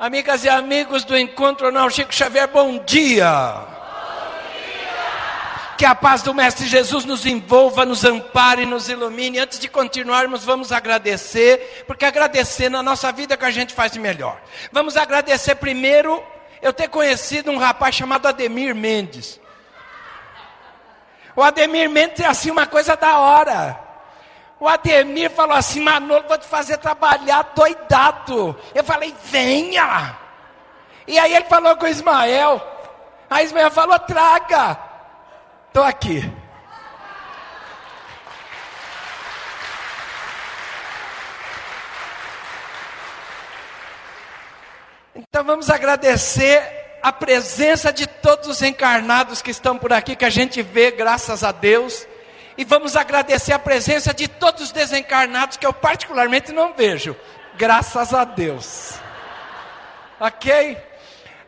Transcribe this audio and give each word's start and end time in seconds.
Amigas 0.00 0.46
e 0.46 0.48
amigos 0.48 1.04
do 1.04 1.14
Encontro 1.14 1.70
Não 1.70 1.90
Chico 1.90 2.14
Xavier, 2.14 2.48
bom 2.48 2.78
dia. 2.78 3.54
Que 5.76 5.84
a 5.84 5.94
paz 5.94 6.22
do 6.22 6.32
Mestre 6.32 6.66
Jesus 6.66 7.04
nos 7.04 7.26
envolva, 7.26 7.84
nos 7.84 8.02
ampare, 8.02 8.64
nos 8.64 8.88
ilumine. 8.88 9.38
Antes 9.38 9.58
de 9.58 9.68
continuarmos, 9.68 10.42
vamos 10.42 10.72
agradecer, 10.72 11.84
porque 11.86 12.06
agradecer 12.06 12.70
na 12.70 12.82
nossa 12.82 13.12
vida 13.12 13.34
é 13.34 13.36
que 13.36 13.44
a 13.44 13.50
gente 13.50 13.74
faz 13.74 13.92
de 13.92 13.98
melhor. 13.98 14.40
Vamos 14.72 14.96
agradecer 14.96 15.56
primeiro 15.56 16.24
eu 16.62 16.72
ter 16.72 16.88
conhecido 16.88 17.50
um 17.50 17.58
rapaz 17.58 17.94
chamado 17.94 18.26
Ademir 18.26 18.74
Mendes. 18.74 19.38
O 21.36 21.42
Ademir 21.42 21.90
Mendes 21.90 22.20
é 22.20 22.26
assim 22.26 22.50
uma 22.50 22.66
coisa 22.66 22.96
da 22.96 23.18
hora. 23.18 23.89
O 24.60 24.68
Ademir 24.68 25.30
falou 25.30 25.56
assim: 25.56 25.80
Manolo, 25.80 26.28
vou 26.28 26.36
te 26.36 26.46
fazer 26.46 26.76
trabalhar 26.76 27.52
doidado. 27.56 28.54
Eu 28.74 28.84
falei: 28.84 29.14
venha. 29.24 30.16
E 31.08 31.18
aí 31.18 31.34
ele 31.34 31.46
falou 31.46 31.74
com 31.76 31.86
o 31.86 31.88
Ismael. 31.88 32.60
Aí 33.30 33.46
Ismael 33.46 33.70
falou: 33.70 33.98
traga. 34.00 34.78
Estou 35.68 35.82
aqui. 35.82 36.30
Então 45.14 45.42
vamos 45.42 45.70
agradecer 45.70 46.98
a 47.02 47.10
presença 47.12 47.90
de 47.92 48.06
todos 48.06 48.46
os 48.46 48.62
encarnados 48.62 49.40
que 49.40 49.50
estão 49.50 49.78
por 49.78 49.92
aqui, 49.92 50.14
que 50.14 50.24
a 50.24 50.30
gente 50.30 50.60
vê, 50.60 50.90
graças 50.90 51.42
a 51.42 51.50
Deus. 51.50 52.06
E 52.60 52.64
vamos 52.64 52.94
agradecer 52.94 53.54
a 53.54 53.58
presença 53.58 54.12
de 54.12 54.28
todos 54.28 54.64
os 54.64 54.70
desencarnados 54.70 55.56
que 55.56 55.64
eu 55.64 55.72
particularmente 55.72 56.52
não 56.52 56.74
vejo. 56.74 57.16
Graças 57.56 58.12
a 58.12 58.22
Deus. 58.22 58.96
Ok? 60.20 60.76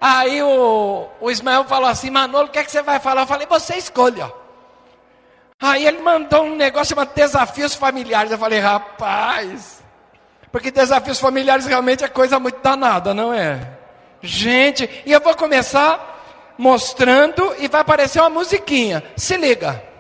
Aí 0.01 0.43
o, 0.43 1.11
o 1.21 1.31
Ismael 1.31 1.65
falou 1.65 1.91
assim: 1.91 2.09
Manolo, 2.09 2.47
o 2.47 2.49
que, 2.49 2.59
é 2.59 2.65
que 2.65 2.71
você 2.71 2.81
vai 2.81 2.99
falar? 2.99 3.21
Eu 3.21 3.27
falei: 3.27 3.47
você 3.47 3.75
escolha. 3.75 4.33
Aí 5.61 5.87
ele 5.87 6.01
mandou 6.01 6.45
um 6.45 6.57
negócio 6.57 6.95
chamado 6.95 7.13
desafios 7.15 7.75
familiares. 7.75 8.33
Eu 8.33 8.39
falei: 8.39 8.61
rapaz. 8.61 9.83
Porque 10.51 10.71
desafios 10.71 11.21
familiares 11.21 11.67
realmente 11.67 12.03
é 12.03 12.09
coisa 12.09 12.41
muito 12.41 12.61
danada, 12.63 13.13
não 13.13 13.35
é? 13.35 13.69
Gente, 14.23 14.89
e 15.05 15.13
eu 15.13 15.21
vou 15.21 15.37
começar 15.37 16.55
mostrando 16.57 17.55
e 17.59 17.69
vai 17.69 17.83
aparecer 17.83 18.19
uma 18.19 18.31
musiquinha. 18.31 19.05
Se 19.15 19.37
liga. 19.37 19.92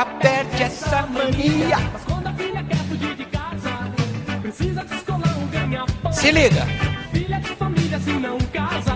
Nunca 0.00 0.18
perde 0.18 0.62
essa 0.62 1.02
mania. 1.02 1.76
Mas 1.92 2.04
quando 2.04 2.26
a 2.26 2.32
filha 2.32 2.64
quer 2.64 2.76
fugir 2.88 3.14
de 3.16 3.24
casa, 3.26 3.70
precisa 4.40 4.82
descolar 4.82 5.38
um 5.38 5.46
ganha-pão. 5.48 6.10
Se 6.10 6.30
liga. 6.30 6.64
Filha 7.12 7.38
de 7.38 7.48
família 7.54 7.98
se 8.00 8.12
não 8.12 8.38
casa. 8.38 8.94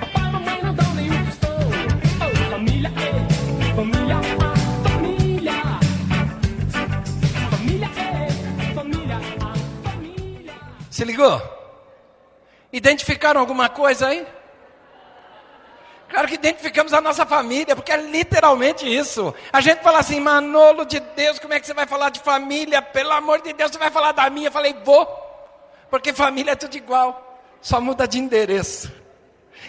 Papai 0.00 0.28
e 0.28 0.32
mamãe 0.32 0.62
não 0.64 0.74
dão 0.74 0.94
nenhum 0.94 1.24
tostão. 1.26 1.56
Oh, 2.20 2.50
família, 2.50 2.88
é 2.88 3.74
família, 3.76 4.16
ah, 4.40 4.88
família. 4.88 5.52
Família, 7.50 7.90
é 7.96 8.74
família, 8.74 9.20
ah, 9.40 9.88
família. 9.88 10.54
Se 10.90 11.04
ligou? 11.04 11.40
Identificaram 12.72 13.40
alguma 13.40 13.68
coisa 13.68 14.08
aí? 14.08 14.26
Claro 16.10 16.26
que 16.26 16.34
identificamos 16.34 16.92
a 16.92 17.00
nossa 17.00 17.24
família, 17.24 17.76
porque 17.76 17.92
é 17.92 17.96
literalmente 17.96 18.84
isso. 18.84 19.32
A 19.52 19.60
gente 19.60 19.80
fala 19.80 20.00
assim, 20.00 20.18
Manolo 20.18 20.84
de 20.84 20.98
Deus, 20.98 21.38
como 21.38 21.54
é 21.54 21.60
que 21.60 21.66
você 21.66 21.72
vai 21.72 21.86
falar 21.86 22.10
de 22.10 22.18
família? 22.18 22.82
Pelo 22.82 23.12
amor 23.12 23.40
de 23.40 23.52
Deus, 23.52 23.70
você 23.70 23.78
vai 23.78 23.92
falar 23.92 24.10
da 24.10 24.28
minha? 24.28 24.48
Eu 24.48 24.52
falei, 24.52 24.74
vou, 24.84 25.06
porque 25.88 26.12
família 26.12 26.50
é 26.50 26.56
tudo 26.56 26.76
igual, 26.76 27.40
só 27.62 27.80
muda 27.80 28.08
de 28.08 28.18
endereço. 28.18 28.92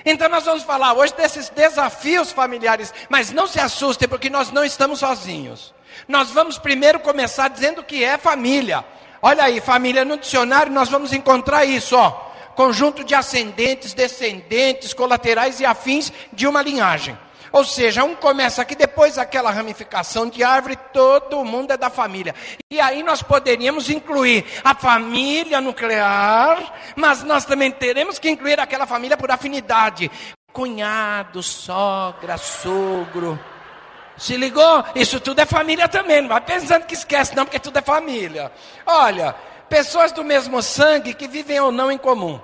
Então 0.03 0.27
nós 0.29 0.43
vamos 0.43 0.63
falar 0.63 0.93
hoje 0.93 1.13
desses 1.13 1.47
desafios 1.49 2.31
familiares, 2.31 2.91
mas 3.07 3.31
não 3.31 3.45
se 3.45 3.59
assustem, 3.59 4.09
porque 4.09 4.29
nós 4.29 4.49
não 4.49 4.66
estamos 4.66 4.99
sozinhos. 4.99 5.75
Nós 6.07 6.31
vamos 6.31 6.57
primeiro 6.57 6.99
começar 7.01 7.49
dizendo 7.49 7.81
o 7.81 7.83
que 7.83 8.03
é 8.03 8.17
família. 8.17 8.83
Olha 9.21 9.43
aí, 9.43 9.61
família 9.61 10.03
no 10.03 10.17
dicionário 10.17 10.71
nós 10.71 10.89
vamos 10.89 11.13
encontrar 11.13 11.66
isso, 11.66 11.95
ó 11.95 12.30
conjunto 12.56 13.03
de 13.03 13.16
ascendentes, 13.16 13.94
descendentes, 13.94 14.94
colaterais 14.94 15.59
e 15.59 15.66
afins 15.66 16.12
de 16.31 16.47
uma 16.47 16.62
linhagem. 16.62 17.17
Ou 17.51 17.66
seja, 17.66 18.03
um 18.03 18.16
começa 18.16 18.62
aqui, 18.62 18.75
depois 18.75 19.17
aquela 19.17 19.51
ramificação 19.51 20.29
de 20.29 20.41
árvore, 20.41 20.78
todo 20.94 21.44
mundo 21.44 21.72
é 21.72 21.78
da 21.78 21.90
família. 21.90 22.34
E 22.72 22.79
aí 22.79 23.03
nós 23.03 23.22
poderíamos 23.22 23.90
incluir 23.90 24.45
a 24.63 24.73
família 24.73 25.59
nuclear, 25.59 26.73
mas 26.95 27.23
nós 27.23 27.44
também 27.44 27.69
teremos 27.69 28.17
que 28.17 28.29
incluir 28.29 28.59
aquela 28.59 28.85
família 28.85 29.17
por 29.17 29.29
afinidade. 29.29 30.09
Cunhado, 30.53 31.44
sogra, 31.44 32.38
sogro. 32.38 33.38
Se 34.17 34.38
ligou? 34.38 34.85
Isso 34.95 35.19
tudo 35.19 35.40
é 35.40 35.45
família 35.45 35.90
também. 35.90 36.22
Não 36.22 36.29
vai 36.29 36.41
pensando 36.41 36.85
que 36.85 36.94
esquece, 36.94 37.35
não, 37.35 37.44
porque 37.44 37.59
tudo 37.59 37.79
é 37.79 37.81
família. 37.81 38.51
Olha, 38.85 39.35
pessoas 39.71 40.11
do 40.11 40.21
mesmo 40.21 40.61
sangue 40.61 41.13
que 41.13 41.29
vivem 41.29 41.57
ou 41.61 41.71
não 41.71 41.89
em 41.89 41.97
comum. 41.97 42.41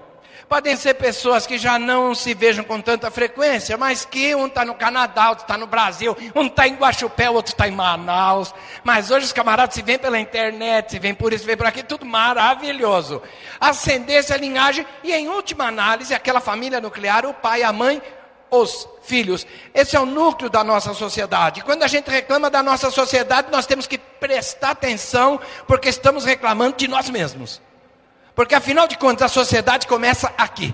Podem 0.47 0.77
ser 0.77 0.93
pessoas 0.93 1.45
que 1.45 1.57
já 1.57 1.77
não 1.77 2.15
se 2.15 2.33
vejam 2.33 2.63
com 2.63 2.79
tanta 2.79 3.11
frequência, 3.11 3.77
mas 3.77 4.05
que 4.05 4.33
um 4.33 4.47
está 4.47 4.63
no 4.63 4.73
Canadá, 4.73 5.27
outro 5.27 5.43
está 5.43 5.57
no 5.57 5.67
Brasil, 5.67 6.16
um 6.33 6.45
está 6.45 6.66
em 6.66 6.75
Guaxupé, 6.75 7.29
outro 7.29 7.51
está 7.51 7.67
em 7.67 7.71
Manaus. 7.71 8.55
Mas 8.81 9.11
hoje 9.11 9.25
os 9.25 9.33
camaradas 9.33 9.75
se 9.75 9.81
vêm 9.81 9.99
pela 9.99 10.17
internet, 10.17 10.91
se 10.91 10.99
vêm 10.99 11.13
por 11.13 11.33
isso, 11.33 11.41
se 11.41 11.47
vêm 11.47 11.57
por 11.57 11.66
aqui, 11.67 11.83
tudo 11.83 12.05
maravilhoso. 12.05 13.21
Ascendência, 13.59 14.37
linhagem 14.37 14.85
e, 15.03 15.11
em 15.11 15.27
última 15.27 15.66
análise, 15.66 16.13
aquela 16.13 16.39
família 16.39 16.79
nuclear, 16.79 17.25
o 17.25 17.33
pai, 17.33 17.61
a 17.61 17.73
mãe, 17.73 18.01
os 18.52 18.88
filhos. 19.03 19.46
Esse 19.74 19.96
é 19.96 20.00
o 20.00 20.06
núcleo 20.06 20.50
da 20.50 20.63
nossa 20.63 20.94
sociedade. 20.94 21.63
Quando 21.63 21.84
a 21.84 21.88
gente 21.88 22.09
reclama 22.09 22.50
da 22.50 22.63
nossa 22.63 22.90
sociedade, 22.91 23.52
nós 23.52 23.66
temos 23.66 23.88
que 23.88 23.97
prestar 23.97 24.72
atenção, 24.72 25.40
porque 25.68 25.90
estamos 25.90 26.25
reclamando 26.25 26.78
de 26.78 26.88
nós 26.88 27.09
mesmos. 27.09 27.62
Porque 28.35 28.56
afinal 28.56 28.88
de 28.88 28.97
contas, 28.97 29.31
a 29.31 29.34
sociedade 29.34 29.88
começa 29.88 30.31
aqui. 30.38 30.74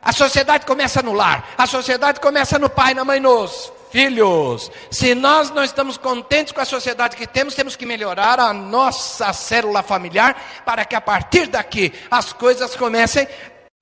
A 0.00 0.12
sociedade 0.12 0.66
começa 0.66 1.00
no 1.02 1.12
lar. 1.12 1.54
A 1.56 1.66
sociedade 1.66 2.20
começa 2.20 2.58
no 2.58 2.68
pai, 2.68 2.92
na 2.92 3.04
mãe, 3.04 3.20
nos 3.20 3.72
filhos. 3.90 4.70
Se 4.90 5.14
nós 5.14 5.50
não 5.50 5.62
estamos 5.62 5.96
contentes 5.96 6.52
com 6.52 6.60
a 6.60 6.64
sociedade 6.64 7.16
que 7.16 7.26
temos, 7.26 7.54
temos 7.54 7.76
que 7.76 7.86
melhorar 7.86 8.40
a 8.40 8.52
nossa 8.52 9.32
célula 9.32 9.82
familiar 9.82 10.34
para 10.64 10.84
que 10.84 10.96
a 10.96 11.00
partir 11.00 11.46
daqui 11.46 11.92
as 12.10 12.32
coisas 12.32 12.74
comecem 12.74 13.28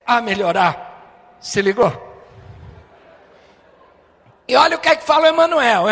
a 0.05 0.21
melhorar. 0.21 1.37
Se 1.39 1.61
ligou? 1.61 2.10
E 4.51 4.55
olha 4.57 4.75
o 4.75 4.79
que 4.81 4.89
é 4.89 4.97
que 4.97 5.05
fala 5.05 5.23
o 5.23 5.27
Emanuel. 5.27 5.83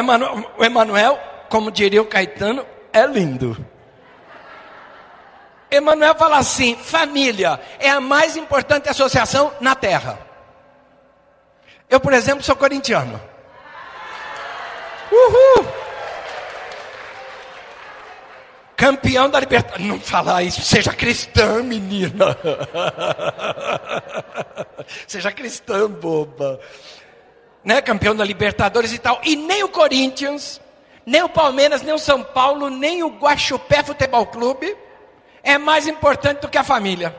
O 0.58 0.66
Emanuel, 0.66 1.18
como 1.48 1.72
diria 1.72 2.02
o 2.02 2.06
Caetano, 2.06 2.66
é 2.92 3.06
lindo. 3.06 3.56
Emmanuel 5.72 6.14
fala 6.16 6.40
assim: 6.40 6.76
família 6.76 7.58
é 7.80 7.90
a 7.90 8.02
mais 8.02 8.36
importante 8.36 8.90
associação 8.90 9.54
na 9.62 9.76
terra. 9.76 10.20
Eu, 11.90 12.02
por 12.02 12.12
exemplo, 12.12 12.44
sou 12.44 12.54
corintiano. 12.54 13.22
Uhul! 15.10 15.66
Campeão 18.76 19.30
da 19.30 19.40
Libertadores. 19.40 19.88
Não 19.88 20.02
fala 20.02 20.44
isso, 20.44 20.62
seja 20.64 20.92
cristã, 20.92 21.64
menina. 21.64 22.36
seja 25.08 25.32
cristã, 25.32 25.90
boba. 25.90 26.60
Né? 27.64 27.82
Campeão 27.82 28.16
da 28.16 28.24
Libertadores 28.24 28.94
e 28.94 28.98
tal. 28.98 29.20
E 29.24 29.36
nem 29.36 29.64
o 29.64 29.70
Corinthians, 29.70 30.62
nem 31.06 31.24
o 31.24 31.30
Palmeiras, 31.30 31.82
nem 31.82 31.94
o 31.94 32.00
São 32.00 32.24
Paulo, 32.24 32.70
nem 32.70 33.04
o 33.04 33.10
Guaxupé 33.10 33.84
Futebol 33.84 34.26
Clube 34.26 34.76
é 35.44 35.58
mais 35.58 35.88
importante 35.88 36.42
do 36.42 36.50
que 36.50 36.58
a 36.58 36.64
família. 36.64 37.16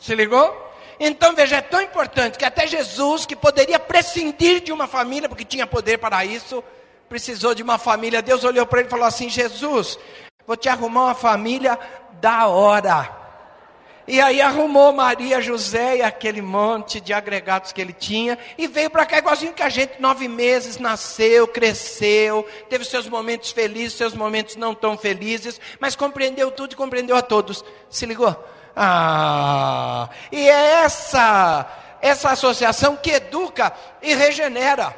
Se 0.00 0.14
ligou? 0.14 0.62
Então 0.98 1.34
veja, 1.34 1.56
é 1.56 1.60
tão 1.60 1.80
importante 1.80 2.38
que 2.38 2.44
até 2.44 2.66
Jesus, 2.66 3.26
que 3.26 3.34
poderia 3.34 3.78
prescindir 3.78 4.60
de 4.60 4.72
uma 4.72 4.86
família, 4.86 5.28
porque 5.28 5.44
tinha 5.44 5.66
poder 5.66 5.98
para 5.98 6.24
isso, 6.24 6.62
precisou 7.08 7.54
de 7.54 7.62
uma 7.62 7.78
família. 7.78 8.22
Deus 8.22 8.44
olhou 8.44 8.66
para 8.66 8.80
ele 8.80 8.88
e 8.88 8.90
falou 8.90 9.06
assim: 9.06 9.28
Jesus, 9.28 9.98
vou 10.46 10.56
te 10.56 10.68
arrumar 10.68 11.06
uma 11.06 11.14
família 11.14 11.78
da 12.20 12.46
hora. 12.46 13.23
E 14.06 14.20
aí 14.20 14.40
arrumou 14.40 14.92
Maria, 14.92 15.40
José 15.40 15.96
e 15.96 16.02
aquele 16.02 16.42
monte 16.42 17.00
de 17.00 17.12
agregados 17.12 17.72
que 17.72 17.80
ele 17.80 17.92
tinha 17.94 18.38
e 18.58 18.66
veio 18.66 18.90
para 18.90 19.06
cá 19.06 19.18
igualzinho 19.18 19.54
que 19.54 19.62
a 19.62 19.70
gente, 19.70 20.00
nove 20.00 20.28
meses, 20.28 20.76
nasceu, 20.78 21.48
cresceu, 21.48 22.46
teve 22.68 22.84
seus 22.84 23.08
momentos 23.08 23.50
felizes, 23.50 23.96
seus 23.96 24.14
momentos 24.14 24.56
não 24.56 24.74
tão 24.74 24.98
felizes, 24.98 25.58
mas 25.80 25.96
compreendeu 25.96 26.50
tudo 26.50 26.72
e 26.72 26.76
compreendeu 26.76 27.16
a 27.16 27.22
todos. 27.22 27.64
Se 27.88 28.04
ligou? 28.04 28.36
Ah, 28.76 30.10
e 30.30 30.48
é 30.48 30.82
essa 30.82 31.66
essa 32.04 32.32
associação 32.32 32.96
que 32.96 33.12
educa 33.12 33.72
e 34.02 34.14
regenera. 34.14 34.94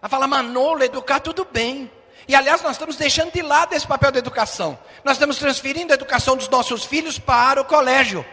Ela 0.00 0.08
fala, 0.08 0.26
Manolo, 0.26 0.82
educar 0.82 1.20
tudo 1.20 1.46
bem. 1.48 1.88
E 2.28 2.34
aliás, 2.34 2.62
nós 2.62 2.72
estamos 2.72 2.96
deixando 2.96 3.32
de 3.32 3.42
lado 3.42 3.74
esse 3.74 3.86
papel 3.86 4.12
da 4.12 4.18
educação. 4.18 4.78
Nós 5.04 5.14
estamos 5.16 5.38
transferindo 5.38 5.92
a 5.92 5.94
educação 5.94 6.36
dos 6.36 6.48
nossos 6.48 6.84
filhos 6.84 7.18
para 7.18 7.60
o 7.60 7.64
colégio. 7.64 8.24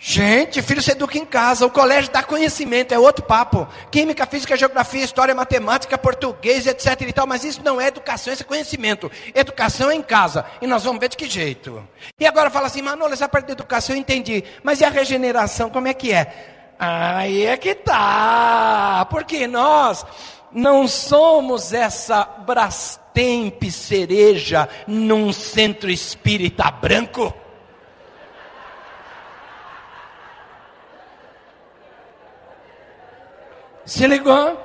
Gente, 0.00 0.62
filho 0.62 0.80
se 0.80 0.92
educa 0.92 1.18
em 1.18 1.24
casa, 1.24 1.66
o 1.66 1.70
colégio 1.70 2.12
dá 2.12 2.22
conhecimento, 2.22 2.92
é 2.92 2.98
outro 2.98 3.24
papo. 3.24 3.66
Química, 3.90 4.24
física, 4.26 4.56
geografia, 4.56 5.02
história, 5.02 5.34
matemática, 5.34 5.98
português, 5.98 6.68
etc 6.68 7.00
e 7.00 7.12
tal, 7.12 7.26
mas 7.26 7.42
isso 7.42 7.60
não 7.64 7.80
é 7.80 7.88
educação, 7.88 8.32
isso 8.32 8.44
é 8.44 8.46
conhecimento. 8.46 9.10
Educação 9.34 9.90
é 9.90 9.96
em 9.96 10.02
casa, 10.02 10.44
e 10.62 10.68
nós 10.68 10.84
vamos 10.84 11.00
ver 11.00 11.08
de 11.08 11.16
que 11.16 11.28
jeito. 11.28 11.86
E 12.18 12.24
agora 12.24 12.48
fala 12.48 12.68
assim, 12.68 12.80
Manolo, 12.80 13.12
essa 13.12 13.28
parte 13.28 13.46
da 13.46 13.54
educação 13.54 13.96
eu 13.96 14.00
entendi, 14.00 14.44
mas 14.62 14.80
e 14.80 14.84
a 14.84 14.88
regeneração, 14.88 15.68
como 15.68 15.88
é 15.88 15.94
que 15.94 16.12
é? 16.12 16.74
Aí 16.78 17.44
é 17.44 17.56
que 17.56 17.74
tá, 17.74 19.04
porque 19.10 19.48
nós 19.48 20.06
não 20.52 20.88
somos 20.88 21.72
essa 21.72 22.24
Brastemp 22.24 23.62
cereja 23.70 24.68
num 24.86 25.32
centro 25.32 25.90
espírita 25.90 26.70
branco. 26.70 27.32
Se 33.84 34.06
ligou? 34.06 34.58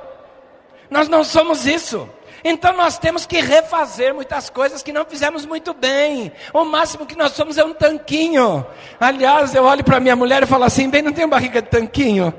Nós 0.89 1.07
não 1.07 1.23
somos 1.23 1.65
isso. 1.65 2.09
Então 2.43 2.73
nós 2.73 2.97
temos 2.97 3.25
que 3.25 3.39
refazer 3.39 4.13
muitas 4.13 4.49
coisas 4.49 4.83
que 4.83 4.91
não 4.91 5.05
fizemos 5.05 5.45
muito 5.45 5.73
bem. 5.73 6.31
O 6.53 6.65
máximo 6.65 7.05
que 7.05 7.17
nós 7.17 7.31
somos 7.31 7.57
é 7.57 7.63
um 7.63 7.73
tanquinho. 7.73 8.65
Aliás, 8.99 9.55
eu 9.55 9.63
olho 9.63 9.83
para 9.83 10.01
minha 10.01 10.15
mulher 10.15 10.43
e 10.43 10.45
falo 10.45 10.65
assim: 10.65 10.89
bem, 10.89 11.01
não 11.01 11.13
tem 11.13 11.27
barriga 11.27 11.61
de 11.61 11.69
tanquinho? 11.69 12.33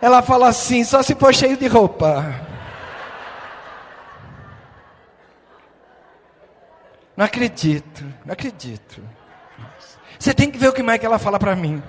Ela 0.00 0.22
fala 0.22 0.48
assim: 0.48 0.84
só 0.84 1.02
se 1.02 1.14
for 1.14 1.34
cheio 1.34 1.56
de 1.56 1.66
roupa. 1.66 2.24
Não 7.16 7.24
acredito, 7.24 8.04
não 8.24 8.32
acredito. 8.34 9.02
Você 10.18 10.34
tem 10.34 10.50
que 10.50 10.58
ver 10.58 10.68
o 10.68 10.72
que 10.72 10.82
mais 10.82 11.00
que 11.00 11.06
ela 11.06 11.18
fala 11.18 11.38
para 11.38 11.56
mim. 11.56 11.82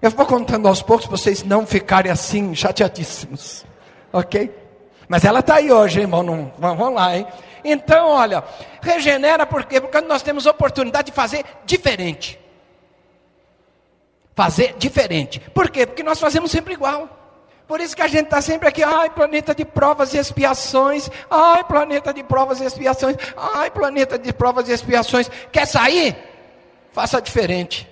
Eu 0.00 0.10
vou 0.10 0.26
contando 0.26 0.68
aos 0.68 0.82
poucos 0.82 1.06
para 1.06 1.16
vocês 1.16 1.42
não 1.42 1.66
ficarem 1.66 2.12
assim 2.12 2.54
chateadíssimos. 2.54 3.64
Ok? 4.12 4.54
Mas 5.08 5.24
ela 5.24 5.40
está 5.40 5.54
aí 5.56 5.72
hoje, 5.72 6.00
irmão. 6.00 6.52
Vamos 6.58 6.92
lá, 6.92 7.16
hein? 7.16 7.26
Então, 7.64 8.08
olha, 8.08 8.44
regenera 8.82 9.46
por 9.46 9.64
quê? 9.64 9.80
Porque 9.80 10.00
nós 10.02 10.22
temos 10.22 10.46
oportunidade 10.46 11.06
de 11.06 11.12
fazer 11.12 11.44
diferente. 11.64 12.38
Fazer 14.36 14.74
diferente. 14.78 15.40
Por 15.40 15.70
quê? 15.70 15.86
Porque 15.86 16.02
nós 16.02 16.20
fazemos 16.20 16.50
sempre 16.50 16.74
igual. 16.74 17.08
Por 17.66 17.80
isso 17.80 17.96
que 17.96 18.02
a 18.02 18.06
gente 18.06 18.26
está 18.26 18.40
sempre 18.42 18.68
aqui, 18.68 18.84
ai, 18.84 19.08
planeta 19.10 19.54
de 19.54 19.64
provas 19.64 20.12
e 20.12 20.18
expiações, 20.18 21.10
ai, 21.28 21.64
planeta 21.64 22.12
de 22.12 22.22
provas 22.22 22.60
e 22.60 22.64
expiações, 22.64 23.16
ai, 23.34 23.70
planeta 23.70 24.18
de 24.18 24.32
provas 24.34 24.68
e 24.68 24.72
expiações. 24.72 25.28
Quer 25.50 25.66
sair? 25.66 26.16
Faça 26.92 27.20
diferente. 27.20 27.88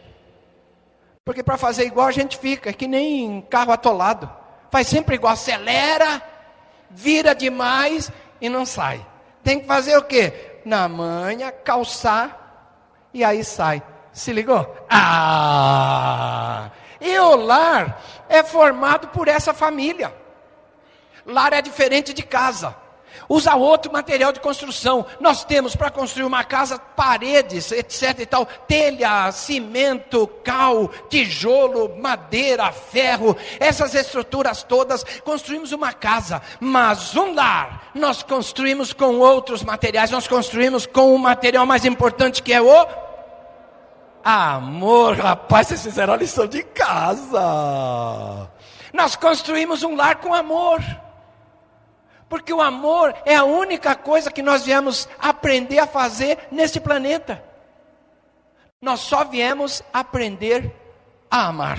Porque 1.25 1.43
para 1.43 1.57
fazer 1.57 1.87
igual 1.87 2.07
a 2.07 2.13
gente 2.13 2.37
fica, 2.37 2.69
é 2.71 2.73
que 2.75 2.87
nem 2.87 3.41
carro 3.49 3.73
atolado. 3.73 4.31
Faz 4.71 4.87
sempre 4.87 5.15
igual, 5.15 5.33
acelera, 5.33 6.23
vira 6.91 7.35
demais 7.35 8.13
e 8.41 8.51
não 8.51 8.67
sai. 8.67 9.05
Tem 9.43 9.61
que 9.61 9.67
fazer 9.67 9.97
o 9.97 10.03
quê? 10.03 10.61
Na 10.65 10.87
manha, 10.89 11.51
calçar 11.51 13.09
e 13.15 13.25
aí 13.25 13.43
sai. 13.43 13.83
Se 14.15 14.33
ligou? 14.33 14.75
Ah! 14.89 16.71
E 17.01 17.19
o 17.19 17.37
lar 17.37 18.01
é 18.31 18.43
formado 18.43 19.09
por 19.09 19.29
essa 19.29 19.53
família. 19.53 20.15
Lar 21.27 21.53
é 21.53 21.61
diferente 21.61 22.15
de 22.15 22.23
casa 22.23 22.75
usa 23.29 23.55
outro 23.55 23.93
material 23.93 24.33
de 24.33 24.41
construção. 24.41 25.07
Nós 25.21 25.45
temos 25.45 25.75
para 25.77 25.91
construir 25.91 26.25
uma 26.25 26.45
casa 26.45 26.79
paredes, 26.79 27.71
etc 27.73 28.21
e 28.21 28.27
tal, 28.27 28.47
telha, 28.47 29.31
cimento, 29.33 30.27
cal, 30.43 30.89
tijolo, 31.09 31.97
madeira, 32.01 32.71
ferro, 32.73 33.37
essas 33.59 33.95
estruturas 33.95 34.63
todas, 34.63 35.05
construímos 35.25 35.73
uma 35.73 35.93
casa, 35.93 36.41
mas 36.61 37.17
um 37.17 37.35
lar 37.35 37.91
nós 37.95 38.23
construímos 38.23 38.93
com 38.93 39.19
outros 39.19 39.63
materiais, 39.63 40.11
nós 40.11 40.27
construímos 40.27 40.87
com 40.87 41.15
o 41.15 41.19
material 41.19 41.65
mais 41.65 41.85
importante 41.85 42.43
que 42.43 42.53
é 42.53 42.61
o 42.61 43.04
amor. 44.25 45.17
Rapaz, 45.19 45.69
vocês 45.69 45.83
fizeram 45.83 46.15
a 46.15 46.17
lição 46.17 46.47
de 46.47 46.63
casa. 46.63 48.51
Nós 48.93 49.15
construímos 49.17 49.83
um 49.83 49.95
lar 49.95 50.17
com 50.17 50.33
amor. 50.33 50.81
Porque 52.29 52.53
o 52.53 52.63
amor 52.63 53.15
é 53.27 53.37
a 53.37 53.45
única 53.45 53.95
coisa 53.95 54.31
que 54.31 54.43
nós 54.43 54.65
viemos 54.65 55.09
aprender 55.21 55.79
a 55.79 55.87
fazer 55.87 56.39
neste 56.51 56.81
planeta. 56.81 57.45
Nós 58.81 59.01
só 59.01 59.25
viemos 59.25 59.83
aprender 59.93 60.75
a 61.31 61.47
amar. 61.47 61.79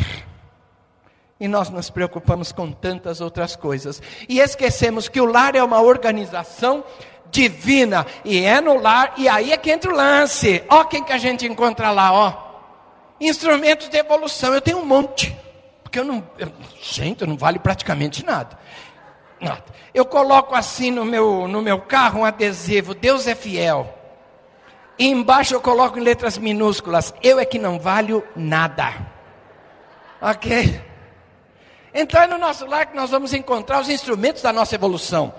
E 1.39 1.48
nós 1.48 1.69
nos 1.69 1.89
preocupamos 1.89 2.51
com 2.51 2.71
tantas 2.71 3.19
outras 3.19 3.56
coisas. 3.56 4.01
E 4.30 4.39
esquecemos 4.39 5.09
que 5.09 5.19
o 5.19 5.25
lar 5.25 5.56
é 5.56 5.63
uma 5.63 5.81
organização 5.81 6.83
divina. 7.31 8.06
E 8.24 8.44
é 8.44 8.62
no 8.62 8.80
lar, 8.80 9.13
e 9.18 9.27
aí 9.27 9.51
é 9.51 9.57
que 9.57 9.72
entra 9.72 9.92
o 9.92 9.95
lance. 9.95 10.63
Ó 10.69 10.83
quem 10.83 11.04
que 11.04 11.13
a 11.13 11.18
gente 11.18 11.45
encontra 11.45 11.92
lá, 11.92 12.13
ó. 12.13 12.33
Instrumentos 13.19 13.89
de 13.89 13.98
evolução. 13.98 14.54
Eu 14.54 14.62
tenho 14.62 14.80
um 14.80 14.86
monte. 14.86 15.36
Porque 15.83 16.00
eu 16.00 16.04
não. 16.04 16.27
Eu, 16.38 16.51
gente, 16.81 17.22
eu 17.22 17.27
não 17.27 17.38
vale 17.38 17.60
praticamente 17.60 18.25
nada. 18.25 18.57
Nada. 19.39 19.63
Eu 19.94 20.06
coloco 20.06 20.56
assim 20.56 20.92
no 20.92 21.06
meu, 21.06 21.48
no 21.48 21.62
meu 21.62 21.80
carro 21.80 22.22
um 22.22 22.25
adesivo, 22.25 22.94
Deus 22.94 23.27
é 23.27 23.36
fiel. 23.36 23.94
E 24.98 25.07
embaixo 25.07 25.54
eu 25.54 25.62
coloco 25.62 26.00
em 26.00 26.01
letras 26.01 26.38
minúsculas, 26.38 27.13
eu 27.22 27.39
é 27.39 27.45
que 27.45 27.60
não 27.60 27.80
valho 27.80 28.24
nada. 28.36 28.94
Ok? 30.22 30.81
Então 31.94 32.22
é 32.22 32.27
no 32.27 32.38
nosso 32.38 32.66
lar 32.66 32.88
que 32.88 32.95
nós 32.95 33.10
vamos 33.10 33.33
encontrar 33.33 33.80
os 33.80 33.89
instrumentos 33.89 34.42
da 34.42 34.51
nossa 34.51 34.75
evolução. 34.75 35.33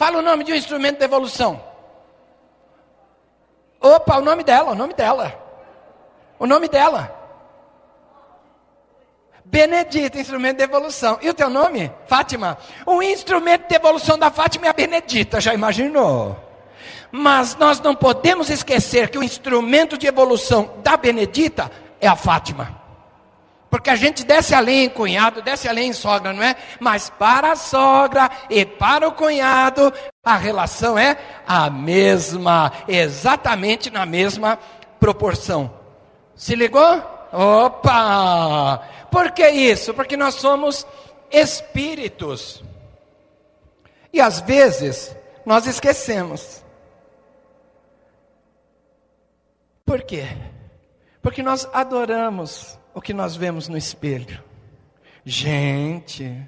Fala 0.00 0.20
o 0.20 0.22
nome 0.22 0.44
de 0.44 0.52
um 0.54 0.56
instrumento 0.56 0.96
de 0.96 1.04
evolução. 1.04 1.62
Opa, 3.78 4.16
o 4.16 4.22
nome 4.22 4.42
dela, 4.42 4.70
o 4.70 4.74
nome 4.74 4.94
dela. 4.94 5.38
O 6.38 6.46
nome 6.46 6.68
dela. 6.68 7.14
Benedita, 9.44 10.18
instrumento 10.18 10.56
de 10.56 10.62
evolução. 10.62 11.18
E 11.20 11.28
o 11.28 11.34
teu 11.34 11.50
nome? 11.50 11.92
Fátima. 12.06 12.56
O 12.86 13.02
instrumento 13.02 13.68
de 13.68 13.74
evolução 13.74 14.18
da 14.18 14.30
Fátima 14.30 14.68
é 14.68 14.70
a 14.70 14.72
Benedita, 14.72 15.38
já 15.38 15.52
imaginou? 15.52 16.34
Mas 17.12 17.54
nós 17.56 17.78
não 17.78 17.94
podemos 17.94 18.48
esquecer 18.48 19.10
que 19.10 19.18
o 19.18 19.22
instrumento 19.22 19.98
de 19.98 20.06
evolução 20.06 20.78
da 20.82 20.96
Benedita 20.96 21.70
é 22.00 22.08
a 22.08 22.16
Fátima. 22.16 22.79
Porque 23.70 23.88
a 23.88 23.94
gente 23.94 24.24
desce 24.24 24.52
além 24.52 24.84
em 24.84 24.88
cunhado, 24.88 25.40
desce 25.40 25.68
além 25.68 25.90
em 25.90 25.92
sogra, 25.92 26.32
não 26.32 26.42
é? 26.42 26.56
Mas 26.80 27.08
para 27.08 27.52
a 27.52 27.56
sogra 27.56 28.28
e 28.50 28.64
para 28.66 29.06
o 29.06 29.12
cunhado, 29.12 29.92
a 30.24 30.36
relação 30.36 30.98
é 30.98 31.16
a 31.46 31.70
mesma, 31.70 32.72
exatamente 32.88 33.88
na 33.88 34.04
mesma 34.04 34.58
proporção. 34.98 35.72
Se 36.34 36.56
ligou? 36.56 37.00
Opa! 37.32 38.82
Por 39.08 39.30
que 39.30 39.48
isso? 39.48 39.94
Porque 39.94 40.16
nós 40.16 40.34
somos 40.34 40.84
espíritos. 41.30 42.64
E 44.12 44.20
às 44.20 44.40
vezes 44.40 45.14
nós 45.46 45.68
esquecemos. 45.68 46.64
Por 49.86 50.02
quê? 50.02 50.26
Porque 51.22 51.40
nós 51.40 51.68
adoramos 51.72 52.79
o 52.94 53.00
que 53.00 53.12
nós 53.12 53.36
vemos 53.36 53.68
no 53.68 53.76
espelho. 53.76 54.42
Gente, 55.24 56.40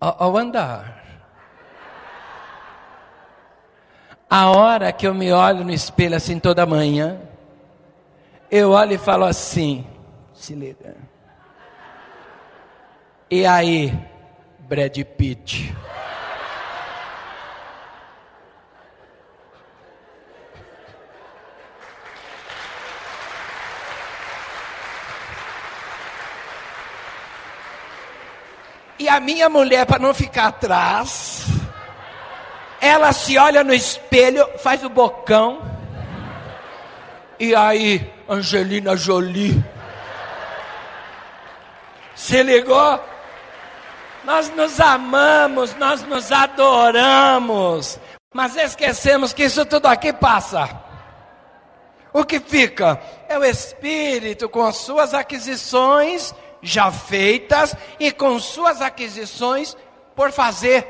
ao, 0.00 0.24
ao 0.24 0.36
andar, 0.36 1.00
a 4.28 4.50
hora 4.50 4.92
que 4.92 5.06
eu 5.06 5.14
me 5.14 5.32
olho 5.32 5.64
no 5.64 5.72
espelho 5.72 6.16
assim 6.16 6.38
toda 6.38 6.64
manhã, 6.66 7.20
eu 8.50 8.70
olho 8.70 8.94
e 8.94 8.98
falo 8.98 9.24
assim: 9.24 9.86
se 10.32 10.54
liga. 10.54 10.96
E 13.30 13.46
aí, 13.46 13.96
Brad 14.60 14.96
Pitt? 15.16 15.74
E 29.00 29.08
a 29.08 29.18
minha 29.18 29.48
mulher, 29.48 29.86
para 29.86 29.98
não 29.98 30.12
ficar 30.12 30.48
atrás, 30.48 31.46
ela 32.78 33.14
se 33.14 33.38
olha 33.38 33.64
no 33.64 33.72
espelho, 33.72 34.46
faz 34.58 34.84
o 34.84 34.90
bocão. 34.90 35.62
E 37.38 37.54
aí, 37.54 38.12
Angelina 38.28 38.94
Jolie? 38.98 39.64
Se 42.14 42.42
ligou? 42.42 43.02
Nós 44.22 44.50
nos 44.50 44.78
amamos, 44.78 45.74
nós 45.76 46.02
nos 46.02 46.30
adoramos, 46.30 47.98
mas 48.34 48.54
esquecemos 48.54 49.32
que 49.32 49.44
isso 49.44 49.64
tudo 49.64 49.86
aqui 49.86 50.12
passa. 50.12 50.68
O 52.12 52.22
que 52.22 52.38
fica 52.38 53.00
é 53.30 53.38
o 53.38 53.44
Espírito 53.46 54.46
com 54.46 54.62
as 54.62 54.76
suas 54.76 55.14
aquisições 55.14 56.34
já 56.62 56.90
feitas 56.90 57.74
e 57.98 58.12
com 58.12 58.38
suas 58.38 58.80
aquisições 58.80 59.76
por 60.14 60.32
fazer. 60.32 60.86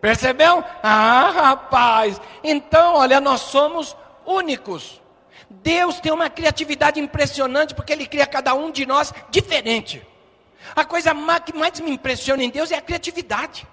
Percebeu? 0.00 0.64
Ah, 0.82 1.30
rapaz. 1.30 2.20
Então, 2.42 2.96
olha, 2.96 3.20
nós 3.20 3.42
somos 3.42 3.96
únicos. 4.24 5.00
Deus 5.48 6.00
tem 6.00 6.12
uma 6.12 6.30
criatividade 6.30 7.00
impressionante 7.00 7.74
porque 7.74 7.92
Ele 7.92 8.06
cria 8.06 8.26
cada 8.26 8.54
um 8.54 8.70
de 8.70 8.86
nós 8.86 9.12
diferente. 9.30 10.06
A 10.74 10.84
coisa 10.84 11.12
que 11.44 11.56
mais 11.56 11.80
me 11.80 11.90
impressiona 11.90 12.42
em 12.42 12.50
Deus 12.50 12.70
é 12.70 12.76
a 12.76 12.82
criatividade. 12.82 13.66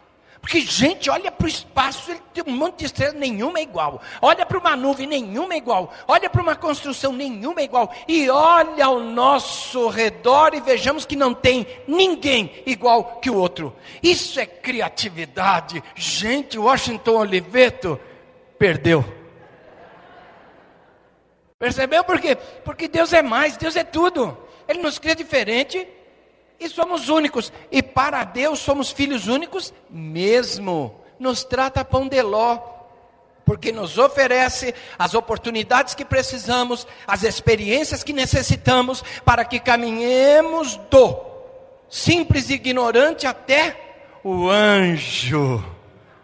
Porque, 0.48 0.62
gente, 0.62 1.10
olha 1.10 1.30
para 1.30 1.44
o 1.44 1.50
espaço, 1.50 2.10
ele 2.10 2.22
tem 2.34 2.42
um 2.48 2.56
monte 2.56 2.78
de 2.78 2.86
estrelas, 2.86 3.16
nenhuma 3.16 3.60
é 3.60 3.64
igual. 3.64 4.02
Olha 4.22 4.46
para 4.46 4.58
uma 4.58 4.78
nuvem, 4.78 5.06
nenhuma 5.06 5.54
é 5.54 5.58
igual. 5.58 5.94
Olha 6.08 6.30
para 6.30 6.42
uma 6.42 6.56
construção, 6.56 7.12
nenhuma 7.12 7.60
é 7.60 7.66
igual. 7.66 7.94
E 8.08 8.30
olha 8.30 8.86
ao 8.86 8.98
nosso 8.98 9.90
redor 9.90 10.54
e 10.54 10.62
vejamos 10.62 11.06
que 11.06 11.18
não 11.18 11.34
tem 11.34 11.68
ninguém 11.86 12.64
igual 12.66 13.20
que 13.20 13.30
o 13.30 13.36
outro. 13.36 13.76
Isso 14.02 14.40
é 14.40 14.46
criatividade. 14.46 15.84
Gente, 15.94 16.58
Washington 16.58 17.18
Oliveto 17.18 18.00
perdeu. 18.58 19.04
Percebeu 21.60 22.06
por 22.06 22.22
quê? 22.22 22.38
Porque 22.64 22.88
Deus 22.88 23.12
é 23.12 23.22
mais, 23.22 23.58
Deus 23.58 23.76
é 23.76 23.84
tudo. 23.84 24.38
Ele 24.66 24.82
nos 24.82 24.98
cria 24.98 25.14
diferente 25.14 25.86
e 26.60 26.68
somos 26.70 27.10
únicos. 27.10 27.52
E 27.72 27.82
para 27.82 28.24
Deus 28.24 28.60
somos 28.60 28.92
filhos 28.92 29.28
únicos 29.28 29.74
mesmo. 29.90 31.00
Nos 31.20 31.44
trata 31.44 31.86
pão 31.86 32.08
de 32.08 32.22
ló. 32.22 32.60
Porque 33.46 33.72
nos 33.72 33.98
oferece 33.98 34.76
as 35.00 35.14
oportunidades 35.14 35.96
que 35.96 36.04
precisamos, 36.04 36.86
as 37.08 37.24
experiências 37.24 38.04
que 38.04 38.12
necessitamos, 38.12 39.02
para 39.24 39.46
que 39.46 39.58
caminhemos 39.58 40.76
do 40.90 41.26
simples 41.90 42.50
e 42.50 42.56
ignorante 42.56 43.26
até 43.26 44.20
o 44.22 44.50
anjo, 44.50 45.64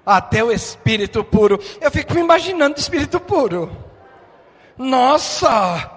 até 0.05 0.43
o 0.43 0.51
espírito 0.51 1.23
puro. 1.23 1.57
Eu 1.79 1.89
fico 1.89 2.13
me 2.13 2.19
imaginando 2.19 2.77
espírito 2.77 3.19
puro. 3.21 3.71
Nossa! 4.77 5.91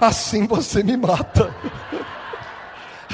Assim 0.00 0.46
você 0.46 0.82
me 0.82 0.96
mata. 0.96 1.54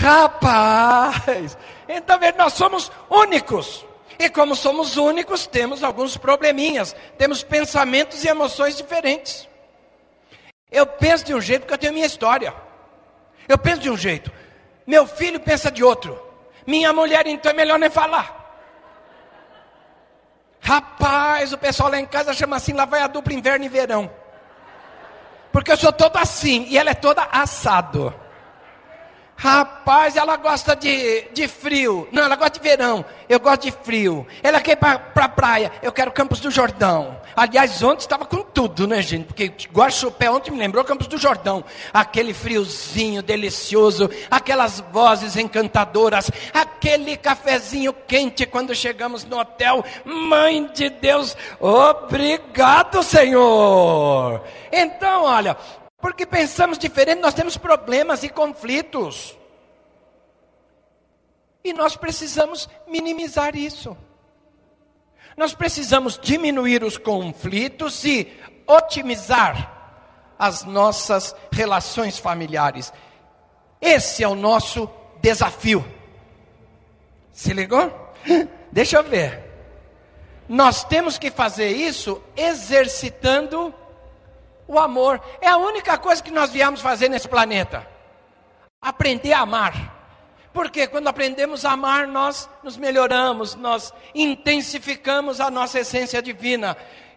Rapaz! 0.01 1.59
Então, 1.87 2.19
nós 2.39 2.55
somos 2.55 2.91
únicos. 3.11 3.85
E 4.19 4.29
como 4.31 4.57
somos 4.57 4.97
únicos, 4.97 5.47
temos 5.47 5.83
alguns 5.83 6.17
probleminhas, 6.17 6.95
temos 7.19 7.43
pensamentos 7.43 8.25
e 8.25 8.29
emoções 8.29 8.77
diferentes. 8.77 9.49
Eu 10.71 10.87
penso 10.87 11.25
de 11.25 11.35
um 11.35 11.41
jeito 11.41 11.63
porque 11.63 11.75
eu 11.75 11.79
tenho 11.79 11.93
minha 11.93 12.07
história. 12.07 12.55
Eu 13.49 13.59
penso 13.59 13.81
de 13.81 13.91
um 13.91 13.97
jeito. 13.97 14.33
Meu 14.87 15.07
filho 15.07 15.41
pensa 15.41 15.71
de 15.71 15.85
outro. 15.85 16.19
Minha 16.67 16.93
mulher, 16.93 17.27
então, 17.27 17.51
é 17.51 17.55
melhor 17.55 17.79
nem 17.79 17.91
falar. 17.91 18.39
Rapaz, 20.61 21.53
o 21.53 21.59
pessoal 21.59 21.91
lá 21.91 21.99
em 21.99 22.07
casa 22.07 22.33
chama 22.33 22.57
assim: 22.57 22.73
lá 22.73 22.85
vai 22.85 23.03
a 23.03 23.07
dupla 23.07 23.35
inverno 23.35 23.65
e 23.65 23.69
verão. 23.69 24.11
Porque 25.53 25.73
eu 25.73 25.77
sou 25.77 25.93
todo 25.93 26.17
assim 26.17 26.67
e 26.69 26.79
ela 26.79 26.91
é 26.91 26.95
toda 26.95 27.23
assado. 27.23 28.15
Rapaz, 29.43 30.17
ela 30.17 30.37
gosta 30.37 30.77
de, 30.77 31.23
de 31.33 31.49
frio. 31.49 32.07
Não, 32.13 32.25
ela 32.25 32.37
gosta 32.37 32.59
de 32.59 32.61
verão. 32.61 33.03
Eu 33.27 33.41
gosto 33.41 33.63
de 33.63 33.73
frio. 33.73 34.27
Ela 34.43 34.61
quer 34.61 34.73
ir 34.73 34.77
para 34.77 35.01
a 35.15 35.29
praia. 35.31 35.73
Eu 35.83 35.91
quero 35.91 36.13
Campos 36.13 36.41
do 36.41 36.51
Jordão. 36.51 37.19
Aliás, 37.35 37.83
ontem 37.83 38.03
estava 38.03 38.27
com 38.27 38.43
tudo, 38.43 38.87
né, 38.87 39.01
gente? 39.01 39.25
Porque 39.25 39.51
Guaxupé 39.73 40.31
ontem 40.31 40.51
me 40.51 40.59
lembrou 40.59 40.85
Campos 40.85 41.07
do 41.07 41.17
Jordão. 41.17 41.65
Aquele 41.91 42.35
friozinho 42.35 43.23
delicioso. 43.23 44.11
Aquelas 44.31 44.81
vozes 44.93 45.39
encantadoras. 45.39 46.31
Aquele 46.53 47.17
cafezinho 47.17 47.95
quente 47.95 48.45
quando 48.45 48.75
chegamos 48.75 49.25
no 49.25 49.39
hotel. 49.39 49.83
Mãe 50.05 50.71
de 50.75 50.91
Deus, 50.91 51.35
obrigado, 51.59 53.03
Senhor. 53.03 54.43
Então, 54.71 55.25
olha, 55.25 55.57
porque 56.01 56.25
pensamos 56.25 56.79
diferente, 56.79 57.21
nós 57.21 57.35
temos 57.35 57.57
problemas 57.57 58.23
e 58.23 58.29
conflitos. 58.29 59.37
E 61.63 61.73
nós 61.73 61.95
precisamos 61.97 62.69
minimizar 62.87 63.55
isso. 63.55 63.97
Nós 65.37 65.55
precisamos 65.55 66.19
diminuir 66.19 66.83
os 66.83 66.97
conflitos 66.97 68.05
e 68.05 68.33
otimizar 68.67 69.79
as 70.39 70.65
nossas 70.65 71.35
relações 71.53 72.19
familiares. 72.19 72.93
Esse 73.81 74.25
é 74.25 74.29
o 74.29 74.35
nosso 74.35 74.89
desafio. 75.21 75.85
Se 77.33 77.53
ligou? 77.53 77.93
Deixa 78.73 78.97
eu 78.97 79.05
ver. 79.05 79.51
Nós 80.49 80.83
temos 80.83 81.19
que 81.19 81.31
fazer 81.31 81.69
isso 81.69 82.23
exercitando 82.37 83.75
o 84.71 84.79
amor. 84.79 85.21
É 85.41 85.49
a 85.49 85.57
única 85.57 85.99
coisa 85.99 86.23
que 86.23 86.31
nós 86.31 86.51
viemos 86.51 86.81
fazer 86.81 87.09
nesse 87.09 87.27
planeta. 87.27 87.87
Aprender 88.81 89.33
a 89.33 89.41
amar. 89.41 89.99
Porque 90.53 90.87
quando 90.87 91.09
aprendemos 91.09 91.65
a 91.65 91.73
amar, 91.73 92.07
nós 92.07 92.49
nos 92.63 92.77
melhoramos, 92.77 93.57
nós 93.57 93.93
intensificamos 94.15 95.41
a 95.41 95.51
nossa 95.51 95.81
essência 95.81 96.23
divina. 96.23 96.77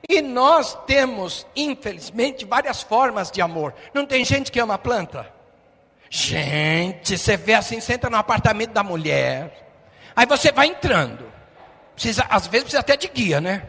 E 0.10 0.22
nós 0.22 0.76
temos, 0.86 1.46
infelizmente, 1.56 2.44
várias 2.44 2.82
formas 2.82 3.32
de 3.32 3.42
amor. 3.42 3.74
Não 3.94 4.06
tem 4.06 4.26
gente 4.26 4.52
que 4.52 4.60
ama 4.60 4.78
planta? 4.78 5.32
Gente, 6.10 7.18
você 7.18 7.38
vê 7.38 7.54
assim, 7.54 7.80
senta 7.80 8.10
no 8.10 8.18
apartamento 8.18 8.72
da 8.72 8.84
mulher. 8.84 9.72
Aí 10.16 10.26
você 10.26 10.52
vai 10.52 10.68
entrando. 10.68 11.32
Precisa, 11.94 12.26
às 12.30 12.48
vezes 12.48 12.64
precisa 12.64 12.82
até 12.82 12.98
de 12.98 13.08
guia, 13.08 13.40
né? 13.40 13.68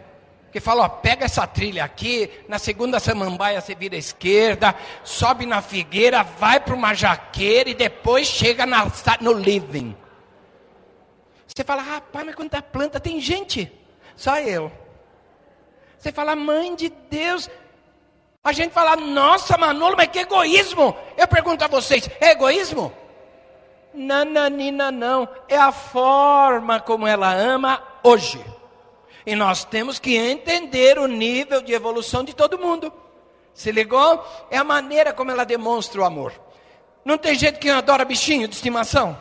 Que 0.54 0.61
fala, 0.61 0.84
ó, 0.84 0.88
pega 0.88 1.25
essa 1.25 1.49
trilha 1.49 1.82
aqui, 1.82 2.30
na 2.49 2.61
segunda 2.61 3.00
samambaia 3.00 3.61
você 3.61 3.75
vira 3.75 3.96
à 3.96 3.99
esquerda, 3.99 4.73
sobe 5.02 5.44
na 5.46 5.61
figueira, 5.61 6.23
vai 6.23 6.61
para 6.61 6.76
uma 6.76 6.94
jaqueira 6.94 7.70
e 7.70 7.75
depois 7.75 8.28
chega 8.28 8.64
na, 8.64 8.87
no 9.20 9.32
living. 9.32 9.96
Você 11.44 11.64
fala, 11.64 11.82
rapaz, 11.82 12.25
mas 12.25 12.37
quanta 12.37 12.62
planta 12.62 13.00
tem 13.00 13.20
gente? 13.20 13.68
Só 14.14 14.38
eu. 14.38 14.70
Você 15.99 16.12
fala, 16.12 16.37
mãe 16.37 16.76
de 16.76 16.88
Deus. 17.11 17.50
A 18.44 18.52
gente 18.52 18.70
fala, 18.70 18.94
nossa, 18.94 19.58
Manolo, 19.58 19.96
mas 19.96 20.06
que 20.06 20.20
egoísmo. 20.20 20.96
Eu 21.16 21.26
pergunto 21.26 21.64
a 21.64 21.66
vocês, 21.66 22.08
é 22.20 22.30
egoísmo? 22.30 22.92
Nananina, 23.92 24.92
não. 24.92 25.28
É 25.49 25.58
a 25.58 25.73
forma 25.73 26.78
como 26.78 27.08
ela 27.08 27.34
ama 27.34 27.82
hoje. 28.04 28.40
E 29.26 29.35
nós 29.35 29.64
temos 29.64 29.99
que 29.99 30.16
entender 30.16 30.99
o 30.99 31.07
nível 31.07 31.62
de 31.62 31.73
evolução 31.73 32.23
de 32.23 32.35
todo 32.35 32.59
mundo. 32.59 32.93
Se 33.54 33.71
ligou? 33.73 34.25
É 34.50 34.59
a 34.59 34.64
maneira 34.64 35.12
como 35.12 35.31
ela 35.31 35.45
demonstra 35.45 36.00
o 36.00 36.04
amor. 36.04 36.33
Não 37.04 37.16
tem 37.16 37.35
gente 37.35 37.59
que 37.59 37.71
adora 37.71 38.04
bichinho 38.04 38.49
de 38.49 38.54
estimação? 38.54 39.16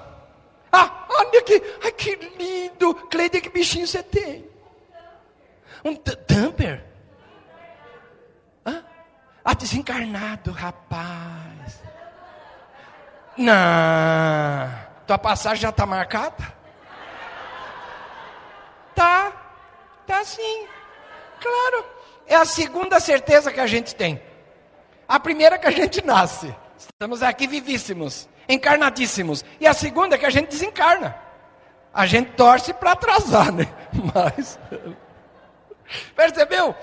Ah, 0.71 1.05
olha 1.09 1.39
aqui, 1.39 1.61
ai 1.83 1.91
que 1.91 2.15
lindo. 2.15 2.95
Cleide, 3.09 3.41
que 3.41 3.49
bichinho 3.49 3.85
você 3.85 4.01
tem? 4.01 4.49
Um 5.85 5.95
tamper? 5.95 6.93
Ah, 9.45 9.53
desencarnado, 9.53 10.51
rapaz. 10.51 11.83
Não. 13.37 14.83
Tua 15.05 15.17
passagem 15.17 15.63
já 15.63 15.69
está 15.69 15.85
marcada? 15.85 16.53
Tá. 18.95 19.42
Tá 20.05 20.23
sim. 20.23 20.67
Claro. 21.41 21.85
É 22.25 22.35
a 22.35 22.45
segunda 22.45 22.99
certeza 22.99 23.51
que 23.51 23.59
a 23.59 23.67
gente 23.67 23.95
tem. 23.95 24.21
A 25.07 25.19
primeira 25.19 25.55
é 25.55 25.57
que 25.57 25.67
a 25.67 25.71
gente 25.71 26.03
nasce. 26.05 26.55
Estamos 26.77 27.21
aqui 27.21 27.47
vivíssimos, 27.47 28.27
encarnadíssimos. 28.47 29.43
E 29.59 29.67
a 29.67 29.73
segunda 29.73 30.15
é 30.15 30.17
que 30.17 30.25
a 30.25 30.29
gente 30.29 30.49
desencarna. 30.49 31.15
A 31.93 32.05
gente 32.05 32.31
torce 32.31 32.73
para 32.73 32.93
atrasar, 32.93 33.51
né? 33.51 33.65
Mas. 34.13 34.59
Percebeu? 36.15 36.75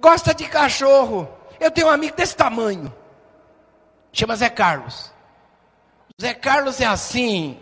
Gosta 0.00 0.34
de 0.34 0.48
cachorro. 0.48 1.28
Eu 1.58 1.70
tenho 1.70 1.88
um 1.88 1.90
amigo 1.90 2.16
desse 2.16 2.36
tamanho. 2.36 2.92
Chama 4.12 4.36
Zé 4.36 4.48
Carlos. 4.48 5.12
Zé 6.20 6.32
Carlos 6.32 6.80
é 6.80 6.86
assim, 6.86 7.60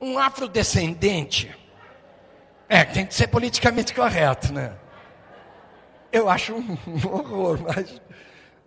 um 0.00 0.18
afrodescendente. 0.18 1.56
É, 2.68 2.84
tem 2.84 3.06
que 3.06 3.14
ser 3.14 3.28
politicamente 3.28 3.94
correto, 3.94 4.52
né? 4.52 4.72
Eu 6.12 6.28
acho 6.28 6.54
um 6.54 6.76
horror, 7.06 7.58
mas 7.62 8.00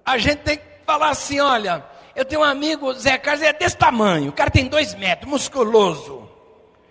a 0.06 0.18
gente 0.18 0.40
tem 0.40 0.58
que 0.58 0.64
falar 0.86 1.10
assim: 1.10 1.40
olha, 1.40 1.84
Eu 2.16 2.26
tenho 2.26 2.42
um 2.42 2.44
amigo, 2.44 2.94
Zé 2.94 3.18
Carlos, 3.18 3.44
é 3.44 3.54
desse 3.54 3.78
tamanho. 3.78 4.30
O 4.30 4.34
cara 4.34 4.50
tem 4.50 4.68
dois 4.68 4.94
metros, 4.96 5.30
musculoso. 5.30 6.30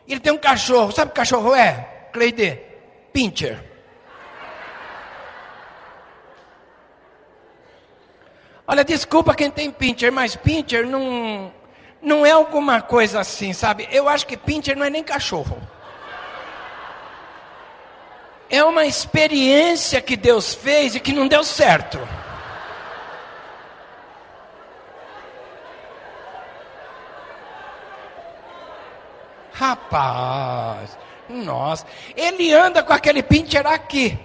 Ele 0.09 0.21
tem 0.21 0.33
um 0.33 0.39
cachorro. 0.39 0.93
Sabe 0.93 1.11
o 1.11 1.15
cachorro 1.15 1.55
é? 1.55 2.09
Cleide? 2.13 2.59
Pincher. 3.13 3.63
Olha, 8.67 8.85
desculpa 8.85 9.35
quem 9.35 9.51
tem 9.51 9.71
pincher, 9.71 10.13
mas 10.13 10.37
pincher 10.37 10.87
não, 10.87 11.53
não 12.01 12.25
é 12.25 12.31
alguma 12.31 12.81
coisa 12.81 13.19
assim, 13.19 13.53
sabe? 13.53 13.89
Eu 13.91 14.09
acho 14.09 14.27
que 14.27 14.37
pincher 14.37 14.77
não 14.77 14.87
é 14.87 14.91
nem 14.91 15.03
cachorro. 15.03 15.61
É 18.51 18.65
uma 18.65 18.85
experiência 18.85 20.01
que 20.01 20.17
Deus 20.17 20.53
fez 20.53 20.97
e 20.97 21.01
que 21.01 21.13
não 21.13 21.29
deu 21.29 21.45
certo. 21.45 22.01
Rapaz, 29.53 30.99
nossa, 31.29 31.87
ele 32.17 32.53
anda 32.53 32.83
com 32.83 32.93
aquele 32.93 33.23
pincher 33.23 33.67
aqui. 33.67 34.19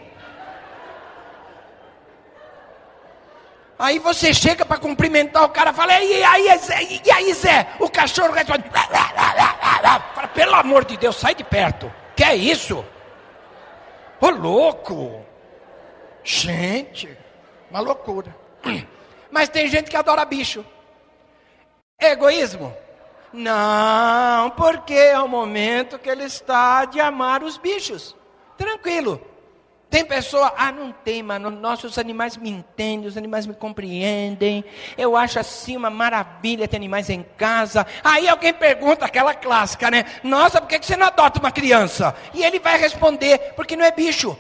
Aí 3.77 3.99
você 3.99 4.33
chega 4.33 4.65
para 4.65 4.77
cumprimentar 4.77 5.43
o 5.43 5.49
cara, 5.49 5.73
fala, 5.73 5.99
e 5.99 6.23
aí, 6.23 6.57
Zé, 6.57 6.81
e 7.05 7.11
aí, 7.11 7.33
Zé? 7.33 7.67
O 7.79 7.89
cachorro 7.89 8.31
responde, 8.31 8.63
fala, 8.71 10.27
pelo 10.33 10.55
amor 10.55 10.85
de 10.85 10.95
Deus, 10.95 11.17
sai 11.17 11.35
de 11.35 11.43
perto. 11.43 11.91
Que 12.15 12.23
é 12.23 12.35
isso? 12.35 12.83
Ô 14.25 14.29
louco! 14.31 15.23
Gente, 16.23 17.15
uma 17.69 17.79
loucura. 17.79 18.35
Mas 19.29 19.49
tem 19.49 19.67
gente 19.67 19.91
que 19.91 19.95
adora 19.95 20.25
bicho. 20.25 20.65
É 21.99 22.13
egoísmo? 22.13 22.75
Não, 23.31 24.49
porque 24.51 24.95
é 24.95 25.19
o 25.19 25.27
momento 25.27 25.99
que 25.99 26.09
ele 26.09 26.23
está 26.23 26.85
de 26.85 26.99
amar 26.99 27.43
os 27.43 27.59
bichos. 27.59 28.15
Tranquilo. 28.57 29.21
Tem 29.95 30.03
pessoa, 30.03 30.53
ah, 30.57 30.73
não 30.73 30.91
tem, 30.91 31.23
mano. 31.23 31.49
Nossos 31.49 31.97
animais 31.97 32.35
me 32.35 32.49
entendem, 32.49 33.07
os 33.07 33.15
animais 33.15 33.47
me 33.47 33.53
compreendem. 33.53 34.65
Eu 34.97 35.15
acho 35.15 35.39
assim 35.39 35.77
uma 35.77 35.89
maravilha 35.89 36.67
ter 36.67 36.75
animais 36.75 37.09
em 37.09 37.23
casa. 37.37 37.87
Aí 38.03 38.27
alguém 38.27 38.53
pergunta, 38.53 39.05
aquela 39.05 39.33
clássica, 39.33 39.89
né? 39.89 40.03
Nossa, 40.21 40.59
por 40.59 40.67
que 40.67 40.85
você 40.85 40.97
não 40.97 41.07
adota 41.07 41.39
uma 41.39 41.49
criança? 41.49 42.13
E 42.33 42.43
ele 42.43 42.59
vai 42.59 42.77
responder, 42.77 43.53
porque 43.55 43.77
não 43.77 43.85
é 43.85 43.91
bicho. 43.91 44.37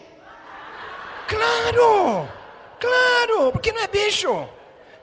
Claro, 1.25 2.27
claro, 2.77 3.53
porque 3.53 3.71
não 3.71 3.81
é 3.81 3.87
bicho. 3.87 4.49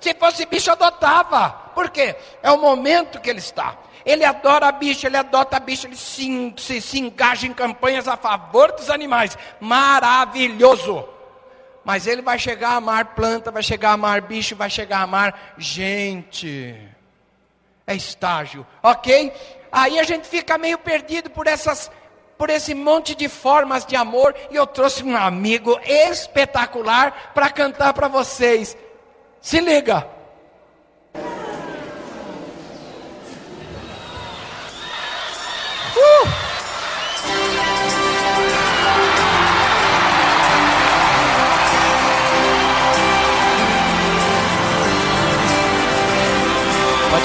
Se 0.01 0.13
fosse 0.13 0.45
bicho, 0.45 0.71
adotava. 0.71 1.49
Por 1.75 1.89
quê? 1.89 2.15
É 2.43 2.51
o 2.51 2.59
momento 2.59 3.23
que 3.23 3.31
ele 3.31 3.39
está. 3.39 3.79
Ele 4.05 4.25
adora 4.25 4.69
a 4.69 4.73
bicho, 4.73 5.07
ele 5.07 5.17
adota 5.17 5.57
a 5.57 5.61
bicho, 5.61 5.87
ele 5.87 5.97
se, 5.97 6.55
se, 6.57 6.81
se 6.81 6.99
engaja 6.99 7.47
em 7.47 7.53
campanhas 7.53 8.09
a 8.09 8.17
favor 8.17 8.73
dos 8.73 8.91
animais. 8.91 9.37
Maravilhoso! 9.61 11.09
Mas 11.85 12.07
ele 12.07 12.23
vai 12.23 12.39
chegar 12.39 12.71
a 12.71 12.77
amar 12.77 13.15
planta, 13.15 13.51
vai 13.51 13.63
chegar 13.63 13.91
a 13.91 13.95
amar 13.95 14.21
bicho, 14.23 14.55
vai 14.55 14.71
chegar 14.71 14.99
a 14.99 15.03
amar 15.03 15.55
gente. 15.59 16.77
É 17.87 17.95
estágio, 17.95 18.67
ok? 18.83 19.33
Aí 19.71 19.99
a 19.99 20.05
gente 20.05 20.29
fica 20.29 20.57
meio 20.57 20.79
perdido 20.79 21.31
por 21.31 21.47
essas 21.47 21.91
por 22.39 22.51
esse 22.51 22.75
monte 22.75 23.15
de 23.15 23.29
formas 23.29 23.87
de 23.87 23.95
amor, 23.95 24.35
e 24.51 24.57
eu 24.57 24.67
trouxe 24.67 25.05
um 25.05 25.17
amigo 25.17 25.79
espetacular 25.85 27.31
para 27.33 27.49
cantar 27.49 27.93
para 27.95 28.09
vocês. 28.09 28.77
Se 29.41 29.61
liga. 29.61 30.09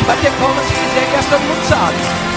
Bater 0.07 0.31
palma 0.39 0.63
se 0.63 0.73
quiser, 0.73 1.05
que 1.09 1.15
essa 1.17 1.29
todo 1.29 1.67
sabe. 1.67 2.27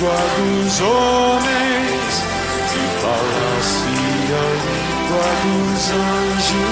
língua 0.00 0.16
dos 0.38 0.80
homens 0.80 2.24
e 2.72 2.84
falasse 3.00 3.84
a 4.32 4.44
língua 4.64 5.28
dos 5.44 5.90
anjos 5.90 6.69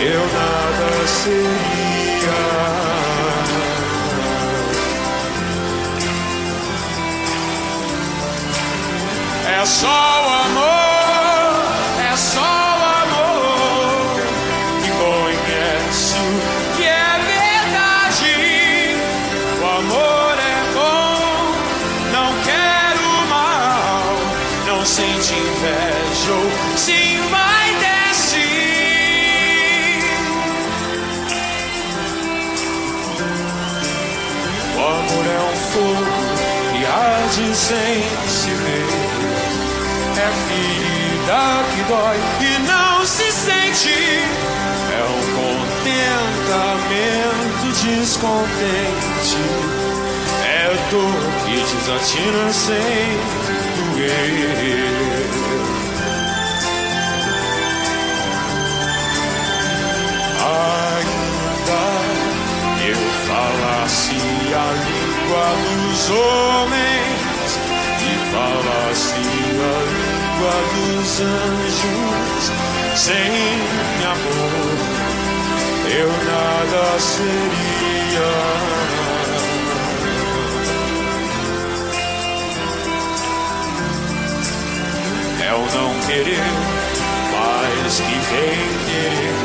eu 0.00 0.20
nada 0.32 1.06
seria. 1.06 1.58
É 9.60 9.64
só 9.66 9.88
o 9.88 10.28
amor 10.44 10.87
sem 37.68 38.00
se 38.26 38.48
ver. 38.48 38.88
É 40.16 40.32
ferida 40.48 41.40
que 41.74 41.82
dói 41.86 42.18
e 42.40 42.58
não 42.66 43.04
se 43.04 43.30
sente. 43.30 44.24
É 44.90 45.04
um 45.04 45.20
contentamento 45.36 47.66
descontente. 47.84 49.36
É 50.46 50.74
dor 50.90 51.20
que 51.44 51.56
desatina 51.60 52.50
sem 52.52 53.18
doer. 53.76 55.28
Ainda 60.56 61.86
eu 62.88 63.00
falasse 63.26 64.16
a 64.54 64.56
língua 64.88 65.46
dos 65.66 66.00
homens 66.08 67.27
falasse 68.32 69.14
a 69.14 69.18
língua 69.98 70.56
dos 70.74 71.20
anjos, 71.20 72.52
sem 72.94 73.30
amor 74.04 74.98
eu 75.90 76.08
nada 76.08 76.98
seria. 77.00 78.28
É 85.44 85.54
o 85.54 85.60
não 85.60 86.00
querer 86.06 86.44
mais 87.32 88.00
que 88.00 88.16
bem 88.30 88.60
querer. 88.86 89.36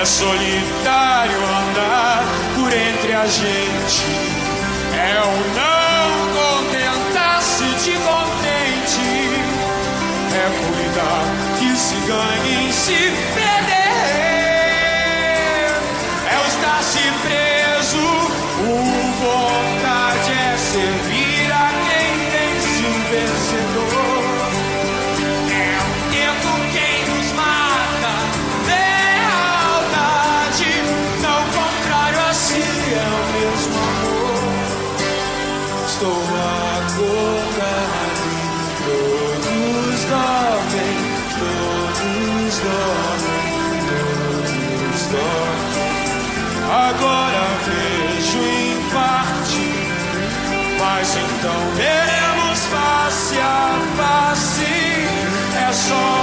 É 0.00 0.04
solitário 0.04 1.38
andar 1.38 2.24
por 2.56 2.72
entre 2.72 3.12
a 3.14 3.26
gente. 3.26 4.04
É 4.94 5.20
o 5.22 5.34
não 5.56 6.31
se 7.82 7.90
te 7.90 7.96
contente. 7.96 9.06
É 10.34 10.46
cuidar 10.60 11.24
que 11.58 11.76
se 11.76 11.96
ganhe 12.06 12.66
em 12.66 12.72
se 12.72 13.00
perder. 13.34 13.82
É 16.30 16.36
estar 16.48 16.82
se 16.82 17.04
preso 17.26 18.06
o 18.60 18.72
vontade 19.22 20.32
é 20.32 20.56
servir 20.56 21.11
então 51.42 51.74
veremos 51.74 52.66
face 52.66 53.36
a 53.40 53.80
face. 53.96 54.64
É 55.58 55.72
só 55.72 56.21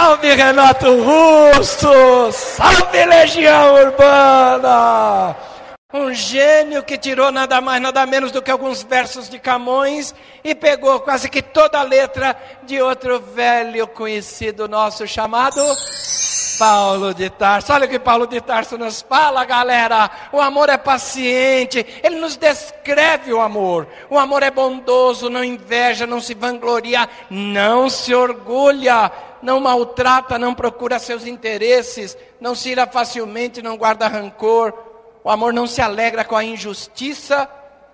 Salve 0.00 0.34
Renato 0.34 0.86
Russo! 1.02 2.32
Salve 2.32 3.04
Legião 3.04 3.74
Urbana! 3.74 5.36
Um 5.92 6.14
gênio 6.14 6.82
que 6.82 6.96
tirou 6.96 7.30
nada 7.30 7.60
mais, 7.60 7.82
nada 7.82 8.06
menos 8.06 8.32
do 8.32 8.40
que 8.40 8.50
alguns 8.50 8.82
versos 8.82 9.28
de 9.28 9.38
Camões 9.38 10.14
e 10.42 10.54
pegou 10.54 11.00
quase 11.00 11.28
que 11.28 11.42
toda 11.42 11.78
a 11.78 11.82
letra 11.82 12.34
de 12.62 12.80
outro 12.80 13.20
velho 13.20 13.86
conhecido 13.88 14.66
nosso 14.66 15.06
chamado 15.06 15.60
Paulo 16.58 17.14
de 17.14 17.28
Tarso. 17.28 17.72
Olha 17.72 17.86
o 17.86 17.88
que 17.88 17.98
Paulo 17.98 18.26
de 18.26 18.38
Tarso 18.38 18.76
nos 18.76 19.00
fala, 19.00 19.46
galera. 19.46 20.10
O 20.30 20.40
amor 20.40 20.68
é 20.68 20.76
paciente. 20.76 21.86
Ele 22.02 22.16
nos 22.16 22.36
descreve 22.36 23.32
o 23.32 23.40
amor. 23.40 23.88
O 24.10 24.18
amor 24.18 24.42
é 24.42 24.50
bondoso, 24.50 25.30
não 25.30 25.42
inveja, 25.42 26.06
não 26.06 26.20
se 26.20 26.34
vangloria, 26.34 27.08
não 27.30 27.88
se 27.88 28.14
orgulha, 28.14 29.10
não 29.42 29.60
maltrata, 29.60 30.38
não 30.38 30.54
procura 30.54 30.98
seus 30.98 31.26
interesses, 31.26 32.16
não 32.40 32.54
se 32.54 32.70
ira 32.70 32.86
facilmente, 32.86 33.62
não 33.62 33.76
guarda 33.76 34.08
rancor. 34.08 34.72
O 35.22 35.30
amor 35.30 35.52
não 35.52 35.66
se 35.66 35.80
alegra 35.80 36.24
com 36.24 36.36
a 36.36 36.44
injustiça, 36.44 37.48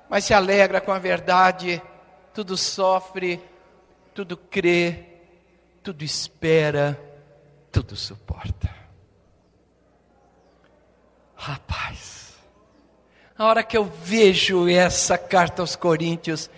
mas 0.09 0.25
se 0.25 0.35
alegra 0.35 0.81
com 0.81 0.93
a 0.93 0.99
verdade. 0.99 1.83
Tudo 2.33 2.57
sofre, 2.57 3.43
tudo 4.15 4.37
crê, 4.37 5.05
tudo 5.83 6.05
espera, 6.05 6.99
tudo 7.71 7.97
suporta. 7.97 8.75
Rapaz, 11.35 12.35
a 13.37 13.45
hora 13.45 13.63
que 13.63 13.77
eu 13.77 13.85
vejo 13.85 14.69
essa 14.69 15.19
carta 15.19 15.63
aos 15.63 15.77
Coríntios, 15.77 16.51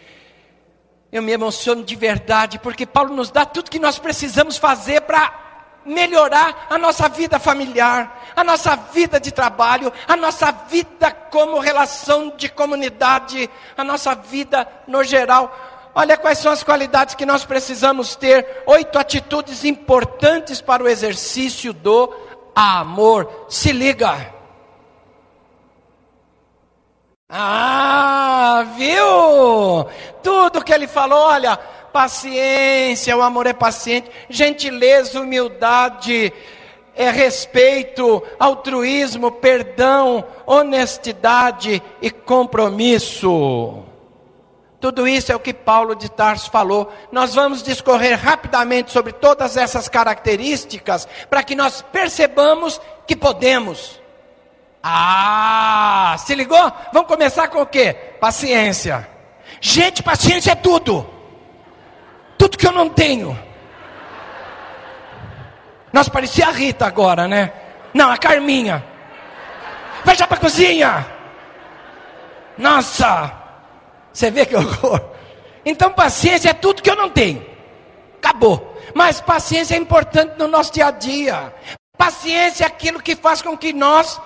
eu 1.10 1.22
me 1.22 1.32
emociono 1.32 1.82
de 1.82 1.96
verdade, 1.96 2.58
porque 2.58 2.84
Paulo 2.84 3.14
nos 3.14 3.30
dá 3.30 3.46
tudo 3.46 3.70
que 3.70 3.78
nós 3.78 3.98
precisamos 3.98 4.58
fazer 4.58 5.00
para 5.02 5.46
melhorar 5.84 6.66
a 6.68 6.76
nossa 6.76 7.08
vida 7.08 7.38
familiar, 7.38 8.30
a 8.36 8.44
nossa 8.44 8.76
vida 8.76 9.18
de 9.18 9.32
trabalho, 9.32 9.90
a 10.06 10.14
nossa 10.16 10.52
vida 10.52 11.10
como 11.10 11.58
relação 11.58 12.34
de 12.36 12.48
comunidade, 12.50 13.48
a 13.76 13.82
nossa 13.82 14.14
vida 14.14 14.68
no 14.86 15.02
geral. 15.02 15.90
Olha 15.94 16.16
quais 16.18 16.38
são 16.38 16.52
as 16.52 16.62
qualidades 16.62 17.14
que 17.14 17.24
nós 17.24 17.44
precisamos 17.44 18.14
ter. 18.14 18.64
Oito 18.66 18.98
atitudes 18.98 19.64
importantes 19.64 20.60
para 20.60 20.84
o 20.84 20.88
exercício 20.88 21.72
do 21.72 22.14
amor. 22.54 23.46
Se 23.48 23.72
liga. 23.72 24.34
Ah, 27.30 28.64
viu? 28.76 29.86
Tudo 30.22 30.64
que 30.64 30.72
ele 30.72 30.87
falou, 30.87 31.18
olha, 31.18 31.57
paciência, 31.92 33.16
o 33.16 33.22
amor 33.22 33.46
é 33.46 33.52
paciente, 33.52 34.11
gentileza, 34.28 35.20
humildade, 35.20 36.33
é 36.94 37.11
respeito, 37.11 38.22
altruísmo, 38.38 39.31
perdão, 39.31 40.24
honestidade 40.46 41.83
e 42.02 42.11
compromisso. 42.11 43.85
Tudo 44.81 45.09
isso 45.09 45.33
é 45.33 45.37
o 45.37 45.40
que 45.40 45.52
Paulo 45.52 45.94
de 45.94 46.09
Tarso 46.09 46.50
falou. 46.50 46.92
Nós 47.11 47.35
vamos 47.35 47.62
discorrer 47.62 48.18
rapidamente 48.18 48.92
sobre 48.92 49.12
todas 49.12 49.57
essas 49.57 49.88
características 49.88 51.09
para 51.28 51.42
que 51.42 51.54
nós 51.54 51.83
percebamos 51.83 52.81
que 53.07 53.16
podemos. 53.16 54.00
Ah, 54.83 56.14
se 56.18 56.35
ligou? 56.35 56.72
Vamos 56.92 57.09
começar 57.09 57.48
com 57.48 57.61
o 57.61 57.66
quê? 57.66 57.92
Paciência. 58.20 59.17
Gente, 59.60 60.02
paciência 60.02 60.52
é 60.52 60.54
tudo 60.54 61.18
tudo 62.38 62.56
que 62.56 62.66
eu 62.66 62.72
não 62.72 62.88
tenho. 62.88 63.36
Nós 65.92 66.08
parecia 66.08 66.46
a 66.46 66.52
Rita 66.52 66.86
agora, 66.86 67.26
né? 67.26 67.52
Não, 67.92 68.10
a 68.10 68.16
Carminha. 68.16 68.84
Vai 70.04 70.14
já 70.14 70.26
para 70.26 70.36
a 70.38 70.40
cozinha. 70.40 71.06
Nossa, 72.56 73.32
você 74.12 74.30
vê 74.30 74.46
que 74.46 74.54
horror. 74.54 75.00
Então, 75.64 75.90
paciência 75.90 76.50
é 76.50 76.54
tudo 76.54 76.82
que 76.82 76.90
eu 76.90 76.96
não 76.96 77.10
tenho. 77.10 77.44
Acabou. 78.18 78.76
Mas 78.94 79.20
paciência 79.20 79.74
é 79.74 79.78
importante 79.78 80.38
no 80.38 80.46
nosso 80.46 80.72
dia 80.72 80.86
a 80.86 80.90
dia. 80.90 81.52
Paciência 81.96 82.64
é 82.64 82.66
aquilo 82.66 83.02
que 83.02 83.16
faz 83.16 83.42
com 83.42 83.58
que 83.58 83.72
nós 83.72 84.20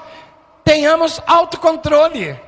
tenhamos 0.63 1.21
autocontrole. 1.27 2.39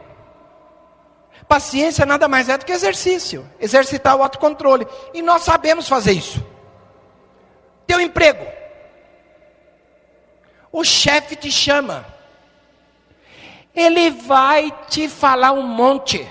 Paciência 1.49 2.07
nada 2.07 2.27
mais 2.27 2.49
é 2.49 2.57
do 2.57 2.65
que 2.65 2.73
exercício, 2.73 3.49
exercitar 3.61 4.17
o 4.17 4.23
autocontrole. 4.23 4.87
E 5.13 5.21
nós 5.21 5.43
sabemos 5.43 5.89
fazer 5.89 6.13
isso. 6.13 6.45
Teu 7.87 8.01
emprego. 8.01 8.45
O 10.73 10.83
chefe 10.83 11.37
te 11.37 11.51
chama. 11.53 12.05
Ele 13.75 14.11
vai 14.11 14.73
te 14.89 15.09
falar 15.09 15.53
um 15.53 15.63
monte. 15.63 16.27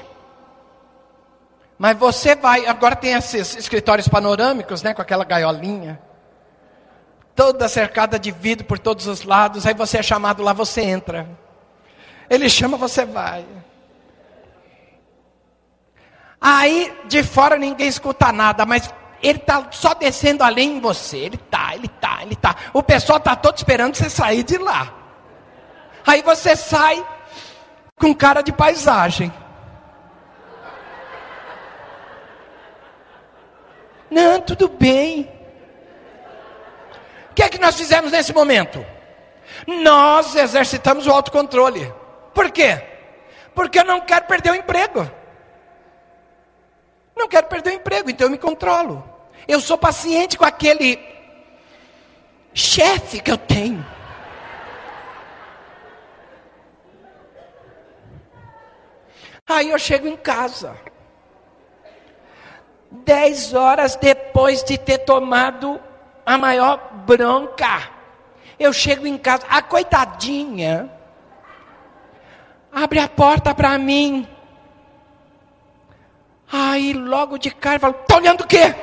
Mas 1.77 1.97
você 1.97 2.35
vai, 2.35 2.65
agora 2.65 2.95
tem 2.95 3.13
esses 3.13 3.55
escritórios 3.55 4.07
panorâmicos, 4.07 4.81
né, 4.81 4.93
com 4.93 5.01
aquela 5.01 5.25
gaiolinha. 5.25 6.01
Toda 7.35 7.67
cercada 7.67 8.17
de 8.17 8.31
vidro 8.31 8.65
por 8.65 8.79
todos 8.79 9.07
os 9.07 9.23
lados, 9.23 9.65
aí 9.65 9.73
você 9.73 9.97
é 9.97 10.03
chamado 10.03 10.43
lá, 10.43 10.53
você 10.53 10.81
entra. 10.81 11.27
Ele 12.29 12.49
chama, 12.49 12.77
você 12.77 13.05
vai. 13.05 13.45
Aí 16.45 16.93
de 17.05 17.23
fora 17.23 17.57
ninguém 17.57 17.87
escuta 17.87 18.29
nada, 18.33 18.65
mas 18.65 18.93
ele 19.21 19.39
está 19.39 19.65
só 19.71 19.93
descendo 19.93 20.43
além 20.43 20.75
em 20.75 20.81
você. 20.81 21.17
Ele 21.19 21.35
está, 21.37 21.73
ele 21.73 21.85
está, 21.85 22.21
ele 22.21 22.33
está. 22.33 22.53
O 22.73 22.83
pessoal 22.83 23.17
está 23.17 23.33
todo 23.33 23.55
esperando 23.55 23.95
você 23.95 24.09
sair 24.09 24.43
de 24.43 24.57
lá. 24.57 24.93
Aí 26.05 26.21
você 26.21 26.53
sai 26.57 27.01
com 27.97 28.13
cara 28.13 28.41
de 28.41 28.51
paisagem. 28.51 29.33
Não, 34.11 34.41
tudo 34.41 34.67
bem. 34.67 35.31
O 37.31 37.33
que 37.33 37.41
é 37.41 37.47
que 37.47 37.57
nós 37.57 37.77
fizemos 37.77 38.11
nesse 38.11 38.33
momento? 38.33 38.85
Nós 39.65 40.35
exercitamos 40.35 41.07
o 41.07 41.11
autocontrole. 41.11 41.91
Por 42.33 42.51
quê? 42.51 42.83
Porque 43.55 43.79
eu 43.79 43.85
não 43.85 44.01
quero 44.01 44.25
perder 44.25 44.51
o 44.51 44.55
emprego. 44.55 45.22
Não 47.15 47.27
quero 47.27 47.47
perder 47.47 47.71
o 47.71 47.73
emprego, 47.73 48.09
então 48.09 48.27
eu 48.27 48.31
me 48.31 48.37
controlo. 48.37 49.03
Eu 49.47 49.59
sou 49.59 49.77
paciente 49.77 50.37
com 50.37 50.45
aquele 50.45 50.99
chefe 52.53 53.19
que 53.19 53.31
eu 53.31 53.37
tenho. 53.37 53.85
Aí 59.47 59.69
eu 59.69 59.79
chego 59.79 60.07
em 60.07 60.15
casa. 60.15 60.75
Dez 62.89 63.53
horas 63.53 63.95
depois 63.95 64.63
de 64.63 64.77
ter 64.77 64.99
tomado 64.99 65.79
a 66.25 66.37
maior 66.37 66.77
bronca. 67.05 67.91
Eu 68.57 68.71
chego 68.71 69.05
em 69.05 69.17
casa, 69.17 69.45
a 69.49 69.61
coitadinha 69.61 70.89
abre 72.73 72.99
a 72.99 73.07
porta 73.07 73.53
para 73.53 73.77
mim. 73.77 74.27
Aí 76.55 76.93
logo 76.93 77.39
de 77.39 77.49
cara 77.49 77.79
fala, 77.79 77.95
está 77.99 78.15
olhando 78.17 78.41
o 78.41 78.47
quê? 78.47 78.75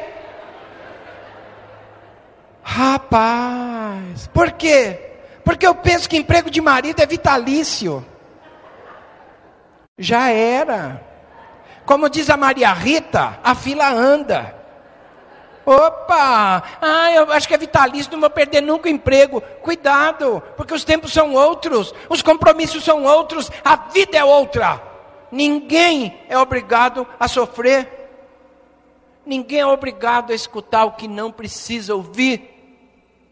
Rapaz, 2.64 4.26
por 4.34 4.50
quê? 4.50 5.12
Porque 5.44 5.64
eu 5.64 5.74
penso 5.76 6.08
que 6.08 6.16
emprego 6.16 6.50
de 6.50 6.60
marido 6.60 7.00
é 7.00 7.06
vitalício. 7.06 8.04
Já 9.96 10.30
era. 10.30 11.00
Como 11.86 12.10
diz 12.10 12.28
a 12.28 12.36
Maria 12.36 12.72
Rita, 12.72 13.38
a 13.44 13.54
fila 13.54 13.88
anda. 13.88 14.52
Opa! 15.64 16.64
Ah, 16.82 17.12
eu 17.12 17.30
acho 17.32 17.46
que 17.46 17.54
é 17.54 17.58
vitalício, 17.58 18.10
não 18.10 18.20
vou 18.20 18.30
perder 18.30 18.62
nunca 18.62 18.88
o 18.88 18.92
emprego. 18.92 19.40
Cuidado, 19.62 20.42
porque 20.56 20.74
os 20.74 20.82
tempos 20.82 21.12
são 21.12 21.34
outros, 21.34 21.94
os 22.08 22.20
compromissos 22.20 22.82
são 22.82 23.04
outros, 23.04 23.48
a 23.64 23.76
vida 23.76 24.18
é 24.18 24.24
outra. 24.24 24.89
Ninguém 25.30 26.20
é 26.28 26.36
obrigado 26.38 27.06
a 27.18 27.28
sofrer. 27.28 27.88
Ninguém 29.24 29.60
é 29.60 29.66
obrigado 29.66 30.32
a 30.32 30.34
escutar 30.34 30.84
o 30.84 30.92
que 30.92 31.06
não 31.06 31.30
precisa 31.30 31.94
ouvir. 31.94 32.50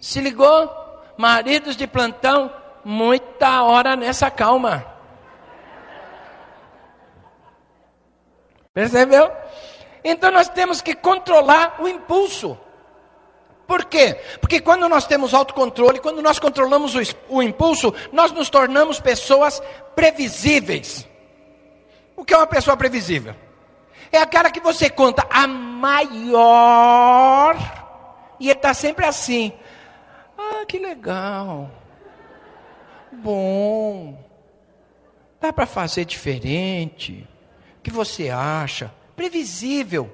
Se 0.00 0.20
ligou? 0.20 0.70
Maridos 1.16 1.76
de 1.76 1.86
plantão, 1.86 2.52
muita 2.84 3.62
hora 3.62 3.96
nessa 3.96 4.30
calma. 4.30 4.86
Percebeu? 8.72 9.32
Então 10.04 10.30
nós 10.30 10.48
temos 10.48 10.80
que 10.80 10.94
controlar 10.94 11.76
o 11.80 11.88
impulso. 11.88 12.56
Por 13.66 13.84
quê? 13.84 14.18
Porque 14.40 14.60
quando 14.60 14.88
nós 14.88 15.06
temos 15.06 15.34
autocontrole, 15.34 15.98
quando 15.98 16.22
nós 16.22 16.38
controlamos 16.38 16.94
o, 16.94 17.00
o, 17.28 17.42
impulso, 17.42 17.92
nós 18.10 18.32
nos 18.32 18.48
tornamos 18.48 18.98
pessoas 18.98 19.60
previsíveis. 19.94 21.06
O 22.18 22.24
que 22.24 22.34
é 22.34 22.36
uma 22.36 22.46
pessoa 22.46 22.76
previsível? 22.76 23.34
É 24.12 24.18
aquela 24.18 24.50
que 24.50 24.60
você 24.60 24.90
conta 24.90 25.26
a 25.30 25.46
maior 25.46 26.36
e 28.38 28.50
está 28.50 28.74
sempre 28.74 29.06
assim. 29.06 29.54
Ah, 30.36 30.66
que 30.66 30.78
legal. 30.78 31.70
Bom. 33.10 34.22
Dá 35.40 35.50
para 35.52 35.64
fazer 35.64 36.04
diferente. 36.04 37.26
O 37.78 37.82
que 37.82 37.90
você 37.90 38.28
acha? 38.28 38.92
previsível. 39.18 40.08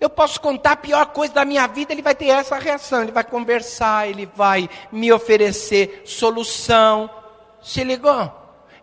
Eu 0.00 0.10
posso 0.10 0.40
contar 0.40 0.72
a 0.72 0.76
pior 0.76 1.06
coisa 1.06 1.32
da 1.32 1.44
minha 1.44 1.66
vida, 1.68 1.92
ele 1.92 2.02
vai 2.02 2.14
ter 2.14 2.26
essa 2.26 2.58
reação, 2.58 3.02
ele 3.02 3.12
vai 3.12 3.24
conversar, 3.24 4.08
ele 4.08 4.26
vai 4.26 4.68
me 4.90 5.12
oferecer 5.12 6.02
solução. 6.04 7.08
Se 7.62 7.84
ligou? 7.84 8.30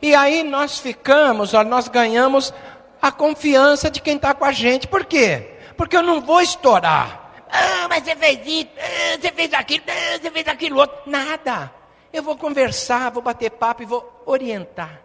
E 0.06 0.13
aí 0.13 0.44
nós 0.44 0.78
ficamos, 0.78 1.54
nós 1.54 1.88
ganhamos 1.88 2.54
a 3.02 3.12
confiança 3.12 3.89
de 3.89 4.00
quem 4.00 4.18
está 4.18 4.36
com 4.36 4.46
a 4.46 4.52
gente. 4.52 4.88
Por 4.88 5.04
quê? 5.04 5.58
Porque 5.76 5.98
eu 5.98 6.04
não 6.04 6.22
vou 6.22 6.41
estourar. 6.41 7.44
Ah, 7.52 7.88
mas 7.89 8.04
você 8.04 8.15
fez 8.15 8.39
isso, 8.46 8.70
ah, 8.78 9.18
você 9.20 9.32
fez 9.32 9.52
aquilo, 9.52 9.84
ah, 9.88 10.20
você 10.22 10.30
fez 10.30 10.48
aquilo 10.48 10.78
outro. 10.78 11.10
Nada. 11.10 11.74
Eu 12.13 12.22
vou 12.22 12.38
conversar, 12.38 13.10
vou 13.10 13.24
bater 13.24 13.50
papo 13.50 13.82
e 13.82 13.88
vou 13.88 14.22
orientar. 14.28 15.02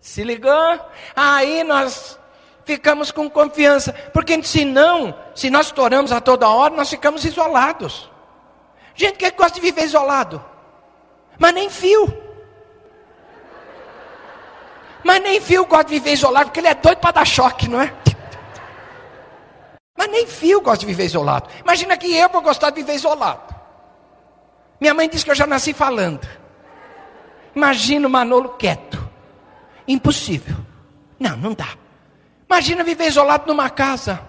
Se 0.00 0.24
ligou? 0.24 0.80
Aí 1.14 1.62
nós 1.62 2.18
ficamos 2.64 3.12
com 3.12 3.30
confiança, 3.30 3.92
porque 4.12 4.42
se 4.42 4.64
não, 4.64 5.16
se 5.36 5.48
nós 5.50 5.66
estouramos 5.66 6.10
a 6.10 6.20
toda 6.20 6.48
hora, 6.48 6.74
nós 6.74 6.90
ficamos 6.90 7.24
isolados. 7.24 8.10
Gente 8.96 9.18
que 9.18 9.30
gosta 9.30 9.54
de 9.54 9.60
viver 9.60 9.84
isolado, 9.84 10.44
mas 11.38 11.54
nem 11.54 11.70
fio. 11.70 12.23
Mas 15.04 15.22
nem 15.22 15.40
fio 15.40 15.66
gosta 15.66 15.84
de 15.84 15.98
viver 15.98 16.12
isolado, 16.14 16.46
porque 16.46 16.60
ele 16.60 16.68
é 16.68 16.74
doido 16.74 16.98
para 16.98 17.12
dar 17.12 17.26
choque, 17.26 17.68
não 17.68 17.80
é? 17.80 17.92
Mas 19.96 20.10
nem 20.10 20.26
fio 20.26 20.60
gosta 20.62 20.80
de 20.80 20.86
viver 20.86 21.04
isolado. 21.04 21.48
Imagina 21.62 21.96
que 21.96 22.12
eu 22.16 22.28
vou 22.30 22.40
gostar 22.40 22.70
de 22.70 22.76
viver 22.76 22.94
isolado. 22.94 23.54
Minha 24.80 24.94
mãe 24.94 25.08
disse 25.08 25.24
que 25.24 25.30
eu 25.30 25.34
já 25.34 25.46
nasci 25.46 25.72
falando. 25.72 26.26
Imagina 27.54 28.08
o 28.08 28.10
Manolo 28.10 28.50
quieto. 28.50 29.08
Impossível. 29.86 30.56
Não, 31.18 31.36
não 31.36 31.52
dá. 31.52 31.68
Imagina 32.48 32.82
viver 32.82 33.06
isolado 33.06 33.46
numa 33.46 33.70
casa. 33.70 34.20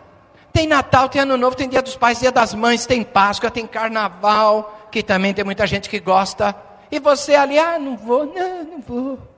Tem 0.53 0.67
Natal, 0.67 1.09
tem 1.09 1.21
Ano 1.21 1.35
Novo, 1.35 1.55
tem 1.55 1.67
Dia 1.67 1.81
dos 1.81 1.95
Pais, 1.95 2.19
Dia 2.19 2.31
das 2.31 2.53
Mães, 2.53 2.85
tem 2.85 3.03
Páscoa, 3.03 3.51
tem 3.51 3.65
Carnaval, 3.65 4.87
que 4.91 5.03
também 5.03 5.33
tem 5.33 5.43
muita 5.43 5.65
gente 5.65 5.89
que 5.89 5.99
gosta. 5.99 6.55
E 6.91 6.99
você 6.99 7.35
ali, 7.35 7.57
ah, 7.57 7.77
não 7.79 7.97
vou, 7.97 8.25
não, 8.25 8.63
não 8.63 8.81
vou. 8.81 9.34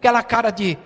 Aquela 0.00 0.22
cara 0.22 0.50
de 0.50 0.78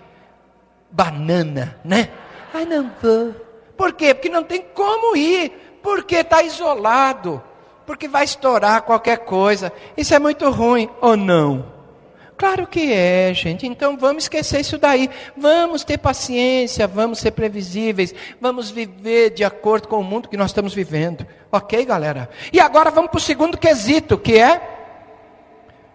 banana, 0.90 1.79
né? 1.85 2.11
Ah, 2.53 2.64
não 2.64 2.90
vou. 3.00 3.33
Por 3.77 3.92
quê? 3.92 4.12
Porque 4.12 4.29
não 4.29 4.42
tem 4.42 4.61
como 4.74 5.16
ir. 5.16 5.79
Porque 5.81 6.16
está 6.16 6.42
isolado. 6.42 7.40
Porque 7.87 8.09
vai 8.09 8.24
estourar 8.24 8.83
qualquer 8.83 9.18
coisa. 9.18 9.72
Isso 9.96 10.12
é 10.12 10.18
muito 10.18 10.50
ruim, 10.50 10.90
ou 11.00 11.16
não? 11.16 11.72
Claro 12.37 12.66
que 12.66 12.92
é, 12.92 13.33
gente. 13.33 13.68
Então 13.68 13.96
vamos 13.96 14.24
esquecer 14.24 14.61
isso 14.61 14.79
daí. 14.79 15.09
Vamos 15.37 15.85
ter 15.85 15.98
paciência, 15.98 16.88
vamos 16.88 17.20
ser 17.20 17.31
previsíveis, 17.31 18.12
vamos 18.40 18.68
viver 18.68 19.31
de 19.31 19.44
acordo 19.44 19.87
com 19.87 20.00
o 20.00 20.03
mundo 20.03 20.29
que 20.29 20.37
nós 20.37 20.50
estamos 20.50 20.74
vivendo. 20.74 21.24
Ok, 21.53 21.85
galera? 21.85 22.29
E 22.53 22.59
agora 22.59 22.90
vamos 22.90 23.12
para 23.12 23.18
o 23.18 23.22
segundo 23.22 23.57
quesito, 23.57 24.18
que 24.18 24.37
é 24.38 24.61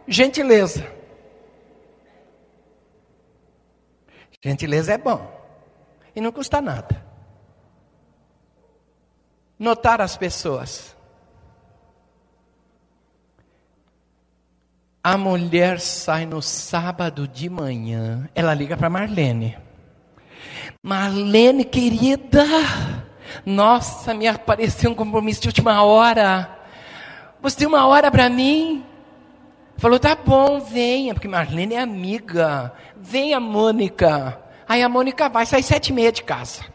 gentileza. 0.07 0.98
Gentileza 4.43 4.93
é 4.93 4.97
bom 4.97 5.39
e 6.15 6.21
não 6.21 6.31
custa 6.31 6.61
nada. 6.61 7.05
Notar 9.57 9.99
as 9.99 10.15
pessoas. 10.15 10.95
A 15.03 15.17
mulher 15.17 15.79
sai 15.79 16.25
no 16.25 16.41
sábado 16.41 17.27
de 17.27 17.49
manhã, 17.49 18.29
ela 18.35 18.53
liga 18.53 18.77
para 18.77 18.89
Marlene. 18.89 19.57
Marlene, 20.83 21.65
querida, 21.65 22.45
nossa, 23.45 24.13
me 24.13 24.27
apareceu 24.27 24.91
um 24.91 24.95
compromisso 24.95 25.41
de 25.41 25.47
última 25.47 25.83
hora. 25.83 26.57
Você 27.41 27.57
tem 27.57 27.67
uma 27.67 27.87
hora 27.87 28.11
para 28.11 28.29
mim? 28.29 28.85
Falou, 29.79 29.97
tá 29.97 30.13
bom, 30.13 30.59
venha, 30.59 31.13
porque 31.13 31.27
Marlene 31.27 31.75
é 31.75 31.79
amiga. 31.79 32.73
Venha, 32.97 33.39
Mônica. 33.39 34.37
Aí 34.67 34.83
a 34.83 34.89
Mônica 34.89 35.29
vai, 35.29 35.45
sai 35.45 35.63
sete 35.63 35.87
e 35.87 35.93
meia 35.93 36.11
de 36.11 36.21
casa. 36.21 36.65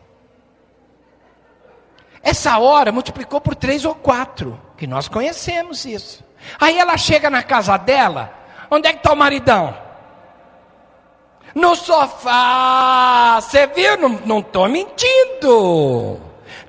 Essa 2.23 2.59
hora 2.59 2.91
multiplicou 2.91 3.43
por 3.43 3.55
três 3.55 3.85
ou 3.85 3.95
quatro, 3.95 4.59
que 4.79 4.87
nós 4.87 5.07
conhecemos 5.07 5.85
isso. 5.85 6.25
Aí 6.59 6.79
ela 6.79 6.97
chega 6.97 7.29
na 7.29 7.43
casa 7.43 7.77
dela, 7.77 8.33
onde 8.71 8.89
é 8.89 8.93
que 8.93 8.99
está 9.01 9.13
o 9.13 9.17
maridão? 9.17 9.77
No 11.55 11.77
sofá, 11.77 13.39
você 13.39 13.67
viu? 13.67 13.99
Não 14.25 14.39
estou 14.39 14.67
mentindo. 14.67 16.19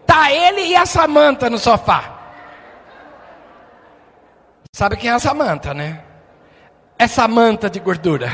Tá 0.05 0.33
ele 0.33 0.65
e 0.67 0.75
a 0.75 0.85
Samanta 0.85 1.49
no 1.49 1.57
sofá. 1.57 2.13
Sabe 4.73 4.97
quem 4.97 5.09
é 5.09 5.13
a 5.13 5.19
Samanta, 5.19 5.73
né? 5.73 6.04
Essa 6.97 7.27
manta 7.27 7.69
de 7.69 7.79
gordura. 7.79 8.31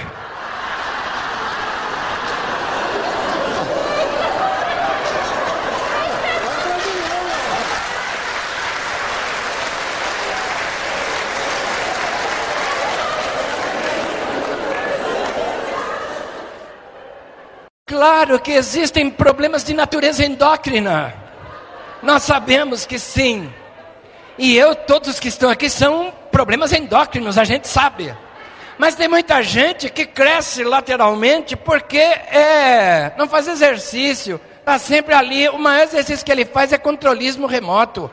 Claro 17.87 18.39
que 18.39 18.51
existem 18.51 19.09
problemas 19.09 19.63
de 19.63 19.73
natureza 19.73 20.23
endócrina. 20.23 21.13
Nós 22.01 22.23
sabemos 22.23 22.85
que 22.85 22.99
sim. 22.99 23.51
E 24.37 24.55
eu, 24.55 24.75
todos 24.75 25.19
que 25.19 25.27
estão 25.27 25.49
aqui, 25.49 25.69
são 25.69 26.13
problemas 26.31 26.71
endócrinos, 26.71 27.37
a 27.37 27.43
gente 27.43 27.67
sabe. 27.67 28.15
Mas 28.77 28.95
tem 28.95 29.07
muita 29.07 29.41
gente 29.43 29.89
que 29.89 30.05
cresce 30.05 30.63
lateralmente 30.63 31.55
porque 31.55 31.97
é, 31.97 33.13
não 33.17 33.27
faz 33.27 33.47
exercício. 33.47 34.39
Está 34.59 34.79
sempre 34.79 35.13
ali. 35.13 35.49
O 35.49 35.57
maior 35.57 35.83
exercício 35.83 36.25
que 36.25 36.31
ele 36.31 36.45
faz 36.45 36.71
é 36.71 36.77
controlismo 36.77 37.47
remoto. 37.47 38.09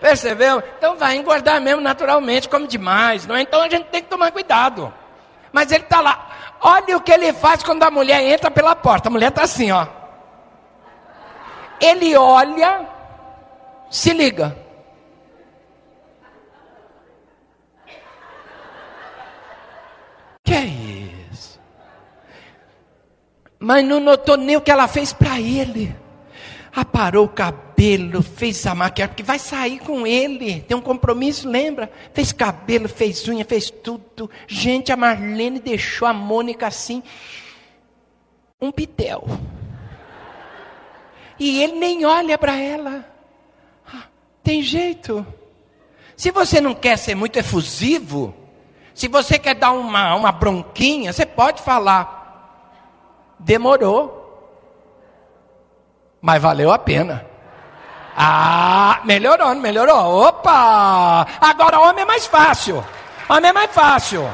Percebeu? 0.00 0.62
Então 0.78 0.96
vai 0.96 1.16
engordar 1.16 1.60
mesmo 1.60 1.80
naturalmente, 1.80 2.48
come 2.48 2.66
demais. 2.66 3.26
Não 3.26 3.34
é? 3.34 3.42
Então 3.42 3.60
a 3.60 3.68
gente 3.68 3.86
tem 3.86 4.02
que 4.02 4.08
tomar 4.08 4.30
cuidado. 4.30 4.92
Mas 5.52 5.72
ele 5.72 5.84
está 5.84 6.00
lá. 6.00 6.30
Olha 6.60 6.96
o 6.96 7.00
que 7.00 7.12
ele 7.12 7.32
faz 7.32 7.62
quando 7.62 7.82
a 7.82 7.90
mulher 7.90 8.22
entra 8.22 8.50
pela 8.50 8.74
porta. 8.74 9.08
A 9.08 9.12
mulher 9.12 9.28
está 9.28 9.42
assim, 9.42 9.70
ó. 9.70 9.86
Ele 11.80 12.16
olha, 12.16 12.86
se 13.90 14.12
liga. 14.12 14.56
Que 20.42 20.54
é 20.54 20.64
isso? 20.64 21.60
Mas 23.66 23.84
não 23.84 23.98
notou 23.98 24.36
nem 24.36 24.54
o 24.54 24.60
que 24.60 24.70
ela 24.70 24.86
fez 24.86 25.12
para 25.12 25.40
ele 25.40 25.92
aparou 26.76 27.24
o 27.24 27.28
cabelo, 27.28 28.22
fez 28.22 28.66
a 28.66 28.74
maquiagem, 28.74 29.08
porque 29.08 29.22
vai 29.22 29.38
sair 29.38 29.78
com 29.78 30.06
ele, 30.06 30.60
tem 30.60 30.76
um 30.76 30.80
compromisso, 30.82 31.48
lembra? 31.48 31.90
Fez 32.12 32.32
cabelo, 32.32 32.86
fez 32.86 33.26
unha, 33.26 33.46
fez 33.46 33.70
tudo. 33.70 34.30
Gente, 34.46 34.92
a 34.92 34.96
Marlene 34.96 35.58
deixou 35.58 36.06
a 36.06 36.12
Mônica 36.12 36.66
assim, 36.66 37.02
um 38.60 38.70
pitel. 38.70 39.26
E 41.38 41.62
ele 41.62 41.78
nem 41.78 42.04
olha 42.04 42.36
para 42.36 42.54
ela. 42.60 43.06
Ah, 43.90 44.04
Tem 44.42 44.62
jeito. 44.62 45.26
Se 46.14 46.30
você 46.30 46.60
não 46.60 46.74
quer 46.74 46.98
ser 46.98 47.14
muito 47.14 47.38
efusivo, 47.38 48.34
se 48.94 49.08
você 49.08 49.38
quer 49.38 49.54
dar 49.54 49.72
uma, 49.72 50.14
uma 50.14 50.32
bronquinha, 50.32 51.10
você 51.10 51.24
pode 51.24 51.62
falar. 51.62 52.15
Demorou. 53.38 54.22
Mas 56.20 56.42
valeu 56.42 56.72
a 56.72 56.78
pena. 56.78 57.24
Ah, 58.16 59.00
melhorou, 59.04 59.54
melhorou. 59.56 60.26
Opa! 60.26 61.26
Agora 61.40 61.80
homem 61.80 62.02
é 62.02 62.06
mais 62.06 62.26
fácil. 62.26 62.84
Homem 63.28 63.50
é 63.50 63.52
mais 63.52 63.70
fácil. 63.70 64.26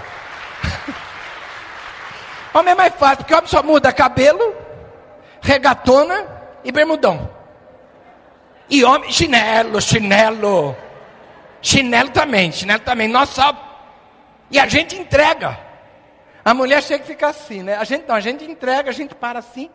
Homem 2.54 2.72
é 2.72 2.76
mais 2.76 2.94
fácil, 2.94 3.18
porque 3.18 3.34
homem 3.34 3.46
só 3.46 3.62
muda 3.62 3.92
cabelo, 3.92 4.54
regatona 5.40 6.26
e 6.62 6.70
bermudão. 6.70 7.30
E 8.68 8.84
homem, 8.84 9.10
chinelo, 9.10 9.80
chinelo. 9.80 10.76
Chinelo 11.62 12.10
também, 12.10 12.52
chinelo 12.52 12.80
também. 12.80 13.08
Nossa, 13.08 13.56
e 14.50 14.58
a 14.58 14.68
gente 14.68 14.96
entrega. 14.96 15.58
A 16.44 16.52
mulher 16.52 16.82
chega 16.82 17.04
e 17.04 17.06
fica 17.06 17.28
assim, 17.28 17.62
né? 17.62 17.76
A 17.76 17.84
gente 17.84 18.06
não, 18.06 18.14
a 18.14 18.20
gente 18.20 18.44
entrega, 18.44 18.90
a 18.90 18.92
gente 18.92 19.14
para 19.14 19.38
assim. 19.38 19.70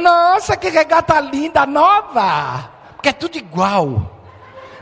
Nossa, 0.00 0.56
que 0.56 0.68
regata 0.68 1.20
linda, 1.20 1.66
nova. 1.66 2.70
Porque 2.96 3.10
é 3.10 3.12
tudo 3.12 3.36
igual. 3.36 4.16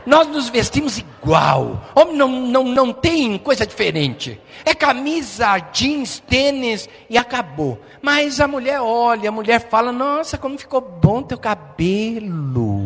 Nós 0.05 0.27
nos 0.27 0.49
vestimos 0.49 0.97
igual. 0.99 1.81
Homem 1.95 2.15
não, 2.15 2.27
não, 2.29 2.63
não 2.63 2.93
tem 2.93 3.37
coisa 3.37 3.65
diferente. 3.65 4.39
É 4.63 4.73
camisa, 4.73 5.57
jeans, 5.71 6.19
tênis 6.19 6.87
e 7.09 7.17
acabou. 7.17 7.81
Mas 8.01 8.39
a 8.39 8.47
mulher 8.47 8.79
olha, 8.81 9.29
a 9.29 9.31
mulher 9.31 9.67
fala: 9.67 9.91
Nossa, 9.91 10.37
como 10.37 10.57
ficou 10.57 10.79
bom 10.79 11.23
teu 11.23 11.37
cabelo. 11.37 12.84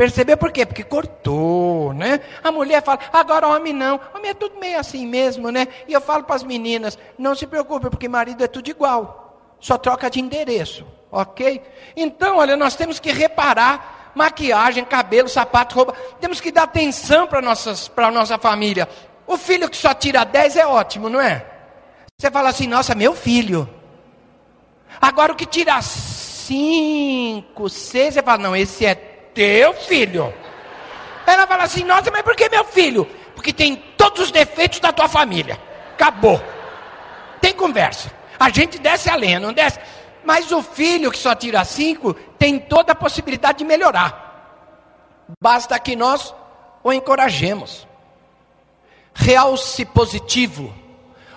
Percebeu 0.00 0.34
por 0.38 0.50
quê? 0.50 0.64
Porque 0.64 0.82
cortou, 0.82 1.92
né? 1.92 2.20
A 2.42 2.50
mulher 2.50 2.82
fala, 2.82 3.00
agora 3.12 3.46
homem 3.46 3.74
não. 3.74 4.00
Homem 4.14 4.30
é 4.30 4.34
tudo 4.34 4.58
meio 4.58 4.80
assim 4.80 5.06
mesmo, 5.06 5.50
né? 5.50 5.68
E 5.86 5.92
eu 5.92 6.00
falo 6.00 6.24
para 6.24 6.36
as 6.36 6.42
meninas, 6.42 6.98
não 7.18 7.34
se 7.34 7.46
preocupe, 7.46 7.90
porque 7.90 8.08
marido 8.08 8.42
é 8.42 8.48
tudo 8.48 8.70
igual. 8.70 9.54
Só 9.60 9.76
troca 9.76 10.08
de 10.08 10.18
endereço, 10.18 10.86
ok? 11.12 11.62
Então, 11.94 12.38
olha, 12.38 12.56
nós 12.56 12.76
temos 12.76 12.98
que 12.98 13.12
reparar 13.12 14.12
maquiagem, 14.14 14.86
cabelo, 14.86 15.28
sapato, 15.28 15.74
roupa. 15.74 15.92
Temos 16.18 16.40
que 16.40 16.50
dar 16.50 16.62
atenção 16.62 17.26
para 17.26 17.40
a 17.40 18.10
nossa 18.10 18.38
família. 18.38 18.88
O 19.26 19.36
filho 19.36 19.68
que 19.68 19.76
só 19.76 19.92
tira 19.92 20.24
10 20.24 20.56
é 20.56 20.66
ótimo, 20.66 21.10
não 21.10 21.20
é? 21.20 21.44
Você 22.18 22.30
fala 22.30 22.48
assim, 22.48 22.66
nossa, 22.66 22.94
meu 22.94 23.14
filho. 23.14 23.68
Agora 24.98 25.34
o 25.34 25.36
que 25.36 25.44
tira 25.44 25.82
5, 25.82 27.68
6, 27.68 28.14
você 28.14 28.22
fala, 28.22 28.38
não, 28.38 28.56
esse 28.56 28.86
é 28.86 28.94
teu 29.34 29.74
filho. 29.74 30.32
Ela 31.26 31.46
fala 31.46 31.64
assim, 31.64 31.84
nossa, 31.84 32.10
mas 32.10 32.22
por 32.22 32.34
que 32.34 32.48
meu 32.48 32.64
filho? 32.64 33.04
Porque 33.34 33.52
tem 33.52 33.76
todos 33.96 34.24
os 34.24 34.30
defeitos 34.30 34.80
da 34.80 34.92
tua 34.92 35.08
família. 35.08 35.60
Acabou. 35.94 36.42
Tem 37.40 37.52
conversa. 37.52 38.10
A 38.38 38.50
gente 38.50 38.78
desce 38.78 39.08
a 39.08 39.14
lenha, 39.14 39.38
não 39.38 39.52
desce? 39.52 39.78
Mas 40.24 40.50
o 40.50 40.62
filho 40.62 41.10
que 41.10 41.18
só 41.18 41.34
tira 41.34 41.64
cinco 41.64 42.14
tem 42.38 42.58
toda 42.58 42.92
a 42.92 42.94
possibilidade 42.94 43.58
de 43.58 43.64
melhorar. 43.64 44.28
Basta 45.40 45.78
que 45.78 45.94
nós 45.94 46.34
o 46.82 46.92
encorajemos. 46.92 47.86
Realce 49.14 49.84
positivo. 49.84 50.74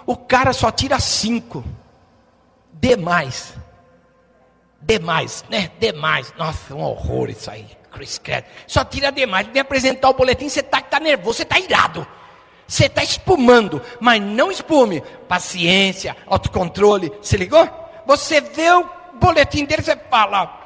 O 0.05 0.15
cara 0.15 0.53
só 0.53 0.71
tira 0.71 0.99
cinco. 0.99 1.63
Demais. 2.73 3.53
Demais, 4.81 5.45
né? 5.49 5.71
Demais. 5.79 6.33
Nossa, 6.37 6.75
um 6.75 6.81
horror 6.81 7.29
isso 7.29 7.49
aí. 7.49 7.82
Chris 7.93 8.17
Cred. 8.17 8.45
Só 8.67 8.83
tira 8.83 9.11
demais. 9.11 9.47
Vem 9.47 9.61
apresentar 9.61 10.09
o 10.09 10.13
boletim, 10.13 10.49
você 10.49 10.59
está 10.59 10.81
tá 10.81 10.99
nervoso, 10.99 11.37
você 11.37 11.43
está 11.43 11.59
irado. 11.59 12.05
Você 12.67 12.85
está 12.85 13.03
espumando, 13.03 13.81
mas 13.99 14.21
não 14.21 14.51
espume. 14.51 15.01
Paciência, 15.27 16.17
autocontrole. 16.25 17.13
Se 17.21 17.37
ligou? 17.37 17.69
Você 18.05 18.41
vê 18.41 18.71
o 18.71 18.89
boletim 19.15 19.65
dele, 19.65 19.83
você 19.83 19.95
fala. 19.95 20.61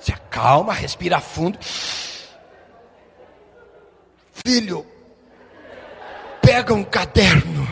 Se 0.00 0.12
acalma, 0.12 0.72
respira 0.72 1.20
fundo. 1.20 1.58
Filho, 4.44 4.86
pega 6.40 6.72
um 6.72 6.82
caderno. 6.82 7.68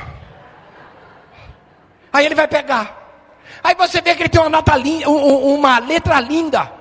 Aí 2.12 2.26
ele 2.26 2.34
vai 2.34 2.46
pegar. 2.46 3.07
Aí 3.62 3.74
você 3.74 4.00
vê 4.00 4.14
que 4.14 4.22
ele 4.22 4.28
tem 4.28 4.40
uma, 4.40 4.48
nota 4.48 4.76
linda, 4.76 5.08
uma 5.08 5.78
letra 5.78 6.20
linda. 6.20 6.72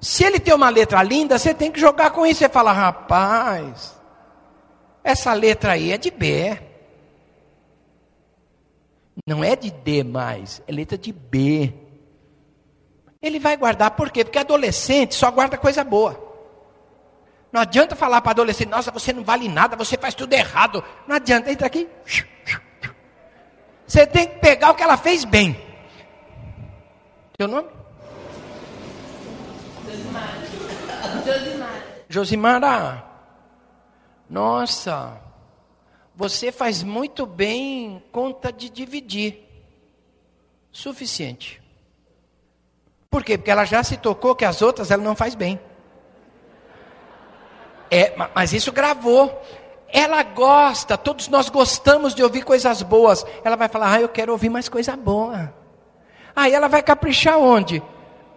Se 0.00 0.24
ele 0.24 0.40
tem 0.40 0.54
uma 0.54 0.70
letra 0.70 1.02
linda, 1.02 1.38
você 1.38 1.52
tem 1.52 1.70
que 1.70 1.78
jogar 1.78 2.10
com 2.10 2.26
isso. 2.26 2.38
Você 2.40 2.48
fala, 2.48 2.72
rapaz, 2.72 3.94
essa 5.04 5.32
letra 5.32 5.72
aí 5.72 5.92
é 5.92 5.98
de 5.98 6.10
B. 6.10 6.58
Não 9.26 9.44
é 9.44 9.54
de 9.54 9.70
D 9.70 10.02
mais, 10.02 10.62
é 10.66 10.72
letra 10.72 10.96
de 10.96 11.12
B. 11.12 11.74
Ele 13.20 13.38
vai 13.38 13.56
guardar 13.56 13.90
por 13.90 14.10
quê? 14.10 14.24
Porque 14.24 14.38
adolescente 14.38 15.14
só 15.14 15.30
guarda 15.30 15.58
coisa 15.58 15.84
boa. 15.84 16.28
Não 17.52 17.60
adianta 17.60 17.96
falar 17.96 18.20
para 18.20 18.30
adolescente, 18.30 18.68
nossa, 18.68 18.90
você 18.90 19.12
não 19.12 19.24
vale 19.24 19.48
nada, 19.48 19.76
você 19.76 19.96
faz 19.98 20.14
tudo 20.14 20.32
errado. 20.32 20.82
Não 21.06 21.16
adianta, 21.16 21.50
entra 21.50 21.66
aqui. 21.66 21.88
Você 23.90 24.06
tem 24.06 24.28
que 24.28 24.38
pegar 24.38 24.70
o 24.70 24.74
que 24.76 24.84
ela 24.84 24.96
fez 24.96 25.24
bem. 25.24 25.60
Seu 27.36 27.48
nome? 27.48 27.68
Josimara. 29.84 30.46
Josimara. 31.26 32.04
Josimara. 32.08 33.04
Nossa, 34.28 35.20
você 36.14 36.52
faz 36.52 36.84
muito 36.84 37.26
bem 37.26 38.00
conta 38.12 38.52
de 38.52 38.70
dividir. 38.70 39.40
Suficiente. 40.70 41.60
Por 43.10 43.24
quê? 43.24 43.36
Porque 43.36 43.50
ela 43.50 43.64
já 43.64 43.82
se 43.82 43.96
tocou 43.96 44.36
que 44.36 44.44
as 44.44 44.62
outras 44.62 44.92
ela 44.92 45.02
não 45.02 45.16
faz 45.16 45.34
bem. 45.34 45.58
É, 47.90 48.14
mas 48.36 48.52
isso 48.52 48.70
gravou. 48.70 49.42
Ela 49.92 50.22
gosta, 50.22 50.96
todos 50.96 51.28
nós 51.28 51.48
gostamos 51.48 52.14
de 52.14 52.22
ouvir 52.22 52.42
coisas 52.42 52.82
boas. 52.82 53.24
Ela 53.44 53.56
vai 53.56 53.68
falar: 53.68 53.92
"Ah, 53.94 54.00
eu 54.00 54.08
quero 54.08 54.32
ouvir 54.32 54.48
mais 54.48 54.68
coisa 54.68 54.96
boa". 54.96 55.52
Aí 56.34 56.52
ela 56.52 56.68
vai 56.68 56.82
caprichar 56.82 57.38
onde? 57.38 57.82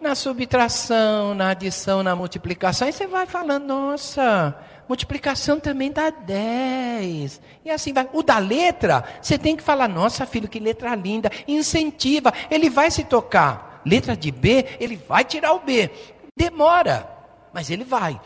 Na 0.01 0.15
subtração, 0.15 1.33
na 1.33 1.49
adição, 1.49 2.03
na 2.03 2.15
multiplicação. 2.15 2.87
Aí 2.87 2.93
você 2.93 3.07
vai 3.07 3.25
falando: 3.25 3.65
"Nossa, 3.65 4.55
multiplicação 4.87 5.59
também 5.59 5.91
dá 5.91 6.09
10. 6.09 7.41
E 7.63 7.69
assim 7.69 7.93
vai. 7.93 8.07
O 8.13 8.21
da 8.21 8.37
letra, 8.37 9.03
você 9.21 9.37
tem 9.37 9.55
que 9.55 9.63
falar: 9.63 9.87
nossa, 9.87 10.25
filho, 10.25 10.47
que 10.47 10.59
letra 10.59 10.95
linda. 10.95 11.31
Incentiva, 11.47 12.33
ele 12.49 12.69
vai 12.69 12.91
se 12.91 13.03
tocar. 13.03 13.81
Letra 13.85 14.15
de 14.15 14.31
B, 14.31 14.65
ele 14.79 14.95
vai 14.95 15.23
tirar 15.25 15.53
o 15.53 15.59
B. 15.59 15.89
Demora, 16.35 17.07
mas 17.51 17.69
ele 17.69 17.83
vai. 17.83 18.19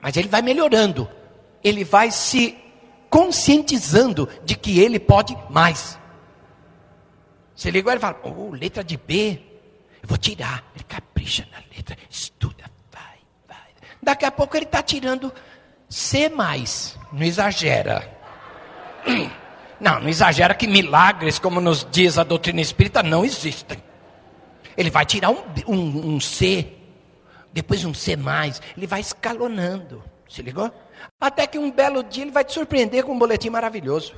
Mas 0.00 0.16
ele 0.16 0.28
vai 0.28 0.42
melhorando. 0.42 1.08
Ele 1.66 1.82
vai 1.82 2.12
se 2.12 2.56
conscientizando 3.10 4.28
de 4.44 4.54
que 4.54 4.78
ele 4.78 5.00
pode 5.00 5.36
mais. 5.50 5.98
Você 7.56 7.72
liga 7.72 7.90
ele 7.90 7.98
fala: 7.98 8.20
oh, 8.22 8.50
letra 8.50 8.84
de 8.84 8.96
B, 8.96 9.40
eu 10.00 10.08
vou 10.08 10.16
tirar. 10.16 10.62
Ele 10.76 10.84
capricha 10.84 11.44
na 11.50 11.58
letra, 11.74 11.96
estuda, 12.08 12.70
vai, 12.92 13.18
vai. 13.48 13.66
Daqui 14.00 14.24
a 14.24 14.30
pouco 14.30 14.56
ele 14.56 14.66
está 14.66 14.80
tirando 14.80 15.32
C 15.88 16.28
mais, 16.28 16.96
não 17.12 17.24
exagera. 17.24 18.16
Não, 19.78 20.00
não 20.00 20.08
exagera 20.08 20.54
que 20.54 20.66
milagres, 20.66 21.38
como 21.38 21.60
nos 21.60 21.86
diz 21.92 22.16
a 22.16 22.24
doutrina 22.24 22.62
espírita, 22.62 23.02
não 23.02 23.26
existem. 23.26 23.76
Ele 24.74 24.88
vai 24.88 25.04
tirar 25.04 25.28
um, 25.28 25.42
um, 25.66 26.14
um 26.14 26.18
C, 26.18 26.72
depois 27.52 27.84
um 27.84 27.92
C 27.92 28.16
mais, 28.16 28.62
ele 28.74 28.86
vai 28.86 29.00
escalonando. 29.00 30.02
Se 30.26 30.40
ligou? 30.40 30.72
Até 31.20 31.46
que 31.46 31.58
um 31.58 31.70
belo 31.70 32.02
dia 32.02 32.24
ele 32.24 32.30
vai 32.30 32.44
te 32.44 32.52
surpreender 32.52 33.04
com 33.04 33.12
um 33.12 33.18
boletim 33.18 33.50
maravilhoso. 33.50 34.14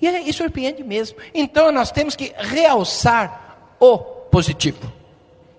E, 0.00 0.08
e 0.08 0.32
surpreende 0.32 0.82
mesmo. 0.82 1.18
Então 1.32 1.70
nós 1.72 1.90
temos 1.90 2.16
que 2.16 2.32
realçar 2.36 3.74
o 3.78 3.98
positivo. 3.98 4.92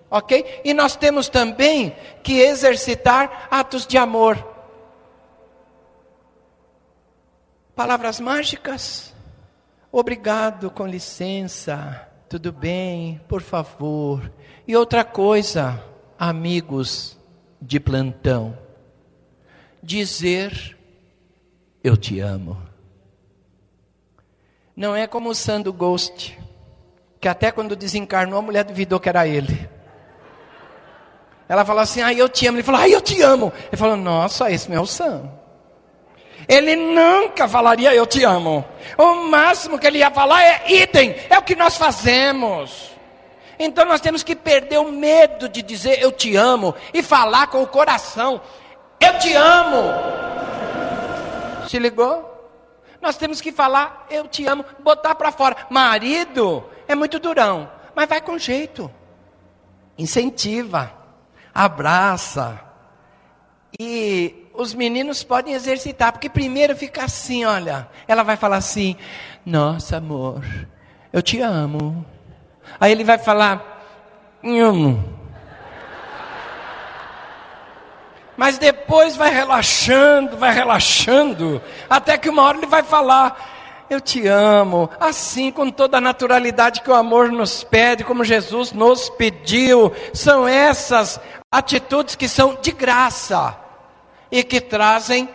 Ok? 0.09 0.61
E 0.63 0.73
nós 0.73 0.95
temos 0.95 1.27
também 1.27 1.95
que 2.23 2.39
exercitar 2.39 3.47
atos 3.49 3.85
de 3.85 3.97
amor. 3.97 4.53
Palavras 7.75 8.19
mágicas? 8.19 9.13
Obrigado, 9.91 10.69
com 10.69 10.87
licença. 10.87 12.07
Tudo 12.29 12.51
bem, 12.51 13.19
por 13.27 13.41
favor. 13.41 14.31
E 14.67 14.75
outra 14.75 15.03
coisa, 15.03 15.81
amigos 16.17 17.17
de 17.61 17.79
plantão, 17.79 18.57
dizer 19.85 20.75
eu 21.83 21.95
te 21.95 22.19
amo. 22.19 22.57
Não 24.75 24.95
é 24.95 25.05
como 25.05 25.29
o 25.29 25.35
Sando 25.35 25.71
Ghost, 25.71 26.37
que 27.21 27.27
até 27.27 27.51
quando 27.51 27.75
desencarnou 27.75 28.39
a 28.39 28.41
mulher 28.41 28.63
duvidou 28.63 28.99
que 28.99 29.07
era 29.07 29.27
ele. 29.27 29.69
Ela 31.47 31.63
falou 31.63 31.83
assim: 31.83 32.01
"Ai, 32.01 32.19
eu 32.19 32.27
te 32.27 32.47
amo". 32.47 32.57
Ele 32.57 32.63
falou: 32.63 32.81
"Ai, 32.81 32.93
eu 32.93 33.01
te 33.01 33.21
amo". 33.21 33.53
Ele 33.67 33.77
falou: 33.77 33.95
"Nossa, 33.95 34.51
esse 34.51 34.69
não 34.69 34.77
é 34.77 34.81
o 34.81 34.85
Sam". 34.87 35.29
Ele 36.47 36.75
nunca 36.75 37.47
falaria 37.47 37.93
eu 37.95 38.05
te 38.05 38.23
amo. 38.23 38.65
O 38.97 39.15
máximo 39.27 39.79
que 39.79 39.87
ele 39.87 39.99
ia 39.99 40.11
falar 40.11 40.43
é 40.43 40.63
idem, 40.67 41.15
é 41.29 41.37
o 41.37 41.43
que 41.43 41.55
nós 41.55 41.77
fazemos. 41.77 42.91
Então 43.57 43.85
nós 43.85 44.01
temos 44.01 44.21
que 44.21 44.35
perder 44.35 44.79
o 44.79 44.91
medo 44.91 45.47
de 45.47 45.61
dizer 45.61 46.01
eu 46.01 46.11
te 46.11 46.35
amo 46.35 46.75
e 46.93 47.01
falar 47.01 47.47
com 47.47 47.63
o 47.63 47.67
coração. 47.67 48.41
Eu 48.99 49.19
te 49.19 49.33
amo. 49.33 49.93
Se 51.67 51.79
ligou? 51.79 52.33
Nós 53.01 53.17
temos 53.17 53.39
que 53.41 53.51
falar 53.51 54.07
eu 54.09 54.27
te 54.27 54.45
amo, 54.47 54.65
botar 54.79 55.15
para 55.15 55.31
fora. 55.31 55.55
Marido 55.69 56.63
é 56.87 56.95
muito 56.95 57.19
durão, 57.19 57.69
mas 57.95 58.09
vai 58.09 58.21
com 58.21 58.37
jeito. 58.37 58.91
Incentiva, 59.97 60.91
abraça. 61.53 62.59
E 63.79 64.47
os 64.53 64.73
meninos 64.73 65.23
podem 65.23 65.53
exercitar, 65.53 66.11
porque 66.11 66.29
primeiro 66.29 66.75
fica 66.75 67.03
assim, 67.03 67.45
olha. 67.45 67.87
Ela 68.07 68.23
vai 68.23 68.37
falar 68.37 68.57
assim: 68.57 68.95
Nossa, 69.45 69.97
amor, 69.97 70.43
eu 71.11 71.21
te 71.21 71.39
amo. 71.41 72.05
Aí 72.79 72.91
ele 72.91 73.03
vai 73.03 73.17
falar: 73.17 73.83
Nhum. 74.41 75.14
Mas 78.37 78.57
depois 78.57 79.15
vai 79.15 79.31
relaxando, 79.33 80.37
vai 80.37 80.53
relaxando, 80.53 81.61
até 81.89 82.17
que 82.17 82.29
uma 82.29 82.43
hora 82.43 82.57
ele 82.57 82.67
vai 82.67 82.83
falar: 82.83 83.85
Eu 83.89 84.01
te 84.01 84.27
amo, 84.27 84.89
assim 84.99 85.51
com 85.51 85.69
toda 85.69 85.97
a 85.97 86.01
naturalidade 86.01 86.81
que 86.81 86.89
o 86.89 86.95
amor 86.95 87.31
nos 87.31 87.63
pede, 87.63 88.03
como 88.03 88.25
Jesus 88.25 88.73
nos 88.73 89.09
pediu. 89.09 89.91
São 90.13 90.47
essas 90.47 91.19
atitudes 91.51 92.15
que 92.15 92.27
são 92.27 92.57
de 92.61 92.71
graça 92.71 93.57
e 94.29 94.43
que 94.43 94.59
trazem 94.59 95.29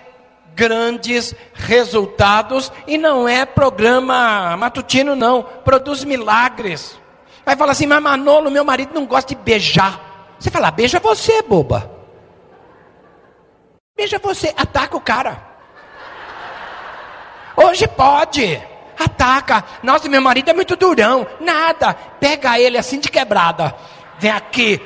grandes 0.55 1.35
resultados. 1.55 2.71
E 2.87 2.99
não 2.99 3.27
é 3.27 3.47
programa 3.47 4.57
matutino, 4.59 5.17
não, 5.17 5.43
produz 5.43 6.05
milagres. 6.05 7.01
Aí 7.47 7.57
fala 7.57 7.73
assim, 7.73 7.87
mas 7.87 8.03
Manolo, 8.03 8.51
meu 8.51 8.65
marido 8.65 8.93
não 8.95 9.07
gosta 9.07 9.35
de 9.35 9.41
beijar. 9.41 10.37
Você 10.39 10.51
fala, 10.51 10.71
beija 10.71 11.01
você, 11.01 11.41
boba. 11.43 12.00
Beija 14.01 14.19
você, 14.19 14.55
ataca 14.57 14.97
o 14.97 15.01
cara. 15.01 15.37
Hoje 17.55 17.87
pode. 17.87 18.59
Ataca. 18.99 19.63
Nossa, 19.83 20.09
meu 20.09 20.23
marido 20.23 20.49
é 20.49 20.55
muito 20.55 20.75
durão. 20.75 21.27
Nada. 21.39 21.93
Pega 22.19 22.59
ele 22.59 22.79
assim 22.79 22.99
de 22.99 23.11
quebrada. 23.11 23.75
Vem 24.19 24.31
aqui. 24.31 24.81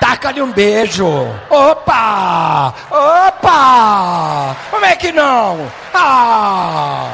Taca-lhe 0.00 0.42
um 0.42 0.50
beijo. 0.50 1.06
Opa! 1.48 2.74
Opa! 2.90 4.56
Como 4.72 4.86
é 4.86 4.96
que 4.96 5.12
não? 5.12 5.70
Ah! 5.94 7.06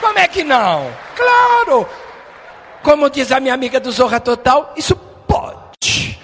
Como 0.00 0.20
é 0.20 0.28
que 0.28 0.44
não? 0.44 0.88
Claro! 1.16 1.88
Como 2.80 3.10
diz 3.10 3.32
a 3.32 3.40
minha 3.40 3.54
amiga 3.54 3.80
do 3.80 3.90
Zorra 3.90 4.20
Total, 4.20 4.72
isso. 4.76 4.96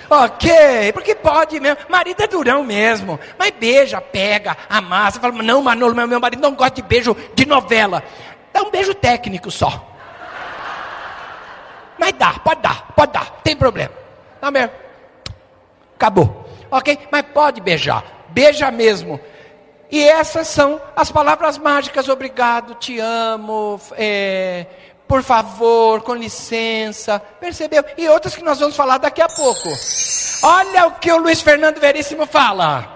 Ok, 0.09 0.93
porque 0.93 1.15
pode 1.15 1.59
mesmo. 1.59 1.79
Marido 1.89 2.23
é 2.23 2.27
durão 2.27 2.63
mesmo. 2.63 3.19
Mas 3.39 3.51
beija, 3.51 4.01
pega, 4.01 4.57
amassa. 4.69 5.19
Fala, 5.19 5.43
não, 5.43 5.63
Manolo, 5.63 5.95
meu 5.95 6.21
marido 6.21 6.43
não 6.43 6.55
gosta 6.55 6.77
de 6.77 6.83
beijo 6.83 7.17
de 7.35 7.45
novela. 7.45 8.03
Dá 8.53 8.63
um 8.63 8.71
beijo 8.71 8.95
técnico 8.95 9.51
só. 9.51 9.93
Mas 11.99 12.13
dá, 12.13 12.35
pode 12.35 12.61
dar, 12.61 12.93
pode 12.95 13.13
dar, 13.13 13.41
tem 13.43 13.57
problema. 13.57 13.93
Dá 14.41 14.51
mesmo. 14.51 14.73
Acabou. 15.97 16.47
Ok? 16.71 16.99
Mas 17.11 17.23
pode 17.33 17.61
beijar. 17.61 18.05
Beija 18.29 18.71
mesmo. 18.71 19.19
E 19.91 20.03
essas 20.03 20.49
são 20.49 20.81
as 20.95 21.11
palavras 21.11 21.59
mágicas: 21.59 22.09
obrigado, 22.09 22.75
te 22.75 22.99
amo, 22.99 23.81
é, 23.93 24.67
por 25.09 25.23
favor, 25.23 26.03
com 26.03 26.15
licença. 26.15 27.19
Percebeu? 27.19 27.85
E 27.97 28.09
outras 28.09 28.35
que 28.35 28.45
nós 28.45 28.59
vamos 28.59 28.77
falar 28.77 28.99
daqui 28.99 29.23
a 29.23 29.29
pouco. 29.29 29.69
Olha 30.43 30.87
o 30.87 30.93
que 30.93 31.13
o 31.13 31.19
Luiz 31.19 31.41
Fernando 31.41 31.79
Veríssimo 31.79 32.27
fala. 32.27 32.95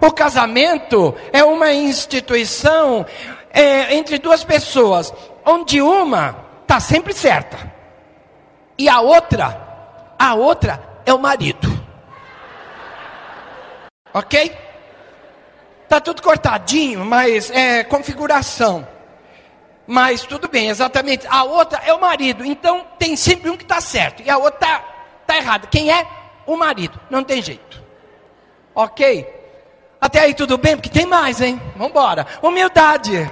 O 0.00 0.12
casamento 0.12 1.14
é 1.32 1.42
uma 1.42 1.72
instituição 1.72 3.06
é, 3.50 3.94
entre 3.94 4.18
duas 4.18 4.44
pessoas, 4.44 5.12
onde 5.44 5.80
uma 5.80 6.44
está 6.62 6.80
sempre 6.80 7.14
certa 7.14 7.76
e 8.78 8.88
a 8.88 9.00
outra, 9.00 10.14
a 10.18 10.34
outra 10.34 11.00
é 11.04 11.12
o 11.12 11.18
marido. 11.18 11.68
Ok? 14.12 14.56
Tá 15.88 16.00
tudo 16.00 16.22
cortadinho, 16.22 17.04
mas 17.04 17.50
é 17.50 17.84
configuração. 17.84 18.86
Mas 19.86 20.22
tudo 20.22 20.48
bem, 20.48 20.68
exatamente. 20.68 21.26
A 21.28 21.44
outra 21.44 21.80
é 21.84 21.92
o 21.92 22.00
marido. 22.00 22.44
Então 22.44 22.84
tem 22.98 23.14
sempre 23.14 23.48
um 23.50 23.56
que 23.56 23.62
está 23.62 23.80
certo 23.80 24.22
e 24.22 24.28
a 24.28 24.36
outra 24.36 24.54
está 24.54 24.84
tá 25.26 25.36
errada. 25.36 25.66
Quem 25.68 25.92
é? 25.92 26.06
O 26.44 26.56
marido. 26.56 26.98
Não 27.08 27.22
tem 27.22 27.40
jeito. 27.40 27.82
Ok? 28.74 29.26
Até 30.00 30.20
aí 30.20 30.34
tudo 30.34 30.58
bem? 30.58 30.76
Porque 30.76 30.90
tem 30.90 31.06
mais, 31.06 31.40
hein? 31.40 31.60
Vamos 31.74 31.90
embora. 31.90 32.26
Humildade. 32.42 33.30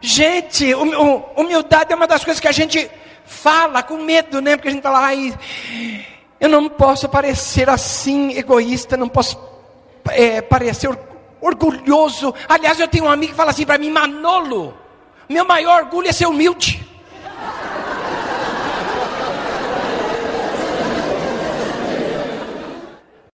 Gente, 0.00 0.74
humildade 0.74 1.92
é 1.92 1.96
uma 1.96 2.06
das 2.06 2.24
coisas 2.24 2.40
que 2.40 2.48
a 2.48 2.52
gente 2.52 2.90
fala 3.24 3.82
com 3.82 3.96
medo, 3.98 4.40
né? 4.40 4.56
Porque 4.56 4.68
a 4.68 4.72
gente 4.72 4.82
fala, 4.82 5.00
ai, 5.00 5.36
eu 6.38 6.48
não 6.48 6.68
posso 6.68 7.08
parecer 7.08 7.68
assim 7.68 8.36
egoísta, 8.36 8.96
não 8.96 9.08
posso 9.08 9.38
é, 10.10 10.40
parecer 10.40 10.88
orgulhoso. 11.40 12.34
Aliás, 12.48 12.78
eu 12.78 12.88
tenho 12.88 13.04
um 13.04 13.10
amigo 13.10 13.32
que 13.32 13.36
fala 13.36 13.50
assim 13.50 13.66
para 13.66 13.78
mim, 13.78 13.90
Manolo, 13.90 14.74
meu 15.28 15.44
maior 15.44 15.84
orgulho 15.84 16.08
é 16.08 16.12
ser 16.12 16.26
humilde. 16.26 16.86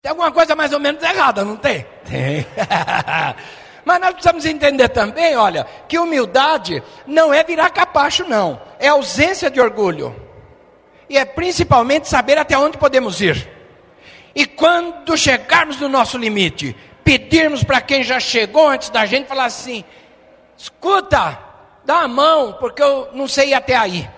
Tem 0.02 0.10
alguma 0.10 0.30
coisa 0.30 0.54
mais 0.54 0.72
ou 0.72 0.78
menos 0.78 1.02
errada, 1.02 1.44
não 1.44 1.56
tem? 1.56 1.84
Tem. 2.04 2.46
Mas 3.84 4.00
nós 4.00 4.10
precisamos 4.14 4.44
entender 4.44 4.88
também, 4.88 5.36
olha, 5.36 5.64
que 5.88 5.98
humildade 5.98 6.82
não 7.06 7.32
é 7.32 7.44
virar 7.44 7.70
capacho, 7.70 8.24
não. 8.24 8.60
É 8.80 8.88
ausência 8.88 9.50
de 9.50 9.60
orgulho. 9.60 10.14
E 11.08 11.16
é 11.16 11.24
principalmente 11.24 12.08
saber 12.08 12.36
até 12.36 12.58
onde 12.58 12.78
podemos 12.78 13.20
ir. 13.20 13.48
E 14.34 14.44
quando 14.44 15.16
chegarmos 15.16 15.80
no 15.80 15.88
nosso 15.88 16.18
limite, 16.18 16.76
pedirmos 17.04 17.62
para 17.62 17.80
quem 17.80 18.02
já 18.02 18.18
chegou 18.18 18.68
antes 18.68 18.90
da 18.90 19.06
gente, 19.06 19.28
falar 19.28 19.44
assim: 19.44 19.84
escuta, 20.58 21.38
dá 21.86 22.00
a 22.02 22.08
mão, 22.08 22.54
porque 22.54 22.82
eu 22.82 23.08
não 23.14 23.28
sei 23.28 23.50
ir 23.50 23.54
até 23.54 23.76
aí. 23.76 24.10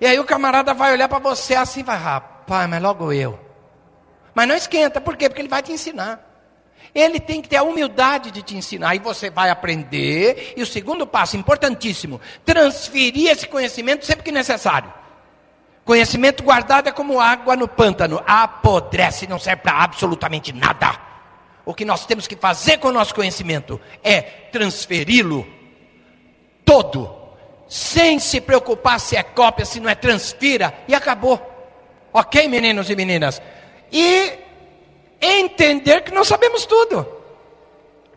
E 0.00 0.06
aí 0.06 0.18
o 0.18 0.24
camarada 0.24 0.72
vai 0.72 0.92
olhar 0.92 1.08
para 1.08 1.18
você 1.18 1.54
assim, 1.54 1.82
vai, 1.82 1.98
rapaz, 1.98 2.68
mas 2.70 2.80
logo 2.80 3.12
eu. 3.12 3.38
Mas 4.32 4.48
não 4.48 4.54
esquenta, 4.54 5.00
por 5.00 5.16
quê? 5.16 5.28
Porque 5.28 5.42
ele 5.42 5.48
vai 5.48 5.62
te 5.62 5.72
ensinar. 5.72 6.30
Ele 6.94 7.18
tem 7.18 7.42
que 7.42 7.48
ter 7.48 7.56
a 7.56 7.64
humildade 7.64 8.30
de 8.30 8.40
te 8.40 8.56
ensinar, 8.56 8.94
e 8.94 9.00
você 9.00 9.28
vai 9.28 9.50
aprender. 9.50 10.54
E 10.56 10.62
o 10.62 10.66
segundo 10.66 11.06
passo, 11.06 11.36
importantíssimo, 11.36 12.20
transferir 12.44 13.30
esse 13.30 13.48
conhecimento 13.48 14.06
sempre 14.06 14.24
que 14.24 14.30
necessário. 14.30 14.92
Conhecimento 15.84 16.42
guardado 16.42 16.88
é 16.88 16.92
como 16.92 17.20
água 17.20 17.56
no 17.56 17.66
pântano, 17.66 18.22
apodrece, 18.26 19.26
não 19.26 19.38
serve 19.38 19.62
para 19.62 19.82
absolutamente 19.82 20.52
nada. 20.52 20.98
O 21.64 21.74
que 21.74 21.84
nós 21.84 22.06
temos 22.06 22.26
que 22.26 22.36
fazer 22.36 22.78
com 22.78 22.88
o 22.88 22.92
nosso 22.92 23.14
conhecimento 23.14 23.80
é 24.02 24.22
transferi-lo 24.22 25.46
todo, 26.64 27.14
sem 27.68 28.18
se 28.18 28.40
preocupar 28.40 29.00
se 29.00 29.16
é 29.16 29.22
cópia, 29.22 29.64
se 29.64 29.80
não 29.80 29.90
é 29.90 29.94
transfira, 29.94 30.72
e 30.86 30.94
acabou. 30.94 31.40
Ok, 32.12 32.46
meninos 32.48 32.88
e 32.88 32.96
meninas? 32.96 33.42
E 33.90 34.32
entender 35.20 36.02
que 36.02 36.12
nós 36.12 36.28
sabemos 36.28 36.64
tudo. 36.66 37.06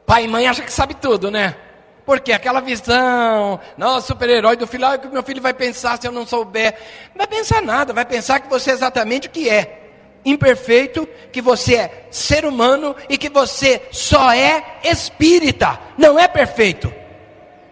Pai 0.06 0.26
e 0.26 0.28
mãe 0.28 0.48
acham 0.48 0.64
que 0.64 0.72
sabe 0.72 0.94
tudo, 0.94 1.32
né? 1.32 1.56
Porque 2.06 2.32
aquela 2.32 2.62
visão, 2.62 3.60
nossa, 3.78 4.08
super-herói 4.08 4.56
do 4.56 4.66
filho, 4.66 4.86
ah, 4.86 4.96
o 4.96 5.00
que 5.00 5.08
meu 5.10 5.24
filho 5.24 5.42
vai 5.42 5.54
pensar 5.54 6.00
se 6.00 6.08
eu 6.08 6.12
não 6.12 6.26
souber? 6.26 6.74
Não 7.14 7.18
vai 7.18 7.28
pensar 7.28 7.62
nada, 7.62 7.92
vai 7.92 8.06
pensar 8.06 8.40
que 8.40 8.50
você 8.50 8.72
é 8.72 8.74
exatamente 8.74 9.28
o 9.28 9.32
que 9.32 9.50
é. 9.50 9.90
Imperfeito, 10.24 11.08
que 11.32 11.42
você 11.42 11.76
é 11.76 12.08
ser 12.10 12.46
humano 12.46 12.96
e 13.10 13.18
que 13.18 13.30
você 13.30 13.82
só 13.92 14.32
é 14.32 14.80
espírita, 14.84 15.80
não 15.98 16.18
é 16.18 16.28
perfeito. 16.28 16.94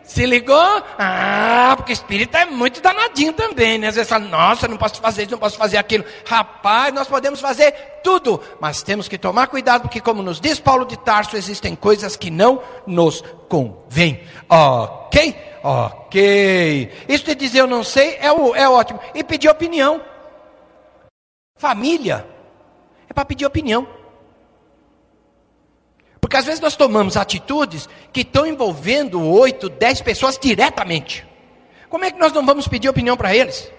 Se 0.06 0.26
ligou? 0.26 0.84
Ah, 1.00 1.74
porque 1.76 1.92
espírita 1.92 2.38
é 2.38 2.46
muito 2.46 2.80
danadinho 2.80 3.34
também, 3.34 3.80
né? 3.80 3.88
Às 3.88 3.96
vezes 3.96 4.10
fala, 4.10 4.26
nossa, 4.26 4.68
não 4.68 4.78
posso 4.78 5.02
fazer 5.02 5.24
isso, 5.24 5.32
não 5.32 5.40
posso 5.40 5.58
fazer 5.58 5.78
aquilo. 5.78 6.06
Rapaz, 6.26 6.94
nós 6.94 7.08
podemos 7.08 7.42
fazer 7.42 7.72
tudo, 8.04 8.40
mas 8.60 8.84
temos 8.84 9.08
que 9.08 9.18
tomar 9.18 9.48
cuidado, 9.48 9.82
porque, 9.82 10.00
como 10.00 10.22
nos 10.22 10.40
diz 10.40 10.60
Paulo 10.60 10.86
de 10.86 10.96
Tarso, 10.98 11.36
existem 11.36 11.76
coisas 11.76 12.16
que 12.16 12.30
não 12.30 12.62
nos 12.86 13.24
convêm. 13.50 14.24
Ok? 14.48 15.36
Ok. 15.64 16.92
Isso 17.10 17.26
de 17.26 17.34
dizer 17.34 17.62
eu 17.62 17.68
não 17.68 17.84
sei 17.84 18.18
é, 18.20 18.32
o, 18.32 18.56
é 18.56 18.70
ótimo. 18.70 19.00
E 19.16 19.24
pedir 19.24 19.50
opinião. 19.50 20.00
Família 21.58 22.28
é 23.10 23.14
para 23.14 23.26
pedir 23.26 23.48
opinião. 23.48 23.88
Porque 26.26 26.38
às 26.38 26.46
vezes 26.46 26.60
nós 26.60 26.76
tomamos 26.76 27.18
atitudes 27.18 27.88
que 28.12 28.22
estão 28.22 28.48
envolvendo 28.48 29.22
oito, 29.22 29.70
dez 29.70 30.02
pessoas 30.02 30.40
diretamente. 30.40 31.24
Como 31.88 32.04
é 32.04 32.10
que 32.10 32.18
nós 32.18 32.34
não 32.34 32.44
vamos 32.44 32.68
pedir 32.68 32.90
opinião 32.90 33.16
para 33.16 33.36
eles? 33.36 33.72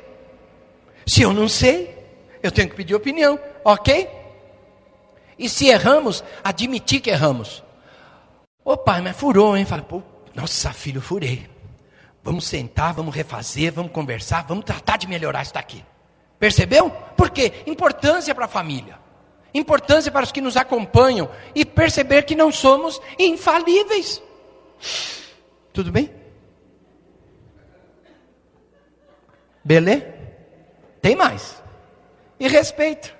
Se 1.04 1.22
eu 1.22 1.32
não 1.32 1.48
sei, 1.48 1.92
eu 2.40 2.52
tenho 2.52 2.68
que 2.68 2.76
pedir 2.76 2.94
opinião, 2.94 3.36
ok? 3.64 4.08
E 5.36 5.48
se 5.48 5.66
erramos, 5.66 6.22
admitir 6.44 7.00
que 7.00 7.10
erramos. 7.10 7.64
Ô 8.64 8.76
pai, 8.76 9.00
mas 9.00 9.16
furou, 9.16 9.56
hein? 9.56 9.64
Fala, 9.64 9.82
pô, 9.82 10.00
nossa 10.32 10.72
filho, 10.72 11.00
furei. 11.00 11.50
Vamos 12.22 12.46
sentar, 12.46 12.94
vamos 12.94 13.12
refazer, 13.12 13.72
vamos 13.72 13.90
conversar, 13.90 14.44
vamos 14.46 14.64
tratar 14.64 14.98
de 14.98 15.08
melhorar 15.08 15.42
isso 15.42 15.52
daqui. 15.52 15.84
Percebeu? 16.38 16.90
Por 17.16 17.28
quê? 17.28 17.64
Importância 17.66 18.32
para 18.36 18.44
a 18.44 18.48
família. 18.48 19.04
Importância 19.54 20.12
para 20.12 20.24
os 20.24 20.32
que 20.32 20.40
nos 20.40 20.56
acompanham. 20.56 21.30
E 21.54 21.64
perceber 21.64 22.22
que 22.22 22.34
não 22.34 22.52
somos 22.52 23.00
infalíveis. 23.18 24.22
Tudo 25.72 25.90
bem? 25.90 26.10
Beleza? 29.64 30.14
Tem 31.02 31.16
mais. 31.16 31.62
E 32.38 32.48
respeito. 32.48 33.14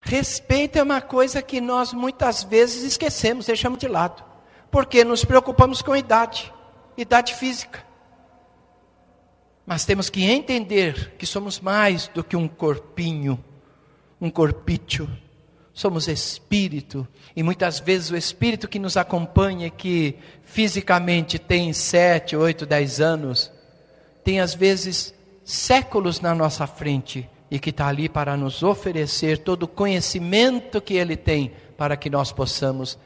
Respeito 0.00 0.78
é 0.78 0.82
uma 0.82 1.00
coisa 1.00 1.42
que 1.42 1.60
nós 1.60 1.92
muitas 1.92 2.44
vezes 2.44 2.84
esquecemos, 2.84 3.46
deixamos 3.46 3.78
de 3.78 3.88
lado. 3.88 4.24
Porque 4.70 5.02
nos 5.02 5.24
preocupamos 5.24 5.82
com 5.82 5.96
idade, 5.96 6.52
idade 6.96 7.34
física. 7.34 7.84
Mas 9.66 9.84
temos 9.84 10.08
que 10.08 10.24
entender 10.24 11.16
que 11.18 11.26
somos 11.26 11.58
mais 11.58 12.06
do 12.08 12.22
que 12.22 12.36
um 12.36 12.46
corpinho, 12.46 13.42
um 14.20 14.30
corpício. 14.30 15.08
Somos 15.72 16.08
espírito. 16.08 17.06
E 17.34 17.42
muitas 17.42 17.78
vezes 17.78 18.10
o 18.10 18.16
espírito 18.16 18.66
que 18.66 18.78
nos 18.78 18.96
acompanha, 18.96 19.68
que 19.68 20.16
fisicamente 20.42 21.38
tem 21.38 21.72
sete, 21.72 22.34
oito, 22.34 22.64
dez 22.64 23.00
anos, 23.00 23.52
tem 24.24 24.40
às 24.40 24.54
vezes 24.54 25.14
séculos 25.44 26.20
na 26.20 26.34
nossa 26.34 26.66
frente 26.66 27.28
e 27.50 27.58
que 27.58 27.70
está 27.70 27.86
ali 27.86 28.08
para 28.08 28.36
nos 28.36 28.62
oferecer 28.62 29.38
todo 29.38 29.64
o 29.64 29.68
conhecimento 29.68 30.80
que 30.80 30.94
Ele 30.94 31.16
tem 31.16 31.52
para 31.76 31.96
que 31.96 32.08
nós 32.08 32.32
possamos 32.32 32.98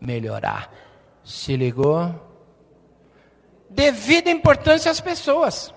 melhorar. 0.00 0.72
Se 1.24 1.56
ligou? 1.56 2.12
Devido 3.68 4.28
importância 4.28 4.90
às 4.90 5.00
pessoas. 5.00 5.72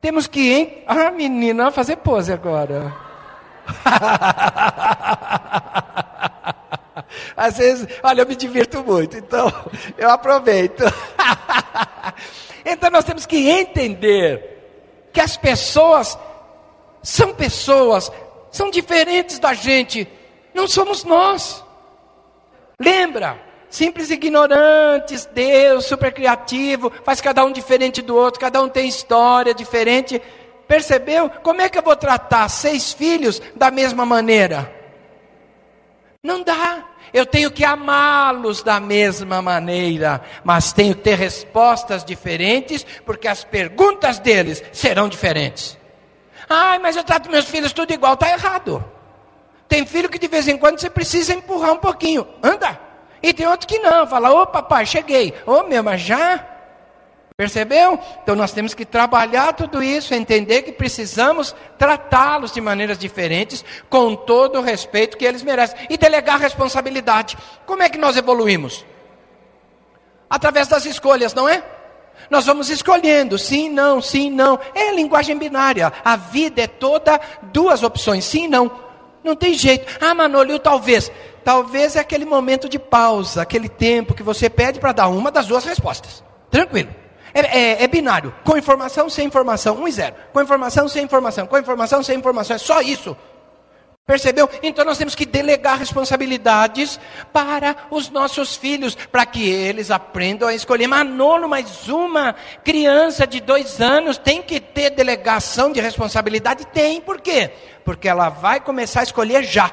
Temos 0.00 0.26
que. 0.26 0.50
Hein? 0.50 0.82
Ah, 0.86 1.10
menina, 1.10 1.70
fazer 1.70 1.96
pose 1.96 2.32
agora. 2.32 3.09
Às 7.36 7.58
vezes, 7.58 7.86
olha, 8.02 8.22
eu 8.22 8.26
me 8.26 8.34
divirto 8.36 8.82
muito, 8.84 9.16
então 9.16 9.52
eu 9.96 10.10
aproveito. 10.10 10.82
então 12.64 12.90
nós 12.90 13.04
temos 13.04 13.26
que 13.26 13.48
entender 13.48 15.08
que 15.12 15.20
as 15.20 15.36
pessoas 15.36 16.18
são 17.02 17.34
pessoas, 17.34 18.10
são 18.50 18.70
diferentes 18.70 19.38
da 19.38 19.54
gente, 19.54 20.06
não 20.54 20.68
somos 20.68 21.04
nós. 21.04 21.64
Lembra? 22.78 23.50
Simples 23.70 24.10
ignorantes, 24.10 25.26
Deus 25.26 25.86
super 25.86 26.12
criativo, 26.12 26.92
faz 27.04 27.20
cada 27.20 27.44
um 27.44 27.52
diferente 27.52 28.02
do 28.02 28.16
outro, 28.16 28.40
cada 28.40 28.60
um 28.60 28.68
tem 28.68 28.88
história 28.88 29.54
diferente. 29.54 30.20
Percebeu? 30.70 31.28
Como 31.42 31.60
é 31.60 31.68
que 31.68 31.76
eu 31.76 31.82
vou 31.82 31.96
tratar 31.96 32.48
seis 32.48 32.92
filhos 32.92 33.42
da 33.56 33.72
mesma 33.72 34.06
maneira? 34.06 34.72
Não 36.22 36.44
dá. 36.44 36.84
Eu 37.12 37.26
tenho 37.26 37.50
que 37.50 37.64
amá-los 37.64 38.62
da 38.62 38.78
mesma 38.78 39.42
maneira, 39.42 40.22
mas 40.44 40.72
tenho 40.72 40.94
que 40.94 41.00
ter 41.00 41.18
respostas 41.18 42.04
diferentes, 42.04 42.86
porque 43.04 43.26
as 43.26 43.42
perguntas 43.42 44.20
deles 44.20 44.62
serão 44.72 45.08
diferentes. 45.08 45.76
Ai, 46.48 46.78
mas 46.78 46.94
eu 46.94 47.02
trato 47.02 47.28
meus 47.28 47.46
filhos 47.46 47.72
tudo 47.72 47.92
igual, 47.92 48.14
está 48.14 48.30
errado. 48.30 48.84
Tem 49.66 49.84
filho 49.84 50.08
que 50.08 50.20
de 50.20 50.28
vez 50.28 50.46
em 50.46 50.56
quando 50.56 50.78
você 50.78 50.88
precisa 50.88 51.34
empurrar 51.34 51.72
um 51.72 51.78
pouquinho, 51.78 52.24
anda. 52.40 52.78
E 53.20 53.34
tem 53.34 53.44
outro 53.44 53.66
que 53.66 53.80
não, 53.80 54.06
fala, 54.06 54.30
ô 54.30 54.46
papai, 54.46 54.86
cheguei. 54.86 55.34
Ô 55.44 55.64
meu, 55.64 55.82
mas 55.82 56.00
já? 56.00 56.46
Percebeu? 57.40 57.98
Então 58.22 58.36
nós 58.36 58.52
temos 58.52 58.74
que 58.74 58.84
trabalhar 58.84 59.54
tudo 59.54 59.82
isso, 59.82 60.12
entender 60.12 60.60
que 60.60 60.72
precisamos 60.72 61.56
tratá-los 61.78 62.52
de 62.52 62.60
maneiras 62.60 62.98
diferentes, 62.98 63.64
com 63.88 64.14
todo 64.14 64.58
o 64.58 64.62
respeito 64.62 65.16
que 65.16 65.24
eles 65.24 65.42
merecem, 65.42 65.86
e 65.88 65.96
delegar 65.96 66.38
responsabilidade. 66.38 67.38
Como 67.64 67.82
é 67.82 67.88
que 67.88 67.96
nós 67.96 68.14
evoluímos? 68.14 68.84
Através 70.28 70.68
das 70.68 70.84
escolhas, 70.84 71.32
não 71.32 71.48
é? 71.48 71.64
Nós 72.28 72.44
vamos 72.44 72.68
escolhendo, 72.68 73.38
sim, 73.38 73.70
não, 73.70 74.02
sim, 74.02 74.30
não. 74.30 74.60
É 74.74 74.92
linguagem 74.92 75.38
binária. 75.38 75.90
A 76.04 76.16
vida 76.16 76.60
é 76.60 76.66
toda 76.66 77.18
duas 77.44 77.82
opções, 77.82 78.26
sim, 78.26 78.48
não. 78.48 78.70
Não 79.24 79.34
tem 79.34 79.54
jeito. 79.54 79.96
Ah, 79.98 80.12
Manolio, 80.12 80.58
talvez. 80.58 81.10
Talvez 81.42 81.96
é 81.96 82.00
aquele 82.00 82.26
momento 82.26 82.68
de 82.68 82.78
pausa, 82.78 83.40
aquele 83.40 83.70
tempo 83.70 84.12
que 84.12 84.22
você 84.22 84.50
pede 84.50 84.78
para 84.78 84.92
dar 84.92 85.08
uma 85.08 85.30
das 85.30 85.46
duas 85.46 85.64
respostas. 85.64 86.22
Tranquilo. 86.50 87.00
É, 87.32 87.40
é, 87.40 87.84
é, 87.84 87.86
binário, 87.86 88.34
com 88.44 88.56
informação, 88.56 89.08
sem 89.08 89.26
informação, 89.26 89.76
um 89.76 89.88
e 89.88 89.92
zero. 89.92 90.14
Com 90.32 90.40
informação, 90.40 90.88
sem 90.88 91.04
informação, 91.04 91.46
com 91.46 91.58
informação, 91.58 92.02
sem 92.02 92.18
informação. 92.18 92.56
É 92.56 92.58
só 92.58 92.80
isso. 92.80 93.16
Percebeu? 94.10 94.50
Então 94.60 94.84
nós 94.84 94.98
temos 94.98 95.14
que 95.14 95.24
delegar 95.24 95.78
responsabilidades 95.78 96.98
para 97.32 97.76
os 97.92 98.10
nossos 98.10 98.56
filhos, 98.56 98.96
para 98.96 99.24
que 99.24 99.48
eles 99.48 99.88
aprendam 99.88 100.48
a 100.48 100.54
escolher. 100.54 100.88
Manolo, 100.88 101.48
mais 101.48 101.88
uma 101.88 102.34
criança 102.64 103.24
de 103.24 103.40
dois 103.40 103.80
anos 103.80 104.18
tem 104.18 104.42
que 104.42 104.58
ter 104.58 104.90
delegação 104.90 105.70
de 105.70 105.80
responsabilidade? 105.80 106.66
Tem, 106.66 107.00
por 107.00 107.20
quê? 107.20 107.52
Porque 107.84 108.08
ela 108.08 108.28
vai 108.28 108.58
começar 108.58 108.98
a 108.98 109.04
escolher 109.04 109.44
já. 109.44 109.70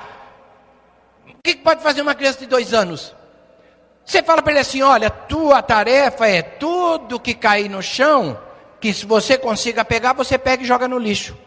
O 1.28 1.42
que 1.44 1.56
pode 1.56 1.82
fazer 1.82 2.04
uma 2.04 2.14
criança 2.14 2.38
de 2.38 2.46
dois 2.46 2.76
anos? 2.76 3.17
Você 4.08 4.24
fala 4.24 4.42
para 4.42 4.54
ele 4.54 4.62
assim: 4.62 4.82
olha, 4.82 5.10
tua 5.10 5.62
tarefa 5.62 6.26
é 6.26 6.42
tudo 6.42 7.20
que 7.20 7.34
cair 7.34 7.68
no 7.70 7.84
chão, 7.84 8.40
que 8.80 8.94
se 8.94 9.06
você 9.06 9.38
consiga 9.38 9.84
pegar, 9.84 10.14
você 10.14 10.38
pega 10.38 10.64
e 10.64 10.66
joga 10.66 10.88
no 10.88 10.98
lixo. 10.98 11.38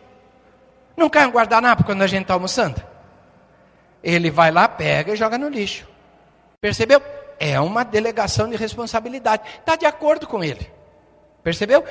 Não 0.94 1.08
cai 1.08 1.26
um 1.26 1.30
guardanapo 1.30 1.84
quando 1.84 2.02
a 2.02 2.06
gente 2.06 2.22
está 2.22 2.34
almoçando? 2.34 2.82
Ele 4.04 4.30
vai 4.30 4.50
lá, 4.50 4.68
pega 4.68 5.14
e 5.14 5.16
joga 5.16 5.38
no 5.38 5.48
lixo. 5.48 5.88
Percebeu? 6.60 7.02
É 7.38 7.58
uma 7.58 7.82
delegação 7.82 8.50
de 8.50 8.56
responsabilidade. 8.56 9.42
Está 9.58 9.74
de 9.74 9.86
acordo 9.86 10.26
com 10.26 10.44
ele. 10.44 10.70
Percebeu? 11.42 11.82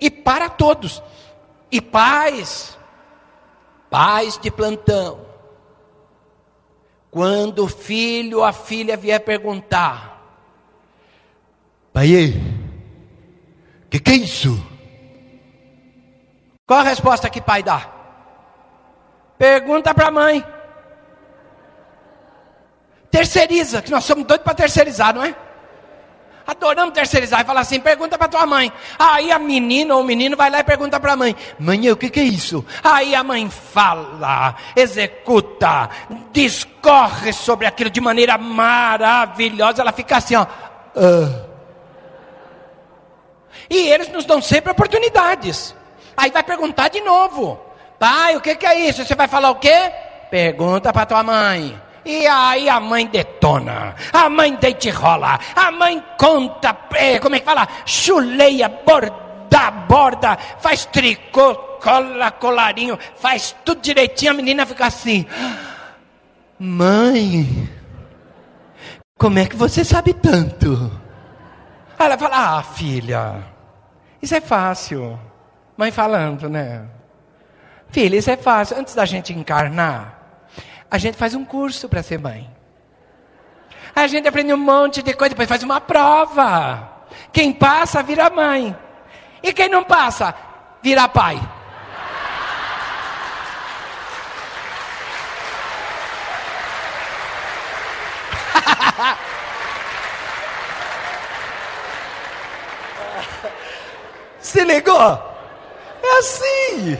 E 0.00 0.08
para 0.08 0.48
todos. 0.48 1.02
E 1.72 1.80
pais, 1.80 2.78
pais 3.90 4.38
de 4.38 4.52
plantão, 4.52 5.25
quando 7.10 7.64
o 7.64 7.68
filho 7.68 8.38
ou 8.38 8.44
a 8.44 8.52
filha 8.52 8.96
vier 8.96 9.20
perguntar: 9.20 10.22
Pai, 11.92 12.34
o 13.84 13.88
que, 13.88 14.00
que 14.00 14.10
é 14.10 14.14
isso? 14.14 14.62
Qual 16.66 16.80
a 16.80 16.82
resposta 16.82 17.30
que 17.30 17.40
pai 17.40 17.62
dá? 17.62 17.88
Pergunta 19.38 19.94
para 19.94 20.08
a 20.08 20.10
mãe. 20.10 20.44
Terceiriza, 23.10 23.80
que 23.80 23.90
nós 23.90 24.04
somos 24.04 24.26
doidos 24.26 24.44
para 24.44 24.54
terceirizar, 24.54 25.14
não 25.14 25.24
é? 25.24 25.34
Adoramos 26.46 26.94
terceirizar 26.94 27.40
e 27.40 27.44
falar 27.44 27.60
assim: 27.60 27.80
pergunta 27.80 28.16
para 28.16 28.28
tua 28.28 28.46
mãe. 28.46 28.72
Aí 28.98 29.32
a 29.32 29.38
menina 29.38 29.94
ou 29.94 30.02
o 30.02 30.04
menino 30.04 30.36
vai 30.36 30.50
lá 30.50 30.60
e 30.60 30.64
pergunta 30.64 31.00
para 31.00 31.14
a 31.14 31.16
mãe: 31.16 31.34
Mãe, 31.58 31.90
o 31.90 31.96
que, 31.96 32.08
que 32.08 32.20
é 32.20 32.24
isso? 32.24 32.64
Aí 32.82 33.14
a 33.14 33.24
mãe 33.24 33.50
fala, 33.50 34.54
executa, 34.76 35.90
discorre 36.32 37.32
sobre 37.32 37.66
aquilo 37.66 37.90
de 37.90 38.00
maneira 38.00 38.38
maravilhosa. 38.38 39.82
Ela 39.82 39.92
fica 39.92 40.18
assim, 40.18 40.36
ó. 40.36 40.46
Uh. 40.94 41.46
E 43.68 43.88
eles 43.88 44.08
nos 44.08 44.24
dão 44.24 44.40
sempre 44.40 44.70
oportunidades. 44.70 45.74
Aí 46.16 46.30
vai 46.30 46.42
perguntar 46.42 46.88
de 46.88 47.00
novo: 47.00 47.60
Pai, 47.98 48.36
o 48.36 48.40
que, 48.40 48.54
que 48.54 48.66
é 48.66 48.88
isso? 48.88 49.04
Você 49.04 49.14
vai 49.14 49.26
falar 49.26 49.50
o 49.50 49.56
quê? 49.56 49.92
Pergunta 50.30 50.92
para 50.92 51.06
tua 51.06 51.22
mãe. 51.22 51.85
E 52.06 52.24
aí 52.24 52.68
a 52.68 52.78
mãe 52.78 53.08
detona, 53.08 53.96
a 54.12 54.28
mãe 54.28 54.54
deite 54.54 54.90
rola, 54.90 55.40
a 55.56 55.72
mãe 55.72 56.00
conta, 56.16 56.76
é, 56.94 57.18
como 57.18 57.34
é 57.34 57.40
que 57.40 57.44
fala? 57.44 57.66
Chuleia, 57.84 58.68
borda, 58.68 59.70
borda, 59.88 60.38
faz 60.60 60.86
tricô, 60.86 61.56
cola, 61.82 62.30
colarinho, 62.30 62.96
faz 63.16 63.56
tudo 63.64 63.80
direitinho, 63.80 64.30
a 64.30 64.34
menina 64.34 64.64
fica 64.64 64.86
assim. 64.86 65.26
Mãe, 66.60 67.68
como 69.18 69.40
é 69.40 69.46
que 69.46 69.56
você 69.56 69.84
sabe 69.84 70.14
tanto? 70.14 70.92
Aí 71.98 72.06
ela 72.06 72.16
fala: 72.16 72.58
Ah, 72.58 72.62
filha, 72.62 73.42
isso 74.22 74.34
é 74.34 74.40
fácil. 74.40 75.18
Mãe 75.76 75.90
falando, 75.90 76.48
né? 76.48 76.86
Filha, 77.90 78.16
isso 78.16 78.30
é 78.30 78.36
fácil. 78.36 78.78
Antes 78.78 78.94
da 78.94 79.04
gente 79.04 79.32
encarnar, 79.32 80.15
a 80.90 80.98
gente 80.98 81.16
faz 81.16 81.34
um 81.34 81.44
curso 81.44 81.88
para 81.88 82.02
ser 82.02 82.18
mãe. 82.18 82.50
A 83.94 84.06
gente 84.06 84.28
aprende 84.28 84.52
um 84.52 84.58
monte 84.58 85.02
de 85.02 85.14
coisa, 85.14 85.30
depois 85.30 85.48
faz 85.48 85.62
uma 85.62 85.80
prova. 85.80 86.92
Quem 87.32 87.52
passa, 87.52 88.02
vira 88.02 88.28
mãe. 88.28 88.76
E 89.42 89.52
quem 89.52 89.68
não 89.68 89.84
passa, 89.84 90.34
vira 90.82 91.08
pai. 91.08 91.40
Se 104.40 104.64
ligou? 104.64 105.36
É 106.02 106.18
assim. 106.18 106.98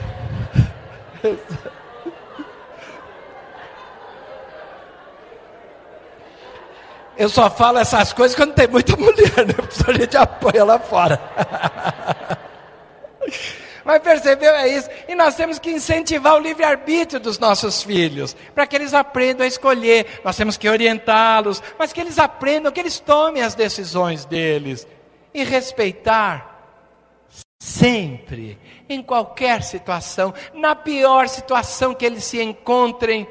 Eu 7.17 7.29
só 7.29 7.51
falo 7.51 7.79
essas 7.79 8.12
coisas 8.12 8.37
quando 8.37 8.55
tem 8.55 8.69
muita 8.69 8.97
mulher, 8.99 9.47
né? 9.47 9.55
A 9.87 9.93
gente 9.93 10.17
apoia 10.17 10.64
lá 10.64 10.79
fora. 10.79 11.21
Mas 13.87 14.03
percebeu? 14.03 14.53
É 14.53 14.69
isso. 14.69 14.91
E 15.07 15.14
nós 15.14 15.37
temos 15.37 15.61
que 15.61 15.71
incentivar 15.71 16.35
o 16.35 16.41
livre-arbítrio 16.41 17.21
dos 17.21 17.39
nossos 17.39 17.85
filhos, 17.85 18.35
para 18.53 18.67
que 18.67 18.75
eles 18.75 18.93
aprendam 18.93 19.45
a 19.45 19.49
escolher. 19.49 20.21
Nós 20.25 20.37
temos 20.37 20.57
que 20.57 20.69
orientá-los, 20.69 21.62
mas 21.79 21.93
que 21.93 22.01
eles 22.01 22.19
aprendam, 22.19 22.73
que 22.73 22.81
eles 22.81 22.99
tomem 22.99 23.45
as 23.45 23.55
decisões 23.55 24.25
deles. 24.25 24.89
E 25.33 25.45
respeitar 25.45 26.57
sempre, 27.61 28.59
em 28.89 29.01
qualquer 29.03 29.62
situação, 29.62 30.35
na 30.53 30.75
pior 30.75 31.29
situação 31.29 31.95
que 31.95 32.05
eles 32.05 32.25
se 32.25 32.43
encontrem, 32.43 33.29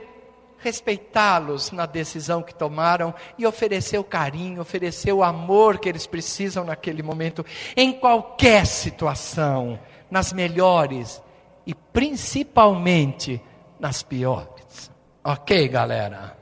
respeitá-los 0.66 1.72
na 1.72 1.86
decisão 1.86 2.42
que 2.42 2.54
tomaram 2.54 3.14
e 3.38 3.46
oferecer 3.46 4.00
o 4.00 4.04
carinho, 4.04 4.62
oferecer 4.62 5.14
o 5.14 5.24
amor 5.24 5.78
que 5.78 5.88
eles 5.88 6.08
precisam 6.08 6.66
naquele 6.66 7.04
momento, 7.04 7.46
em 7.78 7.94
qualquer 7.94 8.66
situação, 8.66 9.80
nas 10.10 10.34
melhores 10.34 11.22
e 11.68 11.76
principalmente 11.76 13.40
nas 13.80 14.02
piores. 14.02 14.92
Ok, 15.24 15.68
galera? 15.68 16.36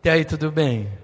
Até 0.00 0.10
aí 0.10 0.24
tudo 0.24 0.50
bem? 0.50 0.99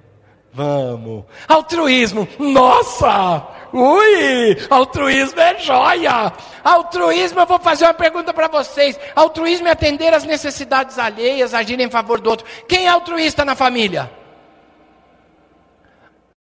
Vamos. 0.56 1.24
Altruísmo. 1.46 2.26
Nossa! 2.38 3.46
Ui! 3.74 4.56
Altruísmo 4.70 5.38
é 5.38 5.58
joia! 5.58 6.32
Altruísmo, 6.64 7.40
eu 7.40 7.46
vou 7.46 7.58
fazer 7.58 7.84
uma 7.84 7.92
pergunta 7.92 8.32
para 8.32 8.48
vocês. 8.48 8.98
Altruísmo 9.14 9.68
é 9.68 9.72
atender 9.72 10.14
às 10.14 10.24
necessidades 10.24 10.98
alheias, 10.98 11.52
agir 11.52 11.78
em 11.78 11.90
favor 11.90 12.22
do 12.22 12.30
outro. 12.30 12.46
Quem 12.66 12.86
é 12.86 12.88
altruísta 12.88 13.44
na 13.44 13.54
família? 13.54 14.10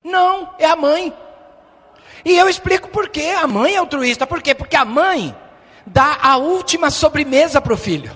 Não, 0.04 0.50
é 0.60 0.66
a 0.66 0.76
mãe. 0.76 1.14
E 2.26 2.38
eu 2.38 2.50
explico 2.50 2.90
por 2.90 3.08
quê. 3.08 3.34
A 3.42 3.48
mãe 3.48 3.76
é 3.76 3.78
altruísta. 3.78 4.28
Por 4.28 4.42
quê? 4.42 4.54
Porque 4.54 4.76
a 4.76 4.84
mãe 4.84 5.34
dá 5.88 6.18
a 6.22 6.36
última 6.36 6.90
sobremesa 6.90 7.62
para 7.62 7.74
o 7.74 7.78
filho. 7.78 8.12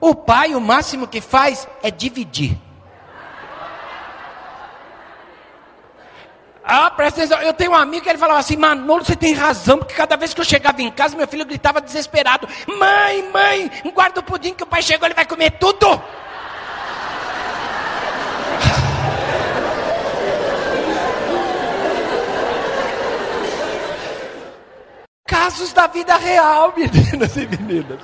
O 0.00 0.14
pai, 0.14 0.54
o 0.54 0.60
máximo 0.62 1.06
que 1.06 1.20
faz 1.20 1.68
é 1.82 1.90
dividir. 1.90 2.56
Ah, 6.74 6.90
presta 6.90 7.20
atenção. 7.20 7.38
Eu 7.42 7.52
tenho 7.52 7.72
um 7.72 7.74
amigo 7.74 8.02
que 8.02 8.08
ele 8.08 8.16
falava 8.16 8.40
assim: 8.40 8.56
Manolo, 8.56 9.04
você 9.04 9.14
tem 9.14 9.34
razão, 9.34 9.76
porque 9.76 9.92
cada 9.92 10.16
vez 10.16 10.32
que 10.32 10.40
eu 10.40 10.44
chegava 10.44 10.80
em 10.80 10.90
casa, 10.90 11.14
meu 11.14 11.28
filho 11.28 11.44
gritava 11.44 11.82
desesperado: 11.82 12.48
Mãe, 12.66 13.28
mãe, 13.30 13.70
guarda 13.92 14.20
o 14.20 14.22
pudim 14.22 14.54
que 14.54 14.62
o 14.62 14.66
pai 14.66 14.80
chegou, 14.80 15.06
ele 15.06 15.12
vai 15.14 15.26
comer 15.26 15.50
tudo. 15.58 15.86
Casos 25.28 25.74
da 25.74 25.86
vida 25.88 26.16
real, 26.16 26.72
meninas 26.74 27.36
e 27.36 27.46
meninas. 27.46 28.00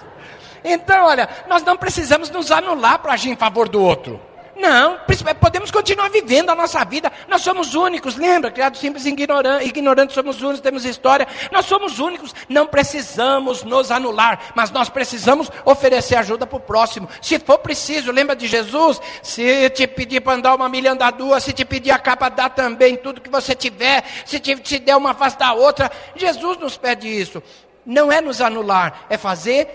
Então, 0.63 1.07
olha, 1.07 1.27
nós 1.49 1.63
não 1.63 1.75
precisamos 1.75 2.29
nos 2.29 2.51
anular 2.51 2.99
para 2.99 3.15
agir 3.15 3.31
em 3.31 3.37
favor 3.37 3.67
do 3.67 3.83
outro. 3.83 4.21
Não, 4.59 4.99
podemos 5.41 5.71
continuar 5.71 6.11
vivendo 6.11 6.51
a 6.51 6.55
nossa 6.55 6.85
vida. 6.85 7.13
Nós 7.29 7.43
somos 7.43 7.77
únicos, 7.77 8.17
lembra? 8.17 8.51
Criados 8.51 8.81
simples 8.81 9.07
e 9.07 9.11
ignorantes, 9.11 9.69
ignorantes 9.69 10.15
somos 10.15 10.43
únicos, 10.43 10.61
temos 10.61 10.85
história. 10.85 11.29
Nós 11.53 11.65
somos 11.65 12.01
únicos, 12.01 12.35
não 12.49 12.67
precisamos 12.67 13.63
nos 13.63 13.93
anular, 13.93 14.53
mas 14.57 14.73
nós 14.73 14.89
precisamos 14.89 15.49
oferecer 15.65 16.17
ajuda 16.17 16.45
para 16.45 16.57
o 16.57 16.61
próximo. 16.61 17.09
Se 17.23 17.39
for 17.39 17.59
preciso, 17.59 18.11
lembra 18.11 18.35
de 18.35 18.49
Jesus? 18.49 19.01
Se 19.23 19.71
te 19.71 19.87
pedir 19.87 20.23
para 20.23 20.35
andar 20.35 20.57
uma 20.57 20.69
milha, 20.69 20.91
andar 20.91 21.13
duas. 21.13 21.45
Se 21.45 21.53
te 21.53 21.65
pedir 21.65 21.93
a 21.93 21.99
capa, 21.99 22.29
dá 22.29 22.49
também 22.49 22.97
tudo 22.97 23.21
que 23.21 23.31
você 23.31 23.55
tiver. 23.55 24.05
Se 24.27 24.41
te, 24.41 24.57
te 24.57 24.81
der 24.81 24.97
uma, 24.97 25.15
faz 25.15 25.37
da 25.37 25.53
outra. 25.53 25.89
Jesus 26.17 26.59
nos 26.59 26.77
pede 26.77 27.07
isso. 27.09 27.41
Não 27.87 28.11
é 28.11 28.21
nos 28.21 28.41
anular, 28.41 29.07
é 29.09 29.17
fazer 29.17 29.69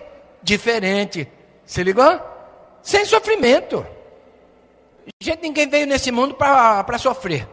diferente. 0.44 1.26
Se 1.66 1.82
ligou? 1.82 2.20
Sem 2.82 3.06
sofrimento. 3.06 3.88
Gente, 5.22 5.42
ninguém 5.42 5.68
veio 5.68 5.88
nesse 5.88 6.12
mundo 6.12 6.34
para 6.36 6.98
sofrer. 6.98 7.48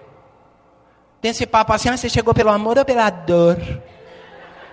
Tem 1.20 1.30
esse 1.30 1.46
papo 1.46 1.72
assim, 1.72 1.88
ah, 1.88 1.96
você 1.96 2.08
chegou 2.08 2.32
pelo 2.32 2.50
amor 2.50 2.78
ou 2.78 2.84
pela 2.84 3.10
dor? 3.10 3.58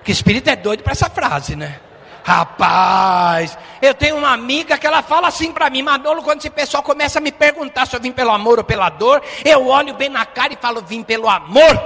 Que 0.03 0.11
espírito 0.11 0.49
é 0.49 0.55
doido 0.55 0.83
para 0.83 0.93
essa 0.93 1.09
frase, 1.09 1.55
né? 1.55 1.79
Rapaz, 2.23 3.57
eu 3.81 3.93
tenho 3.93 4.17
uma 4.17 4.33
amiga 4.33 4.77
que 4.77 4.85
ela 4.85 5.01
fala 5.01 5.29
assim 5.29 5.51
para 5.53 5.69
mim, 5.69 5.81
Manolo, 5.81 6.21
quando 6.21 6.39
esse 6.39 6.49
pessoal 6.49 6.83
começa 6.83 7.19
a 7.19 7.21
me 7.21 7.31
perguntar 7.31 7.85
se 7.85 7.95
eu 7.95 8.01
vim 8.01 8.11
pelo 8.11 8.31
amor 8.31 8.57
ou 8.57 8.65
pela 8.65 8.89
dor, 8.89 9.21
eu 9.45 9.67
olho 9.67 9.93
bem 9.93 10.09
na 10.09 10.25
cara 10.25 10.53
e 10.53 10.57
falo, 10.57 10.81
vim 10.81 11.03
pelo 11.03 11.29
amor. 11.29 11.81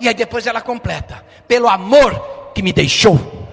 E 0.00 0.08
aí 0.08 0.14
depois 0.14 0.46
ela 0.46 0.62
completa, 0.62 1.24
pelo 1.46 1.68
amor 1.68 2.52
que 2.54 2.62
me 2.62 2.72
deixou. 2.72 3.47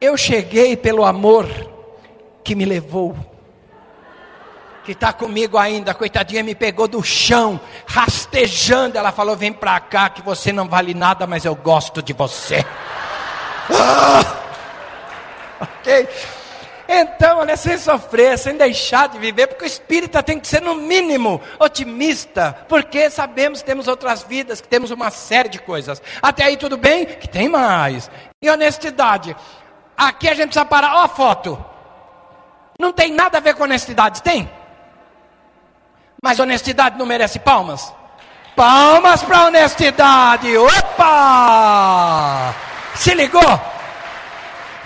Eu 0.00 0.16
cheguei 0.16 0.76
pelo 0.76 1.04
amor 1.04 1.48
que 2.44 2.54
me 2.54 2.64
levou, 2.64 3.16
que 4.84 4.92
está 4.92 5.12
comigo 5.12 5.58
ainda. 5.58 5.92
Coitadinha 5.92 6.40
me 6.44 6.54
pegou 6.54 6.86
do 6.86 7.02
chão, 7.02 7.60
rastejando. 7.84 8.96
Ela 8.96 9.10
falou: 9.10 9.34
Vem 9.34 9.52
para 9.52 9.80
cá, 9.80 10.08
que 10.08 10.22
você 10.22 10.52
não 10.52 10.68
vale 10.68 10.94
nada, 10.94 11.26
mas 11.26 11.44
eu 11.44 11.52
gosto 11.56 12.00
de 12.00 12.12
você. 12.12 12.64
Ah! 13.70 14.34
Ok? 15.60 16.08
Então, 16.88 17.38
olha, 17.38 17.56
sem 17.56 17.76
sofrer, 17.76 18.38
sem 18.38 18.56
deixar 18.56 19.08
de 19.08 19.18
viver, 19.18 19.48
porque 19.48 19.64
o 19.64 19.66
espírita 19.66 20.22
tem 20.22 20.38
que 20.38 20.46
ser, 20.46 20.62
no 20.62 20.76
mínimo, 20.76 21.40
otimista, 21.58 22.64
porque 22.68 23.10
sabemos 23.10 23.60
que 23.60 23.66
temos 23.66 23.88
outras 23.88 24.22
vidas, 24.22 24.60
que 24.60 24.68
temos 24.68 24.92
uma 24.92 25.10
série 25.10 25.48
de 25.48 25.58
coisas. 25.58 26.00
Até 26.22 26.44
aí 26.44 26.56
tudo 26.56 26.76
bem? 26.76 27.04
Que 27.04 27.28
tem 27.28 27.48
mais. 27.48 28.08
E 28.40 28.48
honestidade. 28.48 29.34
Aqui 29.98 30.28
a 30.28 30.34
gente 30.34 30.50
precisa 30.50 30.64
parar. 30.64 30.94
Ó 31.02 31.08
foto. 31.08 31.62
Não 32.78 32.92
tem 32.92 33.12
nada 33.12 33.38
a 33.38 33.40
ver 33.40 33.56
com 33.56 33.64
honestidade, 33.64 34.22
tem? 34.22 34.48
Mas 36.22 36.38
honestidade 36.38 36.96
não 36.96 37.04
merece 37.04 37.40
palmas? 37.40 37.92
Palmas 38.54 39.24
para 39.24 39.46
honestidade. 39.46 40.56
Opa! 40.56 42.54
Se 42.94 43.12
ligou? 43.14 43.60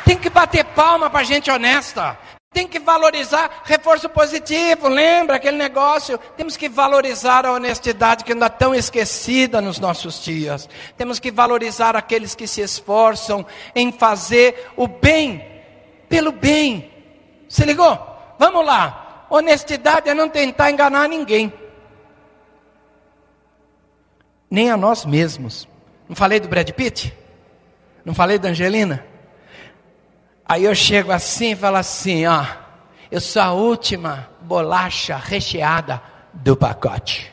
Tem 0.06 0.16
que 0.16 0.30
bater 0.30 0.64
palma 0.64 1.10
para 1.10 1.22
gente 1.24 1.50
honesta. 1.50 2.16
Tem 2.52 2.68
que 2.68 2.78
valorizar 2.78 3.62
reforço 3.64 4.08
positivo, 4.10 4.86
lembra 4.88 5.36
aquele 5.36 5.56
negócio? 5.56 6.18
Temos 6.36 6.56
que 6.56 6.68
valorizar 6.68 7.46
a 7.46 7.52
honestidade 7.52 8.24
que 8.24 8.32
anda 8.32 8.50
tão 8.50 8.74
esquecida 8.74 9.60
nos 9.60 9.78
nossos 9.78 10.22
dias. 10.22 10.68
Temos 10.96 11.18
que 11.18 11.30
valorizar 11.30 11.96
aqueles 11.96 12.34
que 12.34 12.46
se 12.46 12.60
esforçam 12.60 13.46
em 13.74 13.90
fazer 13.90 14.70
o 14.76 14.86
bem 14.86 15.42
pelo 16.08 16.30
bem. 16.30 16.92
Se 17.48 17.64
ligou? 17.64 17.98
Vamos 18.38 18.66
lá. 18.66 19.26
Honestidade 19.30 20.10
é 20.10 20.14
não 20.14 20.28
tentar 20.28 20.70
enganar 20.70 21.08
ninguém, 21.08 21.50
nem 24.50 24.70
a 24.70 24.76
nós 24.76 25.06
mesmos. 25.06 25.66
Não 26.06 26.14
falei 26.14 26.38
do 26.38 26.46
Brad 26.46 26.68
Pitt? 26.72 27.16
Não 28.04 28.14
falei 28.14 28.38
da 28.38 28.50
Angelina? 28.50 29.11
Aí 30.46 30.64
eu 30.64 30.74
chego 30.74 31.12
assim 31.12 31.52
e 31.52 31.56
falo 31.56 31.76
assim, 31.76 32.26
ó, 32.26 32.44
eu 33.10 33.20
sou 33.20 33.42
a 33.42 33.52
última 33.52 34.28
bolacha 34.40 35.16
recheada 35.16 36.02
do 36.32 36.56
pacote. 36.56 37.32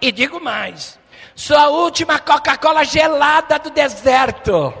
E 0.00 0.12
digo 0.12 0.40
mais, 0.40 0.98
Sua 1.36 1.68
última 1.68 2.18
Coca-Cola 2.18 2.82
gelada 2.82 3.58
do 3.58 3.68
deserto. 3.68 4.72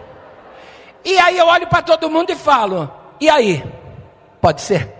E 1.04 1.18
aí 1.18 1.36
eu 1.36 1.46
olho 1.46 1.66
para 1.66 1.82
todo 1.82 2.10
mundo 2.10 2.30
e 2.30 2.34
falo: 2.34 2.90
e 3.20 3.28
aí? 3.28 3.62
Pode 4.40 4.62
ser? 4.62 4.90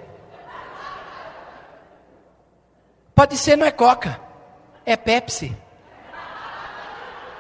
Pode 3.14 3.38
ser, 3.38 3.56
não 3.56 3.66
é 3.66 3.70
Coca, 3.70 4.20
é 4.84 4.94
Pepsi. 4.96 5.56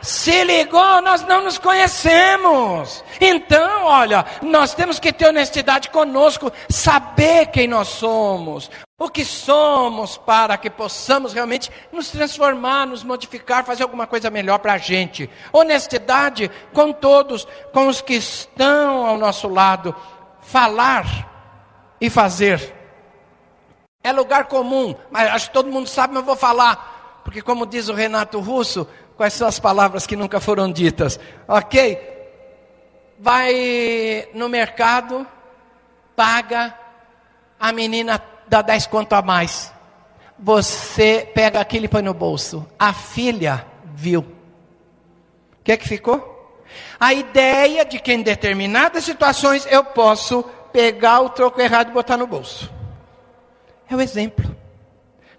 Se 0.06 0.44
ligou, 0.44 1.02
nós 1.02 1.24
não 1.24 1.42
nos 1.42 1.58
conhecemos. 1.58 3.02
Então, 3.20 3.86
olha, 3.86 4.24
nós 4.40 4.72
temos 4.72 5.00
que 5.00 5.12
ter 5.12 5.26
honestidade 5.26 5.90
conosco, 5.90 6.52
saber 6.68 7.46
quem 7.46 7.66
nós 7.66 7.88
somos, 7.88 8.70
o 8.96 9.10
que 9.10 9.24
somos, 9.24 10.16
para 10.16 10.56
que 10.56 10.70
possamos 10.70 11.32
realmente 11.32 11.72
nos 11.90 12.08
transformar, 12.08 12.86
nos 12.86 13.02
modificar, 13.02 13.64
fazer 13.64 13.82
alguma 13.82 14.06
coisa 14.06 14.30
melhor 14.30 14.60
para 14.60 14.74
a 14.74 14.78
gente. 14.78 15.28
Honestidade 15.52 16.52
com 16.72 16.92
todos, 16.92 17.44
com 17.72 17.88
os 17.88 18.00
que 18.00 18.14
estão 18.14 19.04
ao 19.04 19.18
nosso 19.18 19.48
lado. 19.48 19.92
Falar 20.40 21.96
e 22.00 22.08
fazer. 22.08 22.72
É 24.04 24.12
lugar 24.12 24.44
comum, 24.44 24.94
mas 25.10 25.28
acho 25.32 25.48
que 25.48 25.54
todo 25.54 25.68
mundo 25.68 25.88
sabe, 25.88 26.14
mas 26.14 26.20
eu 26.22 26.26
vou 26.26 26.36
falar. 26.36 26.94
Porque, 27.24 27.42
como 27.42 27.66
diz 27.66 27.88
o 27.88 27.92
Renato 27.92 28.38
Russo, 28.38 28.86
Quais 29.16 29.32
são 29.32 29.48
as 29.48 29.58
palavras 29.58 30.06
que 30.06 30.14
nunca 30.14 30.40
foram 30.40 30.70
ditas? 30.70 31.18
Ok? 31.48 32.14
Vai 33.18 34.28
no 34.34 34.48
mercado, 34.48 35.26
paga, 36.14 36.74
a 37.58 37.72
menina 37.72 38.22
dá 38.46 38.60
10 38.60 38.86
conto 38.88 39.14
a 39.14 39.22
mais. 39.22 39.72
Você 40.38 41.30
pega 41.34 41.60
aquilo 41.60 41.86
e 41.86 41.88
põe 41.88 42.02
no 42.02 42.12
bolso. 42.12 42.66
A 42.78 42.92
filha 42.92 43.66
viu. 43.94 44.20
O 44.20 45.64
que 45.64 45.72
é 45.72 45.76
que 45.76 45.88
ficou? 45.88 46.34
A 47.00 47.14
ideia 47.14 47.84
de 47.86 47.98
que 47.98 48.12
em 48.12 48.22
determinadas 48.22 49.04
situações 49.04 49.66
eu 49.70 49.82
posso 49.82 50.42
pegar 50.72 51.20
o 51.20 51.30
troco 51.30 51.60
errado 51.60 51.88
e 51.88 51.92
botar 51.92 52.18
no 52.18 52.26
bolso. 52.26 52.70
É 53.88 53.96
o 53.96 54.00
exemplo. 54.00 54.54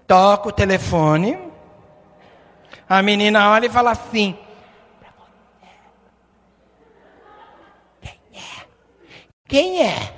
Toca 0.07 0.49
o 0.49 0.51
telefone, 0.51 1.37
a 2.89 3.01
menina 3.01 3.51
olha 3.51 3.65
e 3.65 3.69
fala 3.69 3.91
assim: 3.91 4.37
Quem 8.01 8.19
é? 8.33 8.65
Quem 9.47 9.81
é? 9.85 10.17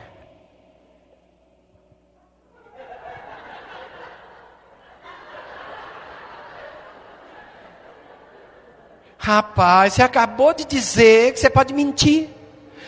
Rapaz, 9.22 9.94
você 9.94 10.02
acabou 10.02 10.54
de 10.54 10.66
dizer 10.66 11.34
que 11.34 11.40
você 11.40 11.50
pode 11.50 11.74
mentir. 11.74 12.30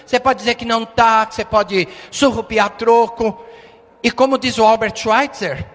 Você 0.05 0.19
pode 0.19 0.39
dizer 0.39 0.55
que 0.55 0.65
não 0.65 0.83
está, 0.83 1.25
que 1.25 1.35
você 1.35 1.45
pode 1.45 1.87
surrupiar 2.09 2.69
troco. 2.71 3.45
E 4.01 4.09
como 4.09 4.37
diz 4.37 4.57
o 4.57 4.63
Albert 4.63 4.97
Schweitzer, 4.97 5.65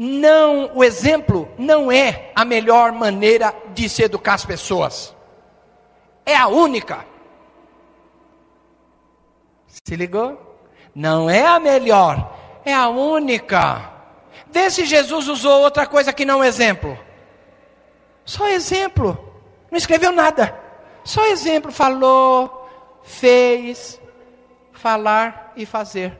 não, 0.00 0.70
o 0.76 0.84
exemplo 0.84 1.48
não 1.58 1.90
é 1.90 2.30
a 2.32 2.44
melhor 2.44 2.92
maneira 2.92 3.52
de 3.74 3.88
se 3.88 4.04
educar 4.04 4.34
as 4.34 4.44
pessoas. 4.44 5.12
É 6.24 6.36
a 6.36 6.46
única. 6.46 7.04
Se 9.66 9.96
ligou? 9.96 10.56
Não 10.94 11.28
é 11.28 11.44
a 11.44 11.58
melhor, 11.58 12.32
é 12.64 12.72
a 12.72 12.88
única. 12.88 13.92
Vê 14.52 14.70
se 14.70 14.86
Jesus 14.86 15.26
usou 15.26 15.62
outra 15.62 15.84
coisa 15.84 16.12
que 16.12 16.24
não 16.24 16.44
exemplo. 16.44 16.96
Só 18.24 18.46
exemplo. 18.46 19.18
Não 19.68 19.76
escreveu 19.76 20.12
nada. 20.12 20.56
Só 21.02 21.26
exemplo. 21.26 21.72
Falou, 21.72 22.70
fez, 23.02 24.00
falar 24.72 25.52
e 25.56 25.66
fazer. 25.66 26.16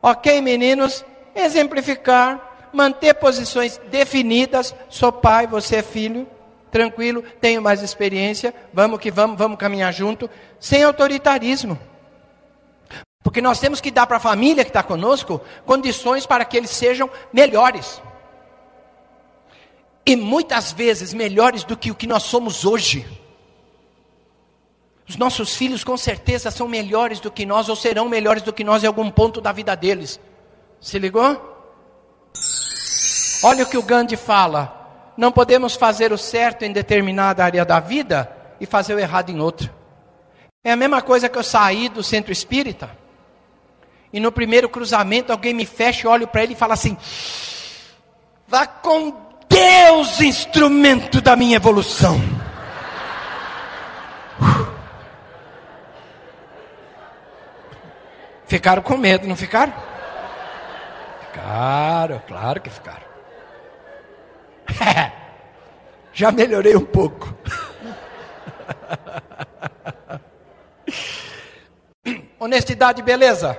Ok, 0.00 0.40
meninos? 0.40 1.04
Exemplificar 1.34 2.49
manter 2.72 3.14
posições 3.14 3.80
definidas. 3.90 4.74
Sou 4.88 5.12
pai, 5.12 5.46
você 5.46 5.76
é 5.76 5.82
filho, 5.82 6.26
tranquilo, 6.70 7.22
tenho 7.40 7.60
mais 7.60 7.82
experiência, 7.82 8.54
vamos 8.72 9.00
que 9.00 9.10
vamos, 9.10 9.36
vamos 9.36 9.58
caminhar 9.58 9.92
junto, 9.92 10.30
sem 10.58 10.82
autoritarismo. 10.82 11.78
Porque 13.22 13.42
nós 13.42 13.60
temos 13.60 13.80
que 13.80 13.90
dar 13.90 14.06
para 14.06 14.16
a 14.16 14.20
família 14.20 14.64
que 14.64 14.70
está 14.70 14.82
conosco 14.82 15.40
condições 15.66 16.24
para 16.26 16.44
que 16.44 16.56
eles 16.56 16.70
sejam 16.70 17.10
melhores. 17.32 18.00
E 20.06 20.16
muitas 20.16 20.72
vezes 20.72 21.12
melhores 21.12 21.62
do 21.62 21.76
que 21.76 21.90
o 21.90 21.94
que 21.94 22.06
nós 22.06 22.22
somos 22.22 22.64
hoje. 22.64 23.06
Os 25.06 25.16
nossos 25.16 25.54
filhos 25.54 25.84
com 25.84 25.96
certeza 25.96 26.50
são 26.50 26.66
melhores 26.66 27.20
do 27.20 27.30
que 27.30 27.44
nós, 27.44 27.68
ou 27.68 27.76
serão 27.76 28.08
melhores 28.08 28.42
do 28.42 28.52
que 28.52 28.64
nós 28.64 28.82
em 28.82 28.86
algum 28.86 29.10
ponto 29.10 29.40
da 29.40 29.52
vida 29.52 29.74
deles. 29.74 30.18
Se 30.80 30.98
ligou? 30.98 31.59
Olha 33.42 33.64
o 33.64 33.68
que 33.68 33.78
o 33.78 33.82
Gandhi 33.82 34.16
fala: 34.16 35.12
não 35.16 35.32
podemos 35.32 35.74
fazer 35.74 36.12
o 36.12 36.18
certo 36.18 36.64
em 36.64 36.72
determinada 36.72 37.44
área 37.44 37.64
da 37.64 37.80
vida 37.80 38.30
e 38.60 38.66
fazer 38.66 38.94
o 38.94 38.98
errado 38.98 39.30
em 39.30 39.40
outra. 39.40 39.72
É 40.62 40.72
a 40.72 40.76
mesma 40.76 41.00
coisa 41.00 41.28
que 41.28 41.38
eu 41.38 41.42
sair 41.42 41.88
do 41.88 42.02
centro 42.02 42.32
espírita 42.32 43.00
e 44.12 44.18
no 44.18 44.32
primeiro 44.32 44.68
cruzamento 44.68 45.30
alguém 45.30 45.54
me 45.54 45.64
fecha, 45.64 46.08
olho 46.08 46.26
para 46.26 46.42
ele 46.42 46.54
e 46.54 46.56
fala 46.56 46.74
assim: 46.74 46.96
vá 48.46 48.66
com 48.66 49.14
Deus, 49.48 50.20
instrumento 50.20 51.20
da 51.20 51.36
minha 51.36 51.56
evolução. 51.56 52.20
Ficaram 58.46 58.82
com 58.82 58.96
medo, 58.96 59.28
não 59.28 59.36
ficaram? 59.36 59.72
Ficaram, 61.40 62.20
claro 62.28 62.60
que 62.60 62.68
ficaram. 62.68 63.06
Já 66.12 66.30
melhorei 66.30 66.76
um 66.76 66.84
pouco. 66.84 67.34
Honestidade, 72.38 73.02
beleza? 73.02 73.58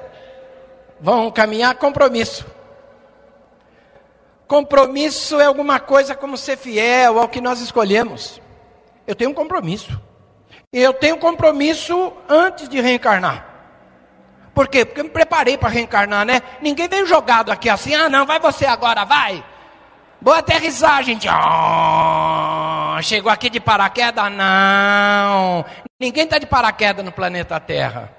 Vão 0.99 1.31
caminhar 1.31 1.73
compromisso. 1.75 2.45
Compromisso 4.47 5.39
é 5.39 5.45
alguma 5.45 5.79
coisa 5.79 6.13
como 6.13 6.37
ser 6.37 6.57
fiel 6.57 7.19
ao 7.19 7.29
que 7.29 7.41
nós 7.41 7.61
escolhemos. 7.61 8.39
Eu 9.07 9.15
tenho 9.15 9.31
um 9.31 9.33
compromisso. 9.33 9.99
Eu 10.71 10.93
tenho 10.93 11.15
um 11.15 11.19
compromisso 11.19 12.13
antes 12.29 12.69
de 12.69 12.79
reencarnar. 12.79 13.50
Por 14.53 14.67
quê? 14.67 14.83
Porque 14.85 14.99
eu 14.99 15.05
me 15.05 15.09
preparei 15.09 15.57
para 15.57 15.69
reencarnar, 15.69 16.25
né? 16.25 16.41
Ninguém 16.61 16.87
veio 16.87 17.05
jogado 17.05 17.51
aqui 17.51 17.69
assim, 17.69 17.95
ah 17.95 18.09
não, 18.09 18.25
vai 18.25 18.39
você 18.39 18.65
agora, 18.65 19.05
vai. 19.05 19.43
Boa 20.19 20.37
aterrissagem. 20.37 21.17
Oh, 21.25 23.01
chegou 23.01 23.31
aqui 23.31 23.49
de 23.49 23.59
paraquedas? 23.59 24.31
Não. 24.31 25.65
Ninguém 25.99 26.25
está 26.25 26.37
de 26.37 26.45
paraquedas 26.45 27.03
no 27.03 27.11
planeta 27.11 27.59
Terra. 27.59 28.11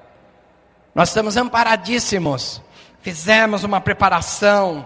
Nós 0.95 1.11
estamos 1.11 1.37
amparadíssimos. 1.37 2.61
Fizemos 3.01 3.62
uma 3.62 3.80
preparação. 3.80 4.85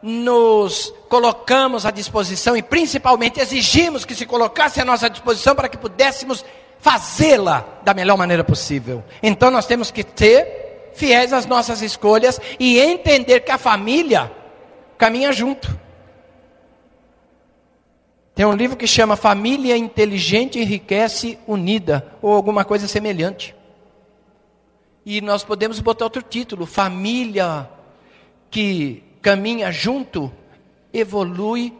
Nos 0.00 0.92
colocamos 1.08 1.86
à 1.86 1.90
disposição 1.90 2.56
e 2.56 2.62
principalmente 2.62 3.40
exigimos 3.40 4.04
que 4.04 4.14
se 4.14 4.26
colocasse 4.26 4.80
à 4.80 4.84
nossa 4.84 5.08
disposição 5.08 5.54
para 5.54 5.68
que 5.68 5.78
pudéssemos 5.78 6.44
fazê-la 6.80 7.64
da 7.82 7.94
melhor 7.94 8.16
maneira 8.16 8.42
possível. 8.44 9.04
Então 9.22 9.50
nós 9.50 9.66
temos 9.66 9.90
que 9.90 10.02
ter 10.02 10.71
fiéis 10.94 11.32
às 11.32 11.46
nossas 11.46 11.82
escolhas 11.82 12.40
e 12.58 12.78
entender 12.78 13.40
que 13.40 13.50
a 13.50 13.58
família 13.58 14.30
caminha 14.98 15.32
junto. 15.32 15.80
Tem 18.34 18.46
um 18.46 18.54
livro 18.54 18.76
que 18.76 18.86
chama 18.86 19.14
Família 19.14 19.76
Inteligente 19.76 20.58
Enriquece 20.58 21.38
Unida, 21.46 22.16
ou 22.22 22.32
alguma 22.32 22.64
coisa 22.64 22.88
semelhante. 22.88 23.54
E 25.04 25.20
nós 25.20 25.44
podemos 25.44 25.80
botar 25.80 26.04
outro 26.04 26.22
título: 26.22 26.64
Família 26.64 27.68
que 28.50 29.02
caminha 29.20 29.70
junto, 29.70 30.32
evolui 30.92 31.72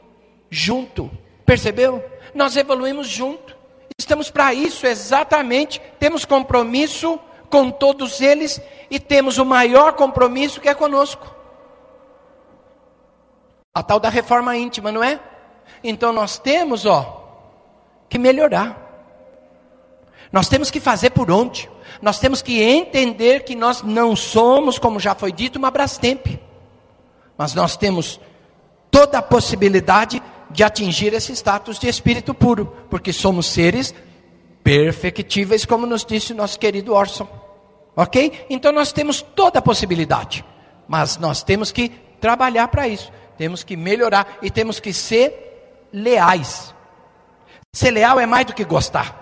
junto. 0.50 1.10
Percebeu? 1.46 2.04
Nós 2.34 2.56
evoluímos 2.56 3.08
junto. 3.08 3.56
Estamos 3.98 4.30
para 4.30 4.52
isso 4.52 4.86
exatamente. 4.86 5.80
Temos 5.98 6.24
compromisso 6.24 7.18
com 7.52 7.70
todos 7.70 8.22
eles 8.22 8.58
e 8.90 8.98
temos 8.98 9.36
o 9.36 9.44
maior 9.44 9.92
compromisso 9.92 10.58
que 10.58 10.70
é 10.70 10.74
conosco. 10.74 11.30
A 13.74 13.82
tal 13.82 14.00
da 14.00 14.08
reforma 14.08 14.56
íntima, 14.56 14.90
não 14.90 15.04
é? 15.04 15.20
Então 15.84 16.14
nós 16.14 16.38
temos, 16.38 16.86
ó, 16.86 17.44
que 18.08 18.18
melhorar. 18.18 18.80
Nós 20.32 20.48
temos 20.48 20.70
que 20.70 20.80
fazer 20.80 21.10
por 21.10 21.30
onde? 21.30 21.68
Nós 22.00 22.18
temos 22.18 22.40
que 22.40 22.62
entender 22.62 23.44
que 23.44 23.54
nós 23.54 23.82
não 23.82 24.16
somos, 24.16 24.78
como 24.78 24.98
já 24.98 25.14
foi 25.14 25.30
dito, 25.30 25.58
uma 25.58 25.70
Brastemp. 25.70 26.26
Mas 27.36 27.52
nós 27.52 27.76
temos 27.76 28.18
toda 28.90 29.18
a 29.18 29.22
possibilidade 29.22 30.22
de 30.48 30.64
atingir 30.64 31.12
esse 31.12 31.32
status 31.32 31.78
de 31.78 31.86
espírito 31.86 32.32
puro, 32.32 32.74
porque 32.88 33.12
somos 33.12 33.44
seres 33.44 33.94
perfectíveis, 34.64 35.66
como 35.66 35.86
nos 35.86 36.02
disse 36.02 36.32
o 36.32 36.36
nosso 36.36 36.58
querido 36.58 36.94
Orson. 36.94 37.41
Ok? 37.94 38.46
Então 38.48 38.72
nós 38.72 38.92
temos 38.92 39.20
toda 39.20 39.58
a 39.58 39.62
possibilidade, 39.62 40.44
mas 40.88 41.18
nós 41.18 41.42
temos 41.42 41.70
que 41.70 41.90
trabalhar 42.20 42.68
para 42.68 42.88
isso, 42.88 43.12
temos 43.36 43.62
que 43.62 43.76
melhorar 43.76 44.38
e 44.40 44.50
temos 44.50 44.80
que 44.80 44.92
ser 44.92 45.88
leais. 45.92 46.74
Ser 47.72 47.90
leal 47.90 48.18
é 48.20 48.26
mais 48.26 48.46
do 48.46 48.54
que 48.54 48.64
gostar. 48.64 49.20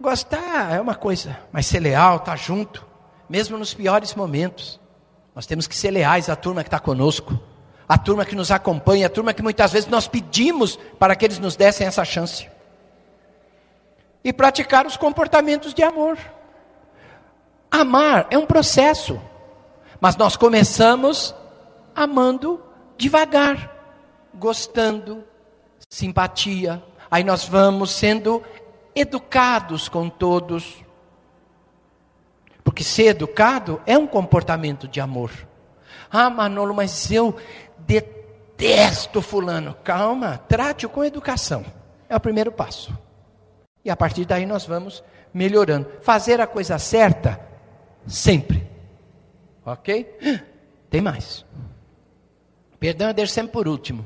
Gostar 0.00 0.74
é 0.74 0.80
uma 0.80 0.94
coisa, 0.94 1.38
mas 1.52 1.66
ser 1.66 1.80
leal, 1.80 2.16
estar 2.16 2.32
tá 2.32 2.36
junto, 2.36 2.86
mesmo 3.28 3.58
nos 3.58 3.74
piores 3.74 4.14
momentos. 4.14 4.80
Nós 5.34 5.46
temos 5.46 5.66
que 5.66 5.76
ser 5.76 5.90
leais 5.90 6.28
à 6.28 6.36
turma 6.36 6.62
que 6.62 6.68
está 6.68 6.80
conosco, 6.80 7.38
à 7.88 7.98
turma 7.98 8.24
que 8.24 8.34
nos 8.34 8.50
acompanha, 8.50 9.06
à 9.06 9.10
turma 9.10 9.34
que 9.34 9.42
muitas 9.42 9.72
vezes 9.72 9.88
nós 9.88 10.08
pedimos 10.08 10.78
para 10.98 11.14
que 11.14 11.24
eles 11.24 11.38
nos 11.38 11.54
dessem 11.54 11.86
essa 11.86 12.04
chance. 12.04 12.48
E 14.24 14.32
praticar 14.32 14.86
os 14.86 14.96
comportamentos 14.96 15.74
de 15.74 15.82
amor. 15.82 16.18
Amar 17.70 18.26
é 18.30 18.36
um 18.36 18.46
processo, 18.46 19.20
mas 20.00 20.16
nós 20.16 20.36
começamos 20.36 21.34
amando 21.94 22.60
devagar, 22.96 23.74
gostando, 24.34 25.24
simpatia. 25.88 26.82
Aí 27.10 27.22
nós 27.22 27.44
vamos 27.44 27.92
sendo 27.92 28.42
educados 28.94 29.88
com 29.88 30.08
todos. 30.08 30.84
Porque 32.64 32.82
ser 32.82 33.08
educado 33.08 33.80
é 33.86 33.96
um 33.96 34.06
comportamento 34.06 34.88
de 34.88 35.00
amor. 35.00 35.30
Ah, 36.10 36.28
Manolo, 36.28 36.74
mas 36.74 37.10
eu 37.10 37.36
detesto 37.78 39.22
Fulano. 39.22 39.76
Calma, 39.84 40.38
trate-o 40.48 40.88
com 40.88 41.04
educação. 41.04 41.64
É 42.08 42.16
o 42.16 42.20
primeiro 42.20 42.50
passo. 42.50 42.96
E 43.84 43.90
a 43.90 43.96
partir 43.96 44.24
daí 44.24 44.44
nós 44.44 44.66
vamos 44.66 45.02
melhorando. 45.32 45.88
Fazer 46.02 46.40
a 46.40 46.46
coisa 46.46 46.78
certa 46.78 47.49
Sempre. 48.06 48.68
Ok? 49.64 50.04
Tem 50.88 51.00
mais. 51.00 51.44
Perdão 52.78 53.08
é 53.08 53.12
deixo 53.12 53.32
sempre 53.32 53.52
por 53.52 53.68
último. 53.68 54.04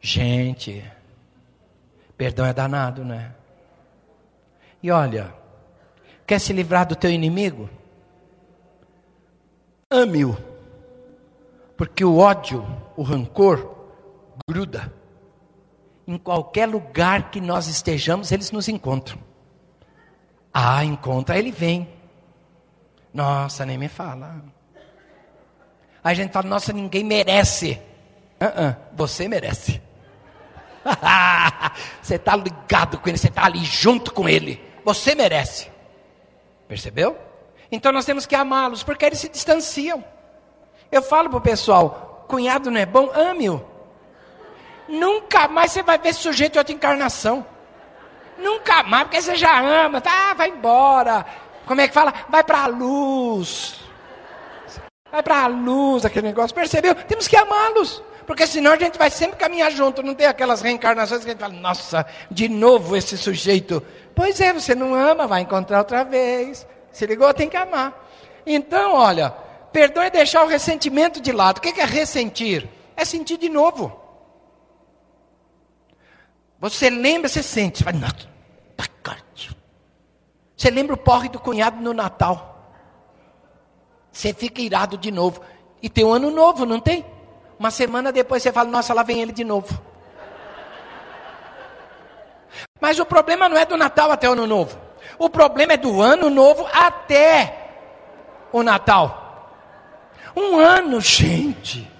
Gente, 0.00 0.84
perdão 2.16 2.44
é 2.44 2.52
danado, 2.52 3.04
né? 3.04 3.34
E 4.82 4.90
olha, 4.90 5.34
quer 6.26 6.38
se 6.38 6.52
livrar 6.52 6.86
do 6.86 6.94
teu 6.94 7.10
inimigo? 7.10 7.68
Ame-o. 9.90 10.36
Porque 11.76 12.04
o 12.04 12.18
ódio, 12.18 12.64
o 12.96 13.02
rancor, 13.02 13.74
gruda. 14.48 14.92
Em 16.06 16.18
qualquer 16.18 16.66
lugar 16.66 17.30
que 17.30 17.40
nós 17.40 17.66
estejamos, 17.66 18.32
eles 18.32 18.50
nos 18.50 18.68
encontram. 18.68 19.18
Ah, 20.58 20.82
encontra, 20.82 21.38
ele 21.38 21.50
vem. 21.50 21.86
Nossa, 23.12 23.66
nem 23.66 23.76
me 23.76 23.88
fala. 23.88 24.42
Aí 26.02 26.12
a 26.12 26.14
gente 26.14 26.32
fala, 26.32 26.48
nossa, 26.48 26.72
ninguém 26.72 27.04
merece. 27.04 27.78
Uh 28.40 28.46
-uh, 28.46 28.76
você 28.94 29.28
merece. 29.28 29.82
você 32.00 32.14
está 32.14 32.34
ligado 32.34 32.98
com 32.98 33.06
ele, 33.06 33.18
você 33.18 33.28
está 33.28 33.44
ali 33.44 33.62
junto 33.66 34.14
com 34.14 34.26
ele. 34.26 34.58
Você 34.82 35.14
merece. 35.14 35.70
Percebeu? 36.66 37.18
Então 37.70 37.92
nós 37.92 38.06
temos 38.06 38.24
que 38.24 38.34
amá-los, 38.34 38.82
porque 38.82 39.04
eles 39.04 39.18
se 39.18 39.28
distanciam. 39.28 40.02
Eu 40.90 41.02
falo 41.02 41.28
para 41.28 41.38
o 41.38 41.42
pessoal: 41.42 42.24
cunhado 42.28 42.70
não 42.70 42.80
é 42.80 42.86
bom, 42.86 43.10
ame-o. 43.12 43.62
Nunca 44.88 45.48
mais 45.48 45.72
você 45.72 45.82
vai 45.82 45.98
ver 45.98 46.14
sujeito 46.14 46.54
de 46.54 46.58
outra 46.60 46.72
encarnação. 46.72 47.44
Nunca 48.38 48.82
mais, 48.82 49.04
porque 49.04 49.20
você 49.20 49.36
já 49.36 49.60
ama, 49.60 50.00
tá? 50.00 50.34
Vai 50.34 50.50
embora. 50.50 51.24
Como 51.66 51.80
é 51.80 51.88
que 51.88 51.94
fala? 51.94 52.12
Vai 52.28 52.44
para 52.44 52.64
a 52.64 52.66
luz. 52.66 53.80
Vai 55.10 55.22
para 55.22 55.44
a 55.44 55.46
luz 55.46 56.04
aquele 56.04 56.28
negócio. 56.28 56.54
Percebeu? 56.54 56.94
Temos 56.94 57.26
que 57.26 57.36
amá-los. 57.36 58.02
Porque 58.26 58.46
senão 58.46 58.72
a 58.72 58.76
gente 58.76 58.98
vai 58.98 59.08
sempre 59.08 59.36
caminhar 59.36 59.70
junto. 59.70 60.02
Não 60.02 60.14
tem 60.14 60.26
aquelas 60.26 60.60
reencarnações 60.60 61.22
que 61.22 61.30
a 61.30 61.32
gente 61.32 61.40
fala, 61.40 61.54
nossa, 61.54 62.06
de 62.30 62.48
novo 62.48 62.96
esse 62.96 63.16
sujeito. 63.16 63.82
Pois 64.14 64.40
é, 64.40 64.52
você 64.52 64.74
não 64.74 64.94
ama, 64.94 65.26
vai 65.26 65.42
encontrar 65.42 65.78
outra 65.78 66.04
vez. 66.04 66.66
Se 66.92 67.06
ligou, 67.06 67.32
tem 67.32 67.48
que 67.48 67.56
amar. 67.56 67.94
Então, 68.44 68.94
olha, 68.94 69.30
perdão 69.72 70.02
é 70.02 70.10
deixar 70.10 70.44
o 70.44 70.48
ressentimento 70.48 71.20
de 71.20 71.32
lado. 71.32 71.58
O 71.58 71.60
que 71.60 71.80
é 71.80 71.84
ressentir? 71.84 72.68
É 72.96 73.04
sentir 73.04 73.36
de 73.36 73.48
novo. 73.48 74.05
Você 76.60 76.88
lembra, 76.90 77.28
você 77.28 77.42
sente. 77.42 77.78
Você, 77.78 77.84
fala, 77.84 78.00
tá 78.00 78.16
você 80.56 80.70
lembra 80.70 80.94
o 80.94 80.98
porre 80.98 81.28
do 81.28 81.38
cunhado 81.38 81.80
no 81.80 81.92
Natal. 81.92 82.72
Você 84.10 84.32
fica 84.32 84.62
irado 84.62 84.96
de 84.96 85.10
novo. 85.10 85.40
E 85.82 85.90
tem 85.90 86.04
um 86.04 86.12
ano 86.12 86.30
novo, 86.30 86.64
não 86.64 86.80
tem? 86.80 87.04
Uma 87.58 87.70
semana 87.70 88.10
depois 88.10 88.42
você 88.42 88.50
fala, 88.50 88.70
nossa, 88.70 88.94
lá 88.94 89.02
vem 89.02 89.20
ele 89.20 89.32
de 89.32 89.44
novo. 89.44 89.78
Mas 92.80 92.98
o 92.98 93.04
problema 93.04 93.48
não 93.48 93.56
é 93.56 93.66
do 93.66 93.76
Natal 93.76 94.10
até 94.10 94.28
o 94.28 94.32
ano 94.32 94.46
novo. 94.46 94.78
O 95.18 95.28
problema 95.28 95.74
é 95.74 95.76
do 95.76 96.00
ano 96.00 96.30
novo 96.30 96.66
até 96.72 97.70
o 98.52 98.62
Natal. 98.62 99.52
Um 100.34 100.58
ano, 100.58 101.00
gente. 101.00 101.90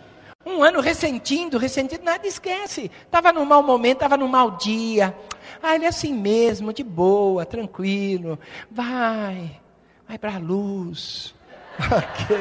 Um 0.47 0.63
ano 0.63 0.81
ressentindo, 0.81 1.59
ressentindo, 1.59 2.05
nada 2.05 2.25
esquece. 2.25 2.89
Estava 3.03 3.33
num 3.33 3.45
mau 3.45 3.65
momento, 3.65 3.97
estava 3.97 4.17
num 4.17 4.29
mau 4.29 4.53
dia. 4.53 5.13
Ah, 5.61 5.75
ele 5.75 5.87
é 5.87 5.89
assim 5.89 6.15
mesmo, 6.15 6.73
de 6.73 6.85
boa, 6.85 7.45
tranquilo. 7.45 8.39
Vai, 8.71 9.61
vai 10.07 10.17
para 10.17 10.37
a 10.37 10.39
luz. 10.39 11.35
Ok. 11.81 12.37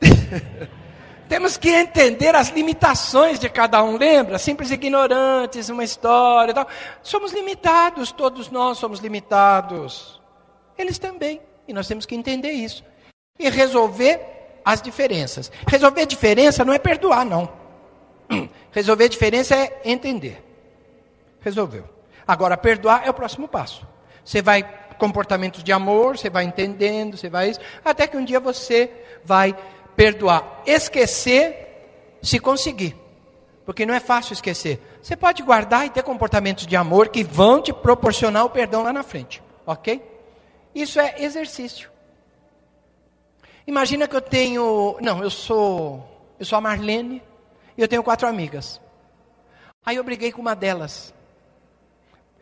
Temos 1.28 1.58
que 1.58 1.68
entender 1.68 2.34
as 2.34 2.48
limitações 2.48 3.38
de 3.38 3.50
cada 3.50 3.84
um, 3.84 3.98
lembra? 3.98 4.38
Simples 4.38 4.70
ignorantes, 4.70 5.68
uma 5.68 5.84
história 5.84 6.52
e 6.52 6.54
tal. 6.54 6.66
Somos 7.02 7.34
limitados, 7.34 8.10
todos 8.12 8.50
nós 8.50 8.78
somos 8.78 8.98
limitados. 8.98 10.22
Eles 10.78 10.98
também. 10.98 11.38
E 11.66 11.74
nós 11.74 11.86
temos 11.86 12.06
que 12.06 12.14
entender 12.14 12.52
isso. 12.52 12.82
E 13.38 13.50
resolver 13.50 14.37
as 14.64 14.82
diferenças. 14.82 15.50
Resolver 15.66 16.06
diferença 16.06 16.64
não 16.64 16.72
é 16.72 16.78
perdoar, 16.78 17.24
não. 17.24 17.50
Resolver 18.72 19.08
diferença 19.08 19.54
é 19.54 19.80
entender. 19.84 20.42
Resolveu. 21.40 21.84
Agora, 22.26 22.56
perdoar 22.56 23.06
é 23.06 23.10
o 23.10 23.14
próximo 23.14 23.48
passo. 23.48 23.86
Você 24.24 24.42
vai 24.42 24.62
comportamentos 24.98 25.62
de 25.62 25.72
amor, 25.72 26.18
você 26.18 26.28
vai 26.28 26.44
entendendo, 26.44 27.16
você 27.16 27.30
vai 27.30 27.52
até 27.84 28.06
que 28.06 28.16
um 28.16 28.24
dia 28.24 28.40
você 28.40 28.90
vai 29.24 29.56
perdoar. 29.96 30.62
Esquecer, 30.66 32.18
se 32.20 32.38
conseguir. 32.38 32.96
Porque 33.64 33.86
não 33.86 33.94
é 33.94 34.00
fácil 34.00 34.32
esquecer. 34.32 34.80
Você 35.00 35.16
pode 35.16 35.42
guardar 35.42 35.86
e 35.86 35.90
ter 35.90 36.02
comportamentos 36.02 36.66
de 36.66 36.74
amor 36.76 37.08
que 37.08 37.22
vão 37.22 37.62
te 37.62 37.72
proporcionar 37.72 38.44
o 38.44 38.50
perdão 38.50 38.82
lá 38.82 38.92
na 38.92 39.02
frente. 39.02 39.42
Ok? 39.64 40.02
Isso 40.74 40.98
é 40.98 41.16
exercício. 41.18 41.90
Imagina 43.68 44.08
que 44.08 44.16
eu 44.16 44.22
tenho. 44.22 44.96
Não, 45.02 45.22
eu 45.22 45.28
sou. 45.28 46.02
Eu 46.40 46.46
sou 46.46 46.56
a 46.56 46.60
Marlene 46.60 47.22
e 47.76 47.82
eu 47.82 47.86
tenho 47.86 48.02
quatro 48.02 48.26
amigas. 48.26 48.80
Aí 49.84 49.96
eu 49.96 50.02
briguei 50.02 50.32
com 50.32 50.40
uma 50.40 50.56
delas. 50.56 51.12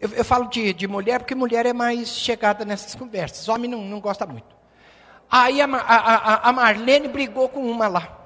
Eu, 0.01 0.09
eu 0.11 0.24
falo 0.24 0.49
de, 0.49 0.72
de, 0.72 0.87
mulher 0.87 1.18
porque 1.18 1.35
mulher 1.35 1.66
é 1.66 1.72
mais 1.72 2.11
chegada 2.11 2.64
nessas 2.64 2.95
conversas. 2.95 3.49
Homem 3.49 3.68
não, 3.68 3.83
não 3.83 3.99
gosta 3.99 4.24
muito. 4.24 4.55
Aí 5.29 5.61
a, 5.61 5.66
a, 5.66 6.49
a 6.49 6.53
Marlene 6.53 7.09
brigou 7.09 7.49
com 7.49 7.68
uma 7.68 7.89
lá. 7.89 8.16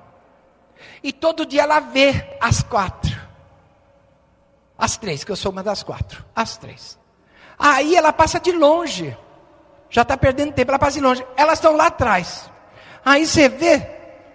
E 1.02 1.10
todo 1.10 1.46
dia 1.46 1.62
ela 1.62 1.80
vê 1.80 2.36
as 2.38 2.62
quatro. 2.62 3.18
As 4.76 4.98
três, 4.98 5.24
que 5.24 5.32
eu 5.32 5.36
sou 5.36 5.52
uma 5.52 5.62
das 5.62 5.82
quatro. 5.82 6.22
As 6.36 6.58
três. 6.58 6.98
Aí 7.58 7.96
ela 7.96 8.12
passa 8.12 8.38
de 8.38 8.52
longe. 8.52 9.16
Já 9.88 10.02
está 10.02 10.18
perdendo 10.18 10.52
tempo, 10.52 10.70
ela 10.70 10.78
passa 10.78 10.98
de 10.98 11.00
longe. 11.00 11.26
Elas 11.34 11.54
estão 11.54 11.74
lá 11.74 11.86
atrás. 11.86 12.49
Aí 13.04 13.26
você 13.26 13.48
vê, 13.48 13.86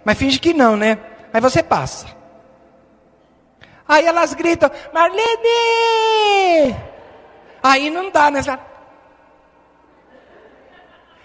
mas 0.04 0.18
finge 0.18 0.38
que 0.38 0.52
não, 0.52 0.76
né? 0.76 0.98
Aí 1.32 1.40
você 1.40 1.62
passa. 1.62 2.06
Aí 3.88 4.04
elas 4.04 4.34
gritam, 4.34 4.70
Marlene! 4.92 6.76
Aí 7.62 7.90
não 7.90 8.10
dá, 8.10 8.30
né? 8.30 8.40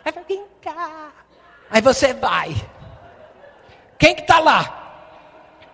Aí 0.05 0.11
cá. 0.61 1.11
Aí 1.69 1.81
você 1.81 2.13
vai. 2.13 2.55
Quem 3.97 4.15
que 4.15 4.21
está 4.21 4.39
lá? 4.39 4.77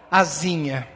Azinha. 0.09 0.87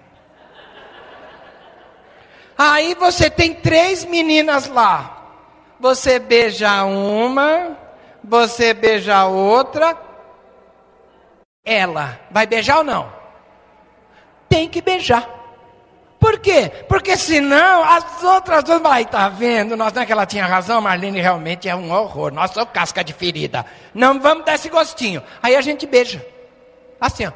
Aí 2.57 2.95
você 2.95 3.29
tem 3.29 3.53
três 3.53 4.05
meninas 4.05 4.67
lá. 4.67 5.17
Você 5.79 6.19
beija 6.19 6.83
uma, 6.83 7.77
você 8.23 8.73
beija 8.73 9.25
outra, 9.25 9.97
ela 11.63 12.19
vai 12.29 12.45
beijar 12.45 12.79
ou 12.79 12.83
não? 12.83 13.11
Tem 14.49 14.67
que 14.67 14.81
beijar. 14.81 15.27
Por 16.19 16.39
quê? 16.39 16.71
Porque 16.87 17.17
senão 17.17 17.83
as 17.83 18.23
outras 18.23 18.63
duas 18.63 18.81
vai 18.81 19.05
tá 19.05 19.27
vendo? 19.27 19.75
Nós 19.75 19.91
não 19.91 20.03
é 20.03 20.05
que 20.05 20.11
ela 20.11 20.25
tinha 20.25 20.45
razão, 20.45 20.79
Marlene 20.79 21.19
realmente 21.19 21.67
é 21.67 21.75
um 21.75 21.91
horror. 21.91 22.31
Nós 22.31 22.51
somos 22.51 22.69
casca 22.71 23.03
de 23.03 23.11
ferida. 23.11 23.65
Não 23.93 24.19
vamos 24.19 24.45
dar 24.45 24.53
esse 24.53 24.69
gostinho. 24.69 25.23
Aí 25.41 25.55
a 25.55 25.61
gente 25.61 25.87
beija. 25.87 26.23
Assim, 26.99 27.25
ó. 27.25 27.31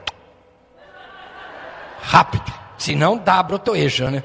Rápido. 1.99 2.53
Senão 2.77 3.17
dá 3.17 3.41
brotoeja, 3.41 4.11
né? 4.11 4.23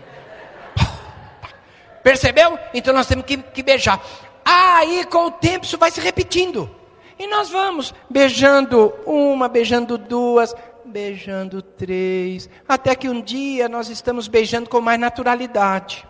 Percebeu? 2.03 2.59
Então 2.75 2.93
nós 2.93 3.07
temos 3.07 3.25
que, 3.25 3.39
que 3.39 3.63
beijar. 3.63 3.99
Aí 4.45 5.07
com 5.07 5.27
o 5.27 5.31
tempo 5.31 5.65
isso 5.65 5.79
vai 5.79 5.91
se 5.91 6.01
repetindo. 6.01 6.80
E 7.21 7.27
nós 7.27 7.51
vamos 7.51 7.93
beijando 8.09 8.95
uma, 9.05 9.47
beijando 9.47 9.99
duas, 9.99 10.55
beijando 10.87 11.61
três, 11.61 12.49
até 12.67 12.95
que 12.95 13.11
um 13.11 13.21
dia 13.21 13.69
nós 13.69 13.91
estamos 13.91 14.27
beijando 14.27 14.71
com 14.71 14.81
mais 14.81 14.99
naturalidade. 14.99 16.09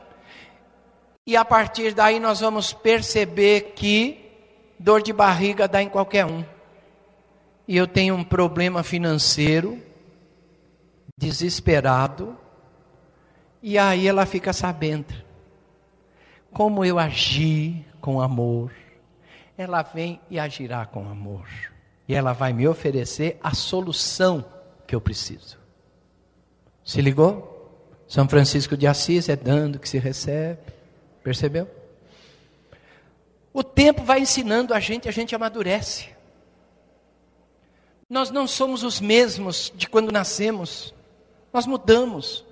E 1.26 1.36
a 1.36 1.44
partir 1.44 1.94
daí 1.94 2.20
nós 2.20 2.38
vamos 2.38 2.72
perceber 2.72 3.72
que 3.74 4.24
dor 4.78 5.02
de 5.02 5.12
barriga 5.12 5.66
dá 5.66 5.82
em 5.82 5.88
qualquer 5.88 6.24
um. 6.26 6.44
E 7.66 7.76
eu 7.76 7.88
tenho 7.88 8.14
um 8.14 8.22
problema 8.22 8.84
financeiro, 8.84 9.82
desesperado, 11.18 12.38
e 13.60 13.76
aí 13.76 14.06
ela 14.06 14.24
fica 14.26 14.52
sabendo 14.52 15.12
como 16.52 16.84
eu 16.84 17.00
agi 17.00 17.84
com 18.00 18.20
amor 18.20 18.70
ela 19.60 19.82
vem 19.82 20.18
e 20.30 20.38
agirá 20.38 20.86
com 20.86 21.06
amor. 21.06 21.46
E 22.08 22.14
ela 22.14 22.32
vai 22.32 22.52
me 22.52 22.66
oferecer 22.66 23.38
a 23.42 23.54
solução 23.54 24.44
que 24.86 24.94
eu 24.94 25.00
preciso. 25.00 25.58
Se 26.82 27.02
ligou? 27.02 27.46
São 28.08 28.26
Francisco 28.26 28.76
de 28.76 28.86
Assis 28.86 29.28
é 29.28 29.36
dando 29.36 29.78
que 29.78 29.88
se 29.88 29.98
recebe. 29.98 30.60
Percebeu? 31.22 31.68
O 33.52 33.62
tempo 33.62 34.02
vai 34.02 34.20
ensinando 34.20 34.72
a 34.72 34.80
gente, 34.80 35.08
a 35.08 35.12
gente 35.12 35.34
amadurece. 35.34 36.08
Nós 38.08 38.30
não 38.30 38.46
somos 38.46 38.82
os 38.82 38.98
mesmos 38.98 39.70
de 39.76 39.86
quando 39.86 40.10
nascemos. 40.10 40.94
Nós 41.52 41.66
mudamos. 41.66 42.46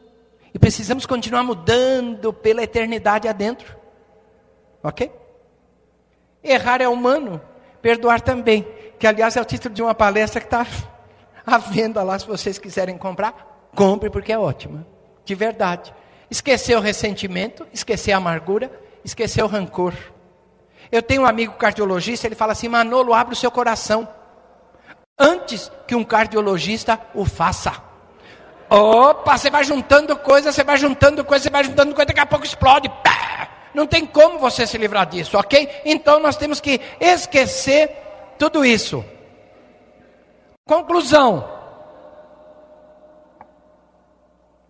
E 0.53 0.59
precisamos 0.59 1.07
continuar 1.07 1.43
mudando 1.43 2.35
pela 2.35 2.63
eternidade 2.63 3.27
adentro. 3.27 3.77
Ok? 4.83 5.11
Errar 6.51 6.81
é 6.81 6.89
humano, 6.89 7.41
perdoar 7.83 8.21
também. 8.21 8.67
Que, 8.99 9.07
aliás, 9.07 9.37
é 9.37 9.41
o 9.41 9.45
título 9.45 9.75
de 9.75 9.83
uma 9.83 9.95
palestra 9.95 10.41
que 10.41 10.47
está 10.47 10.67
à 11.47 11.59
venda 11.59 12.03
lá, 12.03 12.19
se 12.19 12.27
vocês 12.27 12.59
quiserem 12.59 12.97
comprar. 12.97 13.69
Compre, 13.75 14.11
porque 14.11 14.33
é 14.33 14.39
ótima. 14.39 14.87
De 15.25 15.35
verdade. 15.35 15.95
Esquecer 16.31 16.77
o 16.77 16.81
ressentimento, 16.81 17.67
esquecer 17.73 18.13
a 18.13 18.17
amargura, 18.17 18.71
esquecer 19.05 19.43
o 19.43 19.47
rancor. 19.47 19.95
Eu 20.91 21.03
tenho 21.03 21.23
um 21.23 21.27
amigo 21.27 21.55
cardiologista, 21.55 22.27
ele 22.27 22.35
fala 22.35 22.53
assim: 22.53 22.69
Manolo, 22.69 23.15
abre 23.15 23.35
o 23.35 23.37
seu 23.37 23.51
coração. 23.51 24.09
Antes 25.19 25.71
que 25.87 25.95
um 25.95 26.05
cardiologista 26.05 27.01
o 27.15 27.25
faça. 27.25 27.73
Opa, 28.71 29.37
você 29.37 29.51
vai 29.51 29.65
juntando 29.65 30.15
coisa, 30.17 30.53
você 30.53 30.63
vai 30.63 30.77
juntando 30.77 31.25
coisa, 31.25 31.45
você 31.45 31.51
vai 31.51 31.65
juntando 31.65 31.95
coisa, 31.95 32.07
daqui 32.07 32.21
a 32.21 32.27
pouco 32.27 32.45
explode. 32.45 32.89
Pá! 32.89 33.18
Não 33.79 33.87
tem 33.87 34.05
como 34.05 34.41
você 34.41 34.67
se 34.67 34.77
livrar 34.77 35.07
disso, 35.07 35.39
ok? 35.39 35.83
Então 35.85 36.19
nós 36.19 36.37
temos 36.37 36.61
que 36.61 36.81
esquecer 36.99 37.89
tudo 38.37 38.65
isso. 38.65 39.05
Conclusão. 40.67 41.49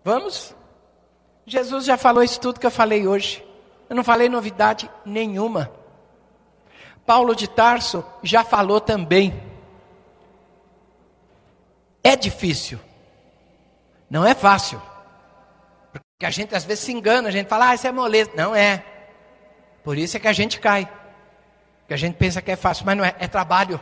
Vamos? 0.03 0.55
Jesus 1.43 1.85
já 1.85 1.97
falou 1.97 2.21
isso 2.21 2.39
tudo 2.39 2.59
que 2.59 2.67
eu 2.67 2.71
falei 2.71 3.07
hoje. 3.07 3.43
Eu 3.89 3.95
não 3.95 4.03
falei 4.03 4.29
novidade 4.29 4.87
nenhuma. 5.03 5.71
Paulo 7.03 7.33
de 7.33 7.47
Tarso 7.47 8.05
já 8.21 8.43
falou 8.43 8.79
também. 8.79 9.41
É 12.03 12.15
difícil. 12.15 12.79
Não 14.07 14.23
é 14.23 14.35
fácil. 14.35 14.79
Porque 15.91 16.27
a 16.27 16.29
gente 16.29 16.53
às 16.53 16.63
vezes 16.63 16.83
se 16.83 16.91
engana, 16.91 17.29
a 17.29 17.31
gente 17.31 17.47
fala, 17.47 17.69
ah, 17.69 17.73
isso 17.73 17.87
é 17.87 17.91
moleza. 17.91 18.29
Não 18.35 18.55
é. 18.55 18.98
Por 19.83 19.97
isso 19.97 20.17
é 20.17 20.19
que 20.19 20.27
a 20.27 20.33
gente 20.33 20.59
cai. 20.59 20.89
Que 21.87 21.93
a 21.93 21.97
gente 21.97 22.15
pensa 22.15 22.41
que 22.41 22.51
é 22.51 22.55
fácil, 22.55 22.85
mas 22.85 22.97
não 22.97 23.03
é, 23.03 23.15
é 23.19 23.27
trabalho. 23.27 23.79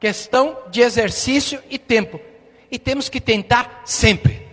Questão 0.00 0.58
de 0.70 0.80
exercício 0.80 1.62
e 1.68 1.78
tempo. 1.78 2.20
E 2.70 2.78
temos 2.78 3.08
que 3.08 3.20
tentar 3.20 3.82
sempre. 3.84 4.46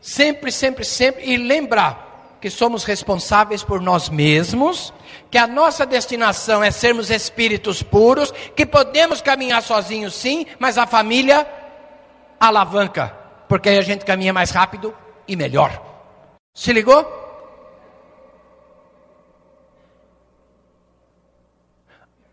Sempre, 0.00 0.52
sempre, 0.52 0.84
sempre. 0.84 1.24
E 1.24 1.36
lembrar 1.36 2.36
que 2.40 2.50
somos 2.50 2.84
responsáveis 2.84 3.64
por 3.64 3.80
nós 3.80 4.08
mesmos, 4.08 4.92
que 5.30 5.38
a 5.38 5.46
nossa 5.46 5.84
destinação 5.84 6.62
é 6.62 6.70
sermos 6.70 7.10
espíritos 7.10 7.82
puros, 7.82 8.32
que 8.54 8.64
podemos 8.64 9.20
caminhar 9.20 9.62
sozinhos 9.62 10.14
sim, 10.14 10.46
mas 10.58 10.78
a 10.78 10.86
família 10.86 11.46
alavanca, 12.38 13.08
porque 13.48 13.68
aí 13.68 13.78
a 13.78 13.82
gente 13.82 14.04
caminha 14.04 14.32
mais 14.32 14.50
rápido 14.50 14.94
e 15.26 15.34
melhor. 15.34 15.82
Se 16.54 16.72
ligou? 16.72 17.17